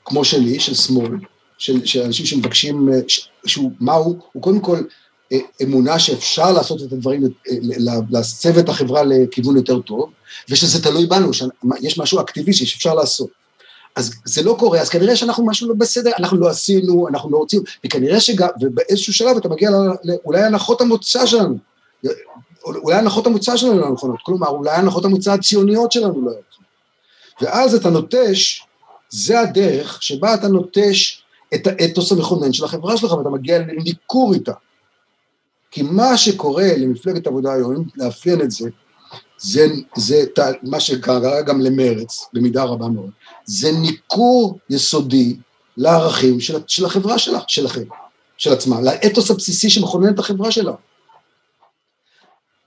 כמו 0.05 0.25
שלי, 0.25 0.59
של 0.59 0.73
שמאל, 0.73 1.11
של, 1.57 1.85
של 1.85 2.01
אנשים 2.01 2.25
שמבקשים, 2.25 2.89
אה, 2.93 2.99
ש, 3.07 3.29
שהוא, 3.45 3.71
מה 3.79 3.93
הוא? 3.93 4.17
הוא 4.31 4.43
קודם 4.43 4.59
כל 4.59 4.77
אמונה 5.63 5.99
שאפשר 5.99 6.51
לעשות 6.51 6.81
את 6.81 6.91
הדברים, 6.91 7.23
להסב 8.09 8.57
את 8.57 8.69
החברה 8.69 9.03
לכיוון 9.03 9.55
יותר 9.55 9.79
טוב, 9.79 10.09
ושזה 10.49 10.83
תלוי 10.83 11.05
בנו, 11.05 11.33
שיש 11.33 11.97
משהו 11.97 12.19
אקטיביסטי 12.19 12.65
שאפשר 12.65 12.93
לעשות. 12.93 13.29
אז 13.95 14.13
זה 14.25 14.43
לא 14.43 14.55
קורה, 14.59 14.79
אז 14.79 14.89
כנראה 14.89 15.15
שאנחנו 15.15 15.45
משהו 15.45 15.69
לא 15.69 15.75
בסדר, 15.77 16.11
אנחנו 16.17 16.37
לא 16.37 16.49
עשינו, 16.49 17.07
אנחנו 17.07 17.29
לא 17.29 17.37
רוצים, 17.37 17.61
וכנראה 17.85 18.19
שגם, 18.19 18.47
ובאיזשהו 18.61 19.13
שלב 19.13 19.37
אתה 19.37 19.49
מגיע 19.49 19.69
לאולי 20.03 20.43
הנחות 20.43 20.81
המוצא 20.81 21.25
שלנו, 21.25 21.57
אולי 22.65 22.95
הנחות 22.95 23.27
המוצא 23.27 23.57
שלנו 23.57 23.79
לא 23.79 23.89
נכונות, 23.89 24.19
כלומר, 24.23 24.47
אולי 24.47 24.71
הנחות 24.71 25.05
המוצא 25.05 25.33
הציוניות 25.33 25.91
שלנו 25.91 26.07
לא 26.07 26.31
נכונות. 26.31 26.51
ואז 27.41 27.75
אתה 27.75 27.89
נוטש, 27.89 28.63
זה 29.09 29.39
הדרך 29.39 30.03
שבה 30.03 30.33
אתה 30.33 30.47
נוטש 30.47 31.23
את 31.53 31.67
האתוס 31.67 32.11
המכונן 32.11 32.53
של 32.53 32.65
החברה 32.65 32.97
שלך, 32.97 33.11
ואתה 33.11 33.29
מגיע 33.29 33.59
לניכור 33.59 34.33
איתה. 34.33 34.53
כי 35.71 35.81
מה 35.81 36.17
שקורה 36.17 36.77
למפלגת 36.77 37.27
עבודה 37.27 37.53
היום, 37.53 37.87
לאפיין 37.95 38.41
את 38.41 38.51
זה, 38.51 38.69
זה, 39.37 39.67
זה 39.95 40.25
מה 40.63 40.79
שקרה 40.79 41.41
גם 41.41 41.61
למרץ, 41.61 42.25
במידה 42.33 42.63
רבה 42.63 42.87
מאוד, 42.87 43.09
זה 43.45 43.71
ניכור 43.71 44.59
יסודי 44.69 45.35
לערכים 45.77 46.39
של, 46.39 46.57
של 46.67 46.85
החברה 46.85 47.17
שלה, 47.17 47.39
שלכם, 47.47 47.83
של 48.37 48.53
עצמה, 48.53 48.81
לאתוס 48.81 49.31
הבסיסי 49.31 49.69
שמכונן 49.69 50.13
את 50.13 50.19
החברה 50.19 50.51
שלה. 50.51 50.73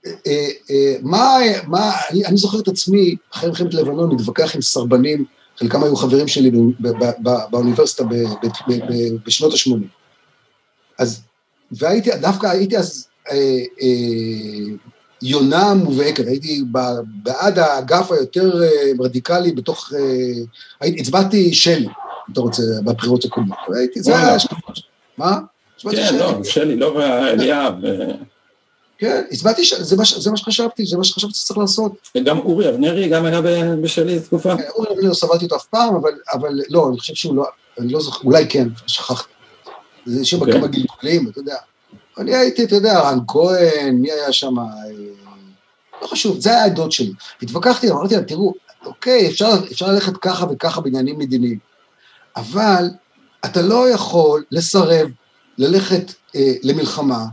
אה, 0.05 0.47
אה, 0.69 0.95
מה, 1.01 1.37
מה, 1.67 1.91
אני, 2.09 2.25
אני 2.25 2.37
זוכר 2.37 2.59
את 2.59 2.67
עצמי, 2.67 3.15
אחרי 3.33 3.49
מלחמת 3.49 3.73
לבנון, 3.73 4.15
מתווכח 4.15 4.55
עם 4.55 4.61
סרבנים, 4.61 5.25
חלקם 5.57 5.83
היו 5.83 5.95
חברים 5.95 6.27
שלי 6.27 6.51
באוניברסיטה 7.49 8.03
בשנות 9.25 9.53
ה-80. 9.53 9.87
אז, 10.99 11.21
והייתי, 11.71 12.09
דווקא 12.21 12.47
הייתי 12.47 12.77
אז 12.77 13.07
אה, 13.31 13.35
אה, 13.81 14.75
יונה 15.21 15.73
מובהקת, 15.73 16.27
הייתי 16.27 16.63
בעד 17.23 17.59
האגף 17.59 18.11
היותר 18.11 18.63
אה, 18.63 18.91
רדיקלי 18.99 19.51
בתוך, 19.51 19.93
אה, 19.95 20.43
הייתי, 20.81 21.01
הצבעתי 21.01 21.53
שלי, 21.53 21.85
אם 21.85 22.33
אתה 22.33 22.41
רוצה, 22.41 22.63
בבחירות 22.83 23.25
הקודמות. 23.25 23.57
הייתי, 23.75 24.01
זה 24.01 24.17
היה 24.17 24.35
השקפות. 24.35 24.79
מה? 25.17 25.39
כן, 25.91 26.15
לא, 26.19 26.43
שלי, 26.43 26.75
לא 26.75 27.03
אליאב. 27.03 27.73
אה. 27.85 28.15
כן, 28.97 29.21
הצבעתי, 29.31 29.61
זה 29.79 30.31
מה 30.31 30.37
שחשבתי, 30.37 30.85
זה 30.85 30.97
מה 30.97 31.03
שחשבתי 31.03 31.33
שצריך 31.33 31.57
לעשות. 31.57 31.91
וגם 32.15 32.39
אורי 32.39 32.69
אבנרי 32.69 33.09
גם 33.09 33.25
היה 33.25 33.41
בשלי 33.81 34.19
תקופה? 34.19 34.57
כן, 34.57 34.63
אורי 34.75 34.87
אבנרי 34.89 35.07
לא 35.07 35.13
סבלתי 35.13 35.45
אותו 35.45 35.55
אף 35.55 35.65
פעם, 35.65 35.95
אבל 36.33 36.59
לא, 36.69 36.89
אני 36.89 36.99
חושב 36.99 37.13
שהוא 37.13 37.35
לא, 37.35 37.45
אני 37.79 37.93
לא 37.93 37.99
זוכר, 37.99 38.23
אולי 38.23 38.45
כן, 38.49 38.67
שכחתי. 38.87 39.34
זה 40.05 40.25
שם 40.25 40.39
אוקיי. 40.39 40.53
כמה 40.53 40.67
גלגולים, 40.67 41.29
אתה 41.29 41.39
יודע. 41.39 41.55
אני 42.17 42.35
הייתי, 42.35 42.63
אתה 42.63 42.75
יודע, 42.75 42.99
רן 42.99 43.19
כהן, 43.27 43.95
מי 43.95 44.11
היה 44.11 44.33
שם? 44.33 44.59
אה, 44.59 44.65
לא 46.01 46.07
חשוב, 46.07 46.39
זה 46.39 46.49
היה 46.49 46.63
העדות 46.63 46.91
שלי. 46.91 47.13
התווכחתי, 47.41 47.91
אמרתי 47.91 48.15
להם, 48.15 48.23
תראו, 48.23 48.53
אוקיי, 48.85 49.27
אפשר, 49.27 49.49
אפשר 49.71 49.87
ללכת 49.87 50.17
ככה 50.17 50.45
וככה 50.51 50.81
בעניינים 50.81 51.19
מדיניים, 51.19 51.59
אבל 52.35 52.89
אתה 53.45 53.61
לא 53.61 53.89
יכול 53.89 54.43
לסרב 54.51 55.07
ללכת 55.57 56.13
אה, 56.35 56.53
למלחמה 56.63 57.25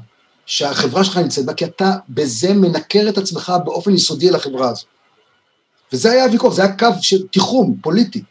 שהחברה 0.46 1.04
שלך 1.04 1.16
נמצאת 1.16 1.44
בה, 1.44 1.54
כי 1.54 1.64
אתה 1.64 1.96
בזה 2.08 2.54
מנקר 2.54 3.06
את 3.08 3.18
עצמך 3.18 3.52
באופן 3.64 3.94
יסודי 3.94 4.28
על 4.28 4.34
החברה 4.34 4.70
הזאת. 4.70 4.86
וזה 5.92 6.10
היה 6.10 6.24
הוויכוח, 6.24 6.54
זה 6.54 6.64
היה 6.64 6.76
קו 6.76 6.86
של 7.00 7.26
תיחום 7.26 7.76
פוליטי. 7.82 8.22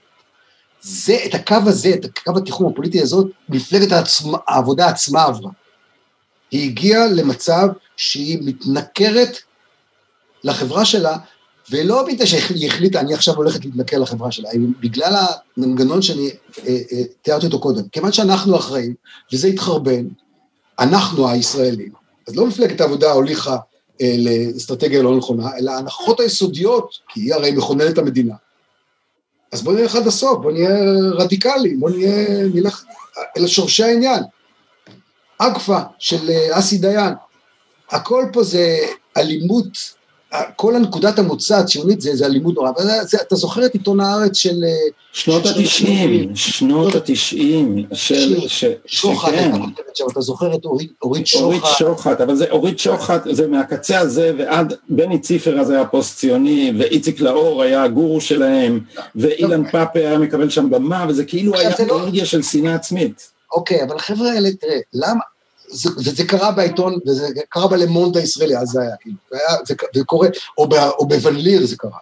זה, 0.82 1.18
את 1.26 1.36
הקו 1.36 1.56
הזה, 1.66 1.94
את 1.94 2.06
הקו 2.06 2.38
התיחום 2.38 2.72
הפוליטי 2.72 3.02
הזאת, 3.02 3.28
מפלגת 3.50 3.92
העצמה, 3.92 4.38
העבודה 4.48 4.88
עצמה 4.88 5.24
עברה. 5.24 5.52
היא 6.52 6.70
הגיעה 6.70 7.08
למצב 7.08 7.68
שהיא 7.98 8.38
מתנכרת 8.42 9.38
לחברה 10.44 10.86
שלה, 10.86 11.18
ולא 11.72 12.06
בגלל 12.08 12.26
שהיא 12.26 12.68
החליטה, 12.68 13.00
אני 13.00 13.14
עכשיו 13.14 13.36
הולכת 13.36 13.66
להתנכר 13.66 14.00
לחברה 14.00 14.32
שלה, 14.32 14.50
בגלל 14.80 15.16
המנגנון 15.58 16.02
שאני 16.02 16.30
אה, 16.68 16.78
אה, 16.92 17.04
תיארתי 17.22 17.46
אותו 17.46 17.60
קודם. 17.60 17.84
כיוון 17.92 18.12
שאנחנו 18.12 18.56
אחראים, 18.56 18.94
וזה 19.34 19.48
התחרבן, 19.48 20.08
אנחנו 20.80 21.30
הישראלים, 21.30 21.92
אז 22.28 22.36
לא 22.36 22.48
מפלגת 22.48 22.82
העבודה 22.82 23.12
הוליכה 23.12 23.58
אה, 24.02 24.16
לאסטרטגיה 24.18 25.02
לא 25.02 25.18
נכונה, 25.18 25.58
אלא 25.58 25.72
ההנחות 25.72 26.20
היסודיות, 26.20 26.98
כי 27.10 27.20
היא 27.20 27.34
הרי 27.34 27.52
מכוננת 27.52 27.98
המדינה. 27.98 28.36
אז 29.52 29.62
בואו 29.64 29.76
נלך 29.76 29.96
עד 29.96 30.08
הסוף, 30.08 30.40
בואו 30.42 30.54
נהיה 30.54 30.70
רדיקליים, 31.14 31.80
בואו 31.80 31.94
נהיה, 31.94 32.48
נלך 32.54 32.84
אל 33.38 33.48
שורשי 33.48 33.84
העניין. 33.84 34.24
אגפה 35.38 35.80
של 36.00 36.30
אה, 36.30 36.60
אסי 36.60 36.78
דיין. 36.78 37.14
הכל 37.90 38.26
פה 38.34 38.44
זה 38.44 38.78
אלימות 39.18 39.68
כל 40.56 40.76
הנקודת 40.76 41.20
המוצא 41.20 41.58
הציונית 41.58 42.02
זה, 42.02 42.16
זה 42.16 42.26
הלימוד 42.26 42.56
נורא, 42.56 42.70
אבל 42.70 42.84
זה, 43.04 43.18
אתה 43.22 43.36
זוכר 43.36 43.66
את 43.66 43.74
עיתון 43.74 44.00
הארץ 44.00 44.38
של... 44.38 44.64
אה, 44.64 44.90
שנות 45.14 45.46
התשעים, 45.46 46.36
שנות 46.36 46.96
התשעים, 46.96 47.86
של... 47.94 48.36
שוחט, 48.86 49.34
אתה 50.12 50.22
זוכר 50.22 50.56
את 50.56 50.66
אורית 50.66 51.28
שוחט. 51.28 51.44
אורית 51.44 51.64
שוחט, 51.78 52.22
אבל 52.22 52.36
זה 52.36 52.50
אורית 52.50 52.80
שוחט, 52.80 53.22
זה 53.32 53.48
מהקצה 53.48 54.00
הזה 54.00 54.32
ועד 54.38 54.74
בני 54.90 55.20
ציפר 55.20 55.60
הזה 55.60 55.76
היה 55.76 55.86
פוסט 55.86 56.18
ציוני, 56.18 56.74
ואיציק 56.80 57.20
לאור 57.20 57.64
היה 57.64 57.84
הגורו 57.84 58.22
שלהם, 58.22 58.80
ואילן 59.16 59.72
פאפה 59.72 60.00
היה 60.00 60.18
מקבל 60.18 60.50
שם 60.50 60.70
במה, 60.70 61.06
וזה 61.10 61.26
כאילו 61.26 61.56
היה 61.56 61.70
לא- 61.88 62.00
אנרגיה 62.00 62.26
של 62.26 62.42
שנאה 62.42 62.76
עצמית. 62.76 63.32
אוקיי, 63.52 63.84
אבל 63.84 63.96
החבר'ה 63.96 64.32
האלה, 64.32 64.50
תראה, 64.52 64.78
למה, 64.94 65.22
זה, 65.72 65.90
וזה 65.98 66.24
קרה 66.28 66.52
בעיתון, 66.52 67.00
וזה 67.08 67.28
קרה 67.50 67.68
בלמונט 67.68 68.16
הישראלי, 68.16 68.58
אז 68.58 68.68
זה 68.68 68.82
היה, 68.82 68.96
כאילו, 69.00 69.18
זה, 69.66 69.76
זה 69.96 70.04
קורה, 70.04 70.28
או, 70.58 70.70
ב, 70.70 70.74
או 70.74 71.08
בוונליר 71.08 71.66
זה 71.66 71.76
קרה. 71.78 71.98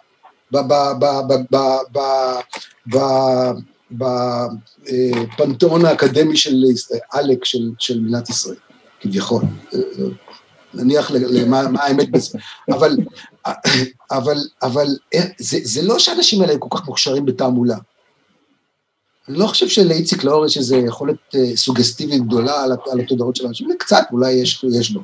בפנתיאון 3.90 5.84
האקדמי 5.84 6.36
של 6.36 6.64
עלק 7.12 7.44
של, 7.44 7.70
של 7.78 8.00
מדינת 8.00 8.28
ישראל, 8.28 8.56
כביכול. 9.00 9.42
נניח 10.74 11.10
למה 11.10 11.84
האמת 11.84 12.10
בזה. 12.10 12.38
אבל, 12.70 12.96
אבל, 14.10 14.36
אבל 14.62 14.86
זה, 15.38 15.58
זה 15.62 15.82
לא 15.82 15.98
שהאנשים 15.98 16.42
האלה 16.42 16.58
כל 16.58 16.68
כך 16.70 16.86
מוכשרים 16.86 17.26
בתעמולה. 17.26 17.76
אני 19.30 19.38
לא 19.38 19.46
חושב 19.46 19.68
שלאיציק 19.68 20.24
לאור 20.24 20.46
יש 20.46 20.56
איזו 20.56 20.76
יכולת 20.76 21.16
אה, 21.34 21.56
סוגסטיבית 21.56 22.26
גדולה 22.26 22.62
על, 22.62 22.72
על 22.92 23.00
התודעות 23.00 23.36
של 23.36 23.46
האנשים, 23.46 23.68
קצת 23.78 24.02
אולי 24.12 24.32
יש, 24.32 24.64
יש 24.72 24.94
לו. 24.94 25.00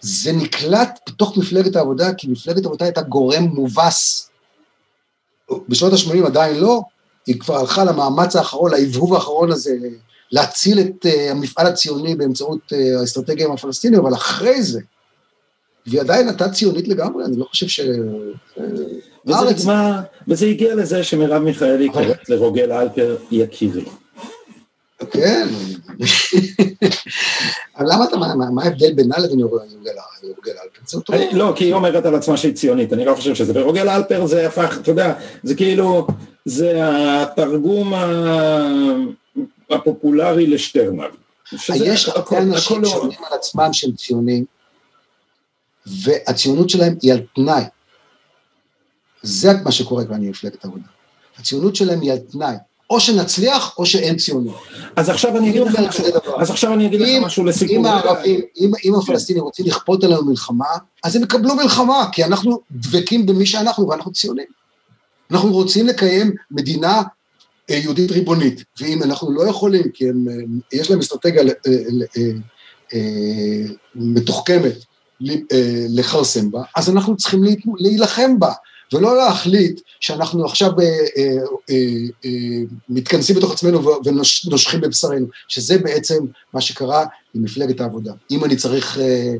זה 0.00 0.32
נקלט 0.32 1.00
בתוך 1.08 1.36
מפלגת 1.36 1.76
העבודה, 1.76 2.14
כי 2.14 2.28
מפלגת 2.28 2.64
העבודה 2.64 2.84
הייתה 2.84 3.02
גורם 3.02 3.42
מובס. 3.42 4.30
בשנות 5.68 5.92
ה-80 5.92 6.26
עדיין 6.26 6.56
לא, 6.56 6.80
היא 7.26 7.40
כבר 7.40 7.56
הלכה 7.56 7.84
למאמץ 7.84 8.36
האחרון, 8.36 8.70
להבהוב 8.70 9.14
האחרון 9.14 9.52
הזה, 9.52 9.76
להציל 10.32 10.80
את 10.80 11.06
uh, 11.06 11.30
המפעל 11.30 11.66
הציוני 11.66 12.14
באמצעות 12.14 12.72
uh, 12.72 13.00
האסטרטגיה 13.00 13.46
עם 13.46 13.52
הפלסטינים, 13.52 14.00
אבל 14.00 14.14
אחרי 14.14 14.62
זה, 14.62 14.80
והיא 15.86 16.00
עדיין 16.00 16.28
הייתה 16.28 16.48
ציונית 16.48 16.88
לגמרי, 16.88 17.24
אני 17.24 17.36
לא 17.36 17.44
חושב 17.44 17.68
ש... 17.68 17.80
וזה 19.26 19.50
נגמר, 19.50 19.92
וזה 20.28 20.46
הגיע 20.46 20.74
לזה 20.74 21.04
שמרב 21.04 21.42
מיכאלי 21.42 21.88
קוראת 21.88 22.28
לרוגל 22.28 22.72
אלפר 22.72 23.16
יקירי. 23.30 23.84
כן, 25.10 25.48
אבל 27.76 27.86
למה 27.92 28.04
אתה, 28.04 28.16
מה 28.50 28.62
ההבדל 28.64 28.92
בינה 28.92 29.18
לבין 29.18 29.40
רוגל 29.40 30.52
אלפר? 30.64 31.26
לא, 31.32 31.52
כי 31.56 31.64
היא 31.64 31.72
אומרת 31.72 32.06
על 32.06 32.14
עצמה 32.14 32.36
שהיא 32.36 32.54
ציונית, 32.54 32.92
אני 32.92 33.04
לא 33.04 33.14
חושב 33.14 33.34
שזה, 33.34 33.52
ורוגל 33.54 33.88
אלפר 33.88 34.26
זה 34.26 34.46
הפך, 34.46 34.78
אתה 34.80 34.90
יודע, 34.90 35.14
זה 35.42 35.54
כאילו, 35.54 36.06
זה 36.44 36.80
התרגום 36.82 37.92
הפופולרי 39.70 40.46
לשטרנר. 40.46 41.08
יש 41.74 42.08
הרבה 42.08 42.38
אנשים 42.38 42.84
שאומרים 42.84 43.18
על 43.30 43.38
עצמם 43.38 43.72
שהם 43.72 43.92
ציונים, 43.92 44.44
והציונות 45.86 46.70
שלהם 46.70 46.94
היא 47.02 47.12
על 47.12 47.20
תנאי. 47.34 47.62
זה 49.22 49.52
מה 49.64 49.72
שקורה 49.72 50.04
כאן 50.04 50.14
עם 50.14 50.30
מפלגת 50.30 50.64
העבודה. 50.64 50.84
הציונות 51.38 51.76
שלהם 51.76 52.00
היא 52.00 52.12
על 52.12 52.18
תנאי. 52.18 52.56
או 52.90 53.00
שנצליח, 53.00 53.74
או 53.78 53.86
שאין 53.86 54.16
ציונות. 54.16 54.56
אז 54.96 55.08
עכשיו 55.08 55.36
אני 55.36 55.50
אגיד 55.50 55.62
לך 55.62 55.78
משהו, 55.78 56.04
אז 56.38 56.50
עכשיו 56.50 56.72
אני 56.72 56.86
אגיד 56.86 57.00
לך 57.00 57.08
משהו 57.22 57.44
לסיכום. 57.44 57.76
אם 57.76 57.86
הערבים, 57.86 58.40
אם, 58.60 58.70
אם 58.84 58.94
הפלסטינים 58.94 59.42
רוצים 59.42 59.66
לכפות 59.66 60.04
עלינו 60.04 60.24
מלחמה, 60.24 60.66
אז 61.04 61.16
הם 61.16 61.22
יקבלו 61.22 61.54
מלחמה, 61.54 62.08
כי 62.12 62.24
אנחנו 62.24 62.60
דבקים 62.70 63.26
במי 63.26 63.46
שאנחנו, 63.46 63.88
ואנחנו 63.88 64.12
ציונים. 64.12 64.46
אנחנו 65.30 65.52
רוצים 65.52 65.86
לקיים 65.86 66.32
מדינה 66.50 67.02
אה, 67.70 67.76
יהודית 67.76 68.10
ריבונית, 68.10 68.64
ואם 68.80 69.02
אנחנו 69.02 69.32
לא 69.32 69.48
יכולים, 69.48 69.90
כי 69.94 70.08
הם, 70.08 70.26
יש 70.72 70.90
להם 70.90 70.98
אסטרטגיה 70.98 71.42
אה, 71.42 71.72
אה, 72.94 72.98
מתוחכמת 73.94 74.84
לכרסם 75.88 76.50
בה, 76.50 76.62
אז 76.76 76.90
אנחנו 76.90 77.16
צריכים 77.16 77.44
להילחם 77.78 78.38
בה. 78.38 78.52
ולא 78.92 79.16
להחליט 79.16 79.80
שאנחנו 80.00 80.44
עכשיו 80.44 80.70
אה, 80.80 80.84
אה, 80.84 81.22
אה, 81.70 81.76
אה, 82.24 82.30
מתכנסים 82.88 83.36
בתוך 83.36 83.52
עצמנו 83.52 83.98
ונושכים 84.04 84.80
בבשרנו, 84.80 85.26
שזה 85.48 85.78
בעצם 85.78 86.24
מה 86.52 86.60
שקרה 86.60 87.04
עם 87.34 87.42
מפלגת 87.42 87.80
העבודה. 87.80 88.12
אם 88.30 88.44
אני 88.44 88.56
צריך... 88.56 88.98
אה, 88.98 89.34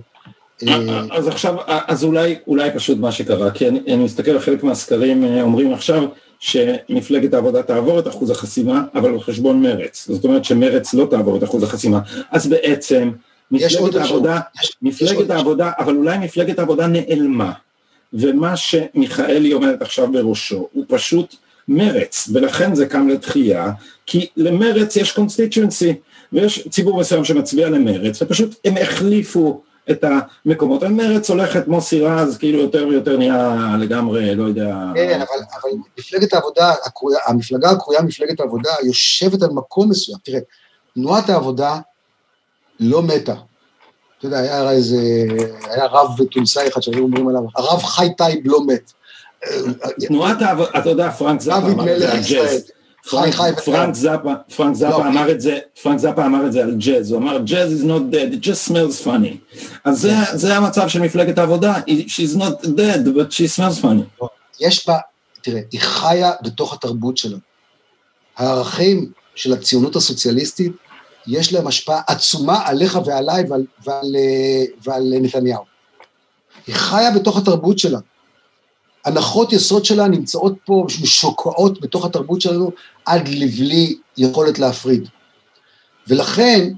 אה, 0.68 1.02
אז 1.10 1.28
עכשיו, 1.28 1.54
אז 1.66 2.04
אולי, 2.04 2.36
אולי 2.46 2.70
פשוט 2.74 2.98
מה 2.98 3.12
שקרה, 3.12 3.50
כי 3.50 3.68
אני, 3.68 3.80
אני 3.86 4.04
מסתכל 4.04 4.30
על 4.30 4.40
חלק 4.40 4.64
מהסקרים 4.64 5.24
אה, 5.24 5.42
אומרים 5.42 5.72
עכשיו 5.72 6.04
שמפלגת 6.38 7.34
העבודה 7.34 7.62
תעבור 7.62 7.98
את 7.98 8.08
אחוז 8.08 8.30
החסימה, 8.30 8.82
אבל 8.94 9.10
על 9.10 9.20
חשבון 9.20 9.62
מרץ. 9.62 10.06
זאת 10.08 10.24
אומרת 10.24 10.44
שמרץ 10.44 10.94
לא 10.94 11.06
תעבור 11.10 11.36
את 11.36 11.44
אחוז 11.44 11.62
החסימה. 11.62 12.00
אז 12.30 12.46
בעצם 12.46 13.10
מפלגת 13.50 13.94
העבודה, 13.94 14.40
יש, 14.62 14.76
מפלגת 14.82 15.24
יש 15.24 15.30
העבודה, 15.30 15.70
אבל 15.78 15.96
אולי 15.96 16.18
מפלגת 16.18 16.58
העבודה 16.58 16.86
נעלמה. 16.86 17.52
ומה 18.12 18.56
שמיכאלי 18.56 19.52
עומדת 19.52 19.82
עכשיו 19.82 20.12
בראשו 20.12 20.68
הוא 20.72 20.84
פשוט 20.88 21.36
מרץ, 21.68 22.28
ולכן 22.32 22.74
זה 22.74 22.86
קם 22.86 23.08
לתחייה, 23.08 23.72
כי 24.06 24.26
למרץ 24.36 24.96
יש 24.96 25.12
קונסטיטואנסי, 25.12 25.94
ויש 26.32 26.68
ציבור 26.68 27.00
מסוים 27.00 27.24
שמצביע 27.24 27.70
למרץ, 27.70 28.22
ופשוט 28.22 28.54
הם 28.64 28.74
החליפו 28.82 29.62
את 29.90 30.04
המקומות. 30.04 30.82
מרץ 30.82 31.30
הולכת 31.30 31.68
מוסי 31.68 32.00
רז, 32.00 32.38
כאילו 32.38 32.58
יותר 32.58 32.86
ויותר 32.88 33.16
נהיה 33.16 33.76
לגמרי, 33.80 34.34
לא 34.34 34.44
יודע... 34.44 34.76
כן, 34.94 35.20
אבל, 35.20 35.44
אבל 35.54 35.70
מפלגת 35.98 36.32
העבודה, 36.32 36.74
המפלגה 37.26 37.70
הקרויה 37.70 38.02
מפלגת 38.02 38.40
העבודה, 38.40 38.70
יושבת 38.84 39.42
על 39.42 39.50
מקום 39.50 39.90
מסוים. 39.90 40.18
תראה, 40.22 40.40
תנועת 40.94 41.30
העבודה 41.30 41.78
לא 42.80 43.02
מתה. 43.02 43.34
אתה 44.18 44.26
יודע, 44.26 44.38
היה 44.38 44.70
איזה, 44.70 44.96
היה 45.70 45.86
רב 45.86 46.24
תוניסאי 46.30 46.68
אחד 46.68 46.80
שהיו 46.80 47.02
אומרים 47.02 47.28
עליו, 47.28 47.42
הרב 47.56 47.82
חי 47.82 48.08
טייב 48.16 48.40
לא 48.44 48.66
מת. 48.66 48.92
תנועת 50.00 50.36
אתה 50.78 50.90
יודע, 50.90 51.10
פרנק 51.10 51.40
זאפה 51.40 51.66
אמר 51.66 51.94
את 51.94 51.98
זה 51.98 52.12
על 52.12 52.18
ג'אז. 52.30 52.70
פרנק 53.64 53.94
זאפה, 53.94 54.32
לא. 54.80 55.06
אמר 55.06 55.30
את 55.30 55.40
זה, 55.40 55.58
פרנק 55.82 55.98
זאפה 55.98 56.26
אמר 56.26 56.46
את 56.46 56.52
זה 56.52 56.62
על 56.62 56.74
ג'אז, 56.74 57.10
הוא 57.10 57.18
אמר 57.18 57.38
ג'אז 57.38 57.82
is 57.82 57.84
not 57.84 58.14
dead, 58.14 58.34
it 58.34 58.46
just 58.46 58.70
smells 58.70 59.06
funny. 59.06 59.58
אז 59.84 60.08
זה 60.32 60.56
המצב 60.56 60.88
של 60.88 61.00
מפלגת 61.00 61.38
העבודה, 61.38 61.74
she's 61.86 62.36
not 62.36 62.64
dead, 62.64 63.06
but 63.16 63.30
she 63.30 63.58
smells 63.58 63.82
funny. 63.82 64.26
יש 64.60 64.88
בה, 64.88 64.98
תראה, 65.42 65.60
היא 65.72 65.80
חיה 65.80 66.32
בתוך 66.42 66.74
התרבות 66.74 67.16
שלה. 67.16 67.36
הערכים 68.36 69.10
של 69.34 69.52
הציונות 69.52 69.96
הסוציאליסטית 69.96 70.72
יש 71.26 71.52
להם 71.52 71.66
השפעה 71.66 72.00
עצומה 72.06 72.66
עליך 72.66 72.98
ועליי 73.04 73.44
ועל, 73.48 73.64
ועל, 73.84 74.16
ועל 74.84 75.12
נתניהו. 75.20 75.62
היא 76.66 76.74
חיה 76.74 77.10
בתוך 77.10 77.36
התרבות 77.36 77.78
שלה. 77.78 77.98
הנחות 79.04 79.52
יסוד 79.52 79.84
שלה 79.84 80.08
נמצאות 80.08 80.54
פה, 80.64 80.86
משוקעות 81.02 81.80
בתוך 81.80 82.04
התרבות 82.04 82.40
שלנו, 82.40 82.70
עד 83.04 83.28
לבלי 83.28 83.96
יכולת 84.16 84.58
להפריד. 84.58 85.08
ולכן, 86.08 86.72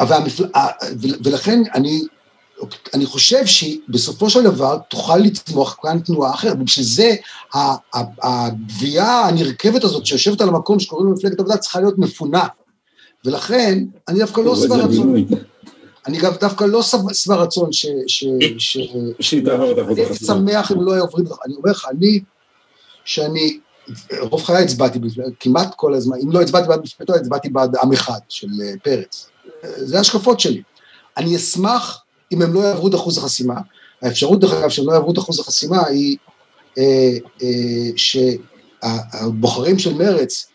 והמפל... 0.00 0.44
ולכן 1.24 1.62
אני, 1.74 2.02
אני 2.94 3.06
חושב 3.06 3.46
שבסופו 3.46 4.30
של 4.30 4.42
דבר 4.42 4.78
תוכל 4.78 5.16
לתמוך 5.16 5.76
כאן 5.82 5.98
תנועה 6.00 6.34
אחרת, 6.34 6.56
ובשביל 6.60 6.86
זה 6.86 7.14
הגבייה 8.22 9.20
הנרכבת 9.20 9.84
הזאת 9.84 10.06
שיושבת 10.06 10.40
על 10.40 10.48
המקום 10.48 10.80
שקוראים 10.80 11.06
לו 11.06 11.12
מפלגת 11.14 11.40
עבודה 11.40 11.56
צריכה 11.56 11.80
להיות 11.80 11.98
מפונה. 11.98 12.46
ולכן, 13.24 13.84
אני 14.08 14.18
דווקא 14.18 14.40
לא 14.40 14.56
שבע 14.56 14.76
רצון. 14.76 15.14
אני 16.06 16.18
גם 16.18 16.32
דווקא 16.40 16.64
לא 16.64 16.82
שבע 17.12 17.36
רצון 17.36 17.72
ש... 17.72 17.86
אני 20.08 20.14
שמח 20.14 20.72
אם 20.72 20.82
לא 20.82 20.92
יעברו... 20.92 21.18
אני 21.46 21.54
אומר 21.54 21.70
לך, 21.70 21.88
אני, 21.90 22.20
שאני, 23.04 23.58
רוב 24.20 24.42
חיי 24.42 24.64
הצבעתי, 24.64 24.98
כמעט 25.40 25.74
כל 25.74 25.94
הזמן, 25.94 26.16
אם 26.22 26.30
לא 26.30 26.40
הצבעתי 26.40 26.68
בעד 26.68 26.80
מפלגתו, 26.82 27.14
הצבעתי 27.14 27.48
בעד 27.48 27.76
עם 27.82 27.92
אחד 27.92 28.18
של 28.28 28.48
אה, 28.62 28.72
פרץ. 28.82 29.30
זה 29.62 29.98
ההשקפות 29.98 30.40
שלי. 30.40 30.62
אני 31.16 31.36
אשמח 31.36 32.02
אם 32.32 32.42
הם 32.42 32.54
לא 32.54 32.60
יעברו 32.60 32.88
את 32.88 32.94
אחוז 32.94 33.18
החסימה. 33.18 33.54
האפשרות, 34.02 34.40
דרך 34.40 34.52
אגב, 34.52 34.68
שהם 34.68 34.86
לא 34.86 34.92
יעברו 34.92 35.12
את 35.12 35.18
אחוז 35.18 35.40
החסימה 35.40 35.86
היא 35.86 36.16
אה, 36.78 37.16
אה, 37.42 37.90
שהבוחרים 37.96 39.78
של 39.78 39.94
מרץ 39.94 40.46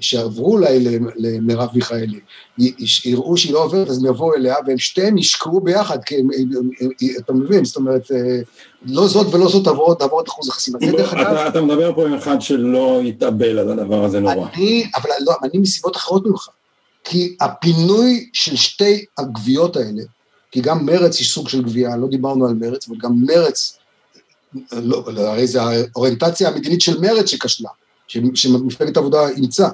שעברו 0.00 0.52
אולי 0.52 0.98
למרב 1.16 1.68
מיכאלי, 1.74 2.20
יראו 3.04 3.36
שהיא 3.36 3.52
לא 3.52 3.64
עוברת, 3.64 3.88
אז 3.88 3.98
הם 3.98 4.06
יבואו 4.06 4.34
אליה, 4.34 4.54
והם 4.66 4.78
שתיהם 4.78 5.18
ישקעו 5.18 5.60
ביחד, 5.60 6.04
כי 6.04 6.16
הם, 6.16 6.28
אתה 7.18 7.32
מבין, 7.32 7.64
זאת 7.64 7.76
אומרת, 7.76 8.12
אה, 8.12 8.38
לא 8.86 9.08
זאת 9.08 9.34
ולא 9.34 9.48
זאת 9.48 9.64
תעבור 9.64 10.20
את 10.20 10.28
אחוז 10.28 10.48
החסימה. 10.48 10.78
אתה, 11.48 11.60
מדבר 11.60 11.94
פה 11.94 12.06
עם 12.06 12.14
אחד 12.14 12.40
שלא 12.40 13.00
יתאבל 13.04 13.58
על 13.58 13.70
הדבר 13.70 14.04
הזה 14.04 14.20
נורא. 14.20 14.48
אני, 14.54 14.90
אבל 14.96 15.10
לא, 15.20 15.32
אני 15.42 15.58
מסיבות 15.58 15.96
אחרות 15.96 16.26
ממך. 16.26 16.48
כי 17.04 17.36
הפינוי 17.40 18.28
של 18.32 18.56
שתי 18.56 19.04
הגוויות 19.18 19.76
האלה, 19.76 20.02
כי 20.50 20.60
גם 20.60 20.86
מרץ 20.86 21.18
היא 21.18 21.26
סוג 21.26 21.48
של 21.48 21.62
גבייה, 21.62 21.96
לא 21.96 22.08
דיברנו 22.08 22.46
על 22.46 22.54
מרץ, 22.54 22.88
אבל 22.88 22.98
גם 22.98 23.12
מרץ 23.26 23.78
לא, 24.72 25.04
הרי 25.16 25.46
זה 25.46 25.62
האוריינטציה 25.62 26.48
המדינית 26.48 26.80
של 26.80 27.00
מרצ 27.00 27.28
שכשלה, 27.28 27.70
שמפלגת 28.08 28.96
העבודה 28.96 29.28
אימצה. 29.28 29.68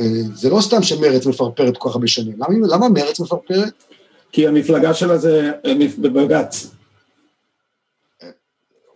אה, 0.00 0.04
זה 0.34 0.50
לא 0.50 0.60
סתם 0.60 0.82
שמרצ 0.82 1.26
מפרפרת 1.26 1.76
כל 1.76 1.88
כך 1.88 1.94
הרבה 1.94 2.06
שנים. 2.06 2.34
למה, 2.38 2.66
למה 2.68 2.88
מרצ 2.88 3.20
מפרפרת? 3.20 3.84
כי 4.32 4.46
המפלגה 4.48 4.94
שלה 4.94 5.18
זה 5.18 5.52
בבג"ץ. 5.98 6.70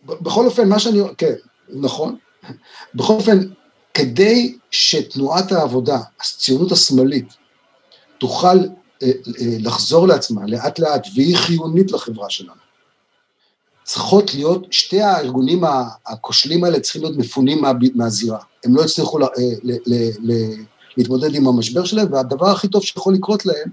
בכל 0.05 0.45
אופן, 0.47 0.69
מה 0.69 0.79
שאני... 0.79 1.01
כן, 1.19 1.35
נכון. 1.69 2.17
בכל 2.95 3.13
אופן, 3.13 3.39
כדי 3.95 4.57
שתנועת 4.71 5.53
העבודה, 5.53 5.99
הציונות 6.21 6.73
השמאלית, 6.73 7.35
תוכל 8.19 8.59
אה, 9.03 9.09
אה, 9.41 9.57
לחזור 9.61 10.09
לעצמה 10.09 10.47
לאט 10.47 10.79
לאט, 10.79 11.07
והיא 11.15 11.37
חיונית 11.37 11.93
לחברה 11.93 12.31
שלנו, 12.31 12.66
צריכות 13.87 14.35
להיות, 14.35 14.67
שתי 14.71 15.01
הארגונים 15.01 15.65
הכושלים 16.07 16.65
האלה 16.65 16.81
צריכים 16.81 17.03
להיות 17.03 17.17
מפונים 17.17 17.63
מה, 17.63 17.73
מהזירה. 17.95 18.39
הם 18.65 18.77
לא 18.77 18.83
יצליחו 18.83 19.19
לה, 19.19 19.27
ל, 19.63 19.73
ל, 19.87 20.11
ל, 20.23 20.33
להתמודד 20.97 21.35
עם 21.35 21.49
המשבר 21.49 21.85
שלהם, 21.85 22.13
והדבר 22.13 22.47
הכי 22.47 22.69
טוב 22.69 22.85
שיכול 22.85 23.15
לקרות 23.15 23.47
להם, 23.47 23.69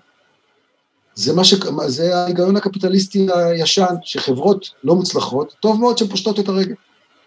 זה, 1.16 1.34
מה 1.34 1.44
ש... 1.44 1.54
זה 1.88 2.18
ההיגיון 2.18 2.56
הקפיטליסטי 2.56 3.28
הישן, 3.36 3.96
שחברות 4.04 4.70
לא 4.84 4.96
מוצלחות, 4.96 5.56
טוב 5.60 5.80
מאוד 5.80 5.98
שהן 5.98 6.08
פושטות 6.08 6.40
את 6.40 6.50
הרגל. 6.50 6.76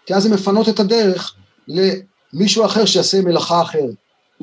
כי 0.05 0.13
אז 0.13 0.25
הן 0.25 0.33
מפנות 0.33 0.69
את 0.69 0.79
הדרך 0.79 1.35
למישהו 1.67 2.65
אחר 2.65 2.85
שיעשה 2.85 3.21
מלאכה 3.21 3.61
אחרת. 3.61 3.95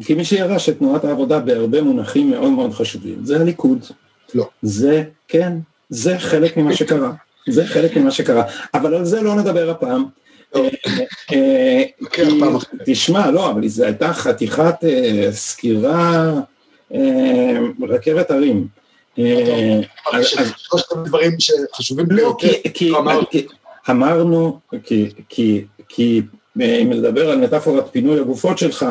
כי 0.04 0.14
מי 0.14 0.24
שירש 0.24 0.68
את 0.68 0.78
תנועת 0.78 1.04
העבודה 1.04 1.40
בהרבה 1.40 1.82
מונחים 1.82 2.30
מאוד 2.30 2.50
מאוד 2.50 2.72
חשובים, 2.72 3.24
זה 3.24 3.40
הליכוד. 3.40 3.78
לא. 4.34 4.48
זה, 4.62 5.04
כן, 5.28 5.58
זה 5.88 6.18
חלק 6.18 6.56
ממה 6.56 6.76
שקרה. 6.76 7.12
זה 7.48 7.66
חלק 7.66 7.96
ממה 7.96 8.10
שקרה. 8.10 8.44
אבל 8.74 8.94
על 8.94 9.04
זה 9.04 9.22
לא 9.22 9.34
נדבר 9.34 9.70
הפעם. 9.70 10.04
אה, 10.56 10.68
אה, 11.32 11.84
תשמע, 12.86 13.30
לא, 13.30 13.50
אבל 13.50 13.68
זו 13.68 13.84
הייתה 13.84 14.12
חתיכת 14.12 14.74
אה, 14.84 15.28
סקירה 15.32 16.32
רכבת 17.88 18.30
הרים. 18.30 18.66
שלושת 20.22 20.92
הדברים 20.92 21.32
שחשובים 21.38 22.06
לא, 22.10 22.36
כי 22.74 22.92
אמרנו, 23.90 24.58
כי 25.78 26.22
אם 26.60 26.92
לדבר 26.92 27.30
על 27.30 27.38
מטאפורת 27.38 27.84
פינוי 27.92 28.20
הגופות 28.20 28.58
שלך, 28.58 28.86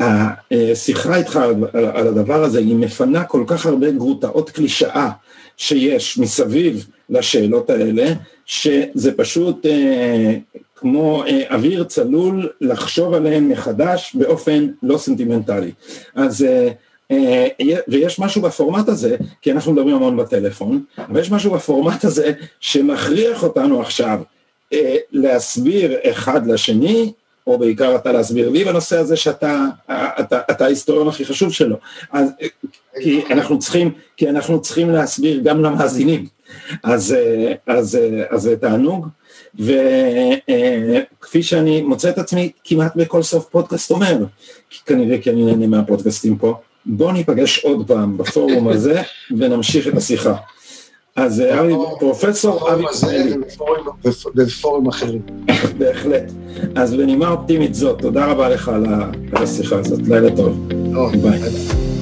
השיחה 0.00 1.16
איתך 1.16 1.40
על 1.72 2.08
הדבר 2.08 2.44
הזה 2.44 2.58
היא 2.58 2.76
מפנה 2.76 3.24
כל 3.24 3.44
כך 3.46 3.66
הרבה 3.66 3.90
גרוטאות 3.90 4.50
קלישאה 4.50 5.10
שיש 5.56 6.18
מסביב 6.18 6.86
לשאלות 7.10 7.70
האלה, 7.70 8.12
שזה 8.46 9.12
פשוט 9.16 9.66
אה, 9.66 10.34
כמו 10.76 11.24
אה, 11.24 11.54
אוויר 11.54 11.84
צלול 11.84 12.48
לחשוב 12.60 13.14
עליהן 13.14 13.48
מחדש 13.48 14.14
באופן 14.14 14.66
לא 14.82 14.98
סנטימנטלי. 14.98 15.72
אז 16.14 16.42
אה, 16.42 16.68
אה, 17.10 17.48
ויש 17.88 18.18
משהו 18.18 18.42
בפורמט 18.42 18.88
הזה, 18.88 19.16
כי 19.42 19.52
אנחנו 19.52 19.72
מדברים 19.72 19.94
המון 19.94 20.16
בטלפון, 20.16 20.84
אבל 20.98 21.20
יש 21.20 21.30
משהו 21.30 21.50
בפורמט 21.50 22.04
הזה 22.04 22.32
שמכריח 22.60 23.42
אותנו 23.42 23.80
עכשיו 23.80 24.20
אה, 24.72 24.96
להסביר 25.12 25.96
אחד 26.10 26.46
לשני, 26.46 27.12
או 27.46 27.58
בעיקר 27.58 27.96
אתה 27.96 28.12
להסביר 28.12 28.48
לי 28.48 28.64
בנושא 28.64 28.98
הזה 28.98 29.16
שאתה 29.16 29.64
אתה, 29.90 30.40
אתה 30.50 30.64
ההיסטוריון 30.64 31.08
הכי 31.08 31.24
חשוב 31.24 31.52
שלו. 31.52 31.76
אז, 32.12 32.28
אה, 32.42 32.48
כי, 33.02 33.22
אנחנו 33.30 33.58
צריכים, 33.58 33.90
כי 34.16 34.28
אנחנו 34.28 34.62
צריכים 34.62 34.90
להסביר 34.90 35.40
גם 35.44 35.62
למאזינים. 35.62 36.26
אז, 36.82 37.14
אז, 37.66 37.98
אז 38.30 38.42
זה 38.42 38.56
תענוג, 38.56 39.08
וכפי 39.54 41.42
שאני 41.42 41.82
מוצא 41.82 42.08
את 42.08 42.18
עצמי 42.18 42.50
כמעט 42.64 42.96
בכל 42.96 43.22
סוף 43.22 43.46
פודקאסט 43.50 43.90
אומר, 43.90 44.16
כנראה 44.86 45.18
כי 45.18 45.30
אני 45.30 45.44
נהנה 45.44 45.66
מהפודקאסטים 45.66 46.38
פה, 46.38 46.54
בוא 46.86 47.12
ניפגש 47.12 47.64
עוד 47.64 47.86
פעם 47.86 48.18
בפורום 48.18 48.68
הזה 48.72 49.02
ונמשיך 49.38 49.88
את 49.88 49.96
השיחה. 49.96 50.34
אז 51.16 51.40
אבי, 51.40 51.74
פרופסור 51.98 52.72
אבי 52.72 52.84
ישראלי. 52.90 53.34
בפורום 54.34 54.88
אחרים. 54.88 55.22
בהחלט. 55.78 56.32
אז 56.74 56.94
בנימה 56.94 57.30
אופטימית 57.30 57.74
זאת, 57.74 58.00
תודה 58.00 58.26
רבה 58.26 58.48
לך 58.48 58.68
על 58.68 58.86
השיחה 59.32 59.78
הזאת, 59.78 60.00
לילה 60.08 60.36
טוב. 60.36 60.68
ביי. 61.22 61.97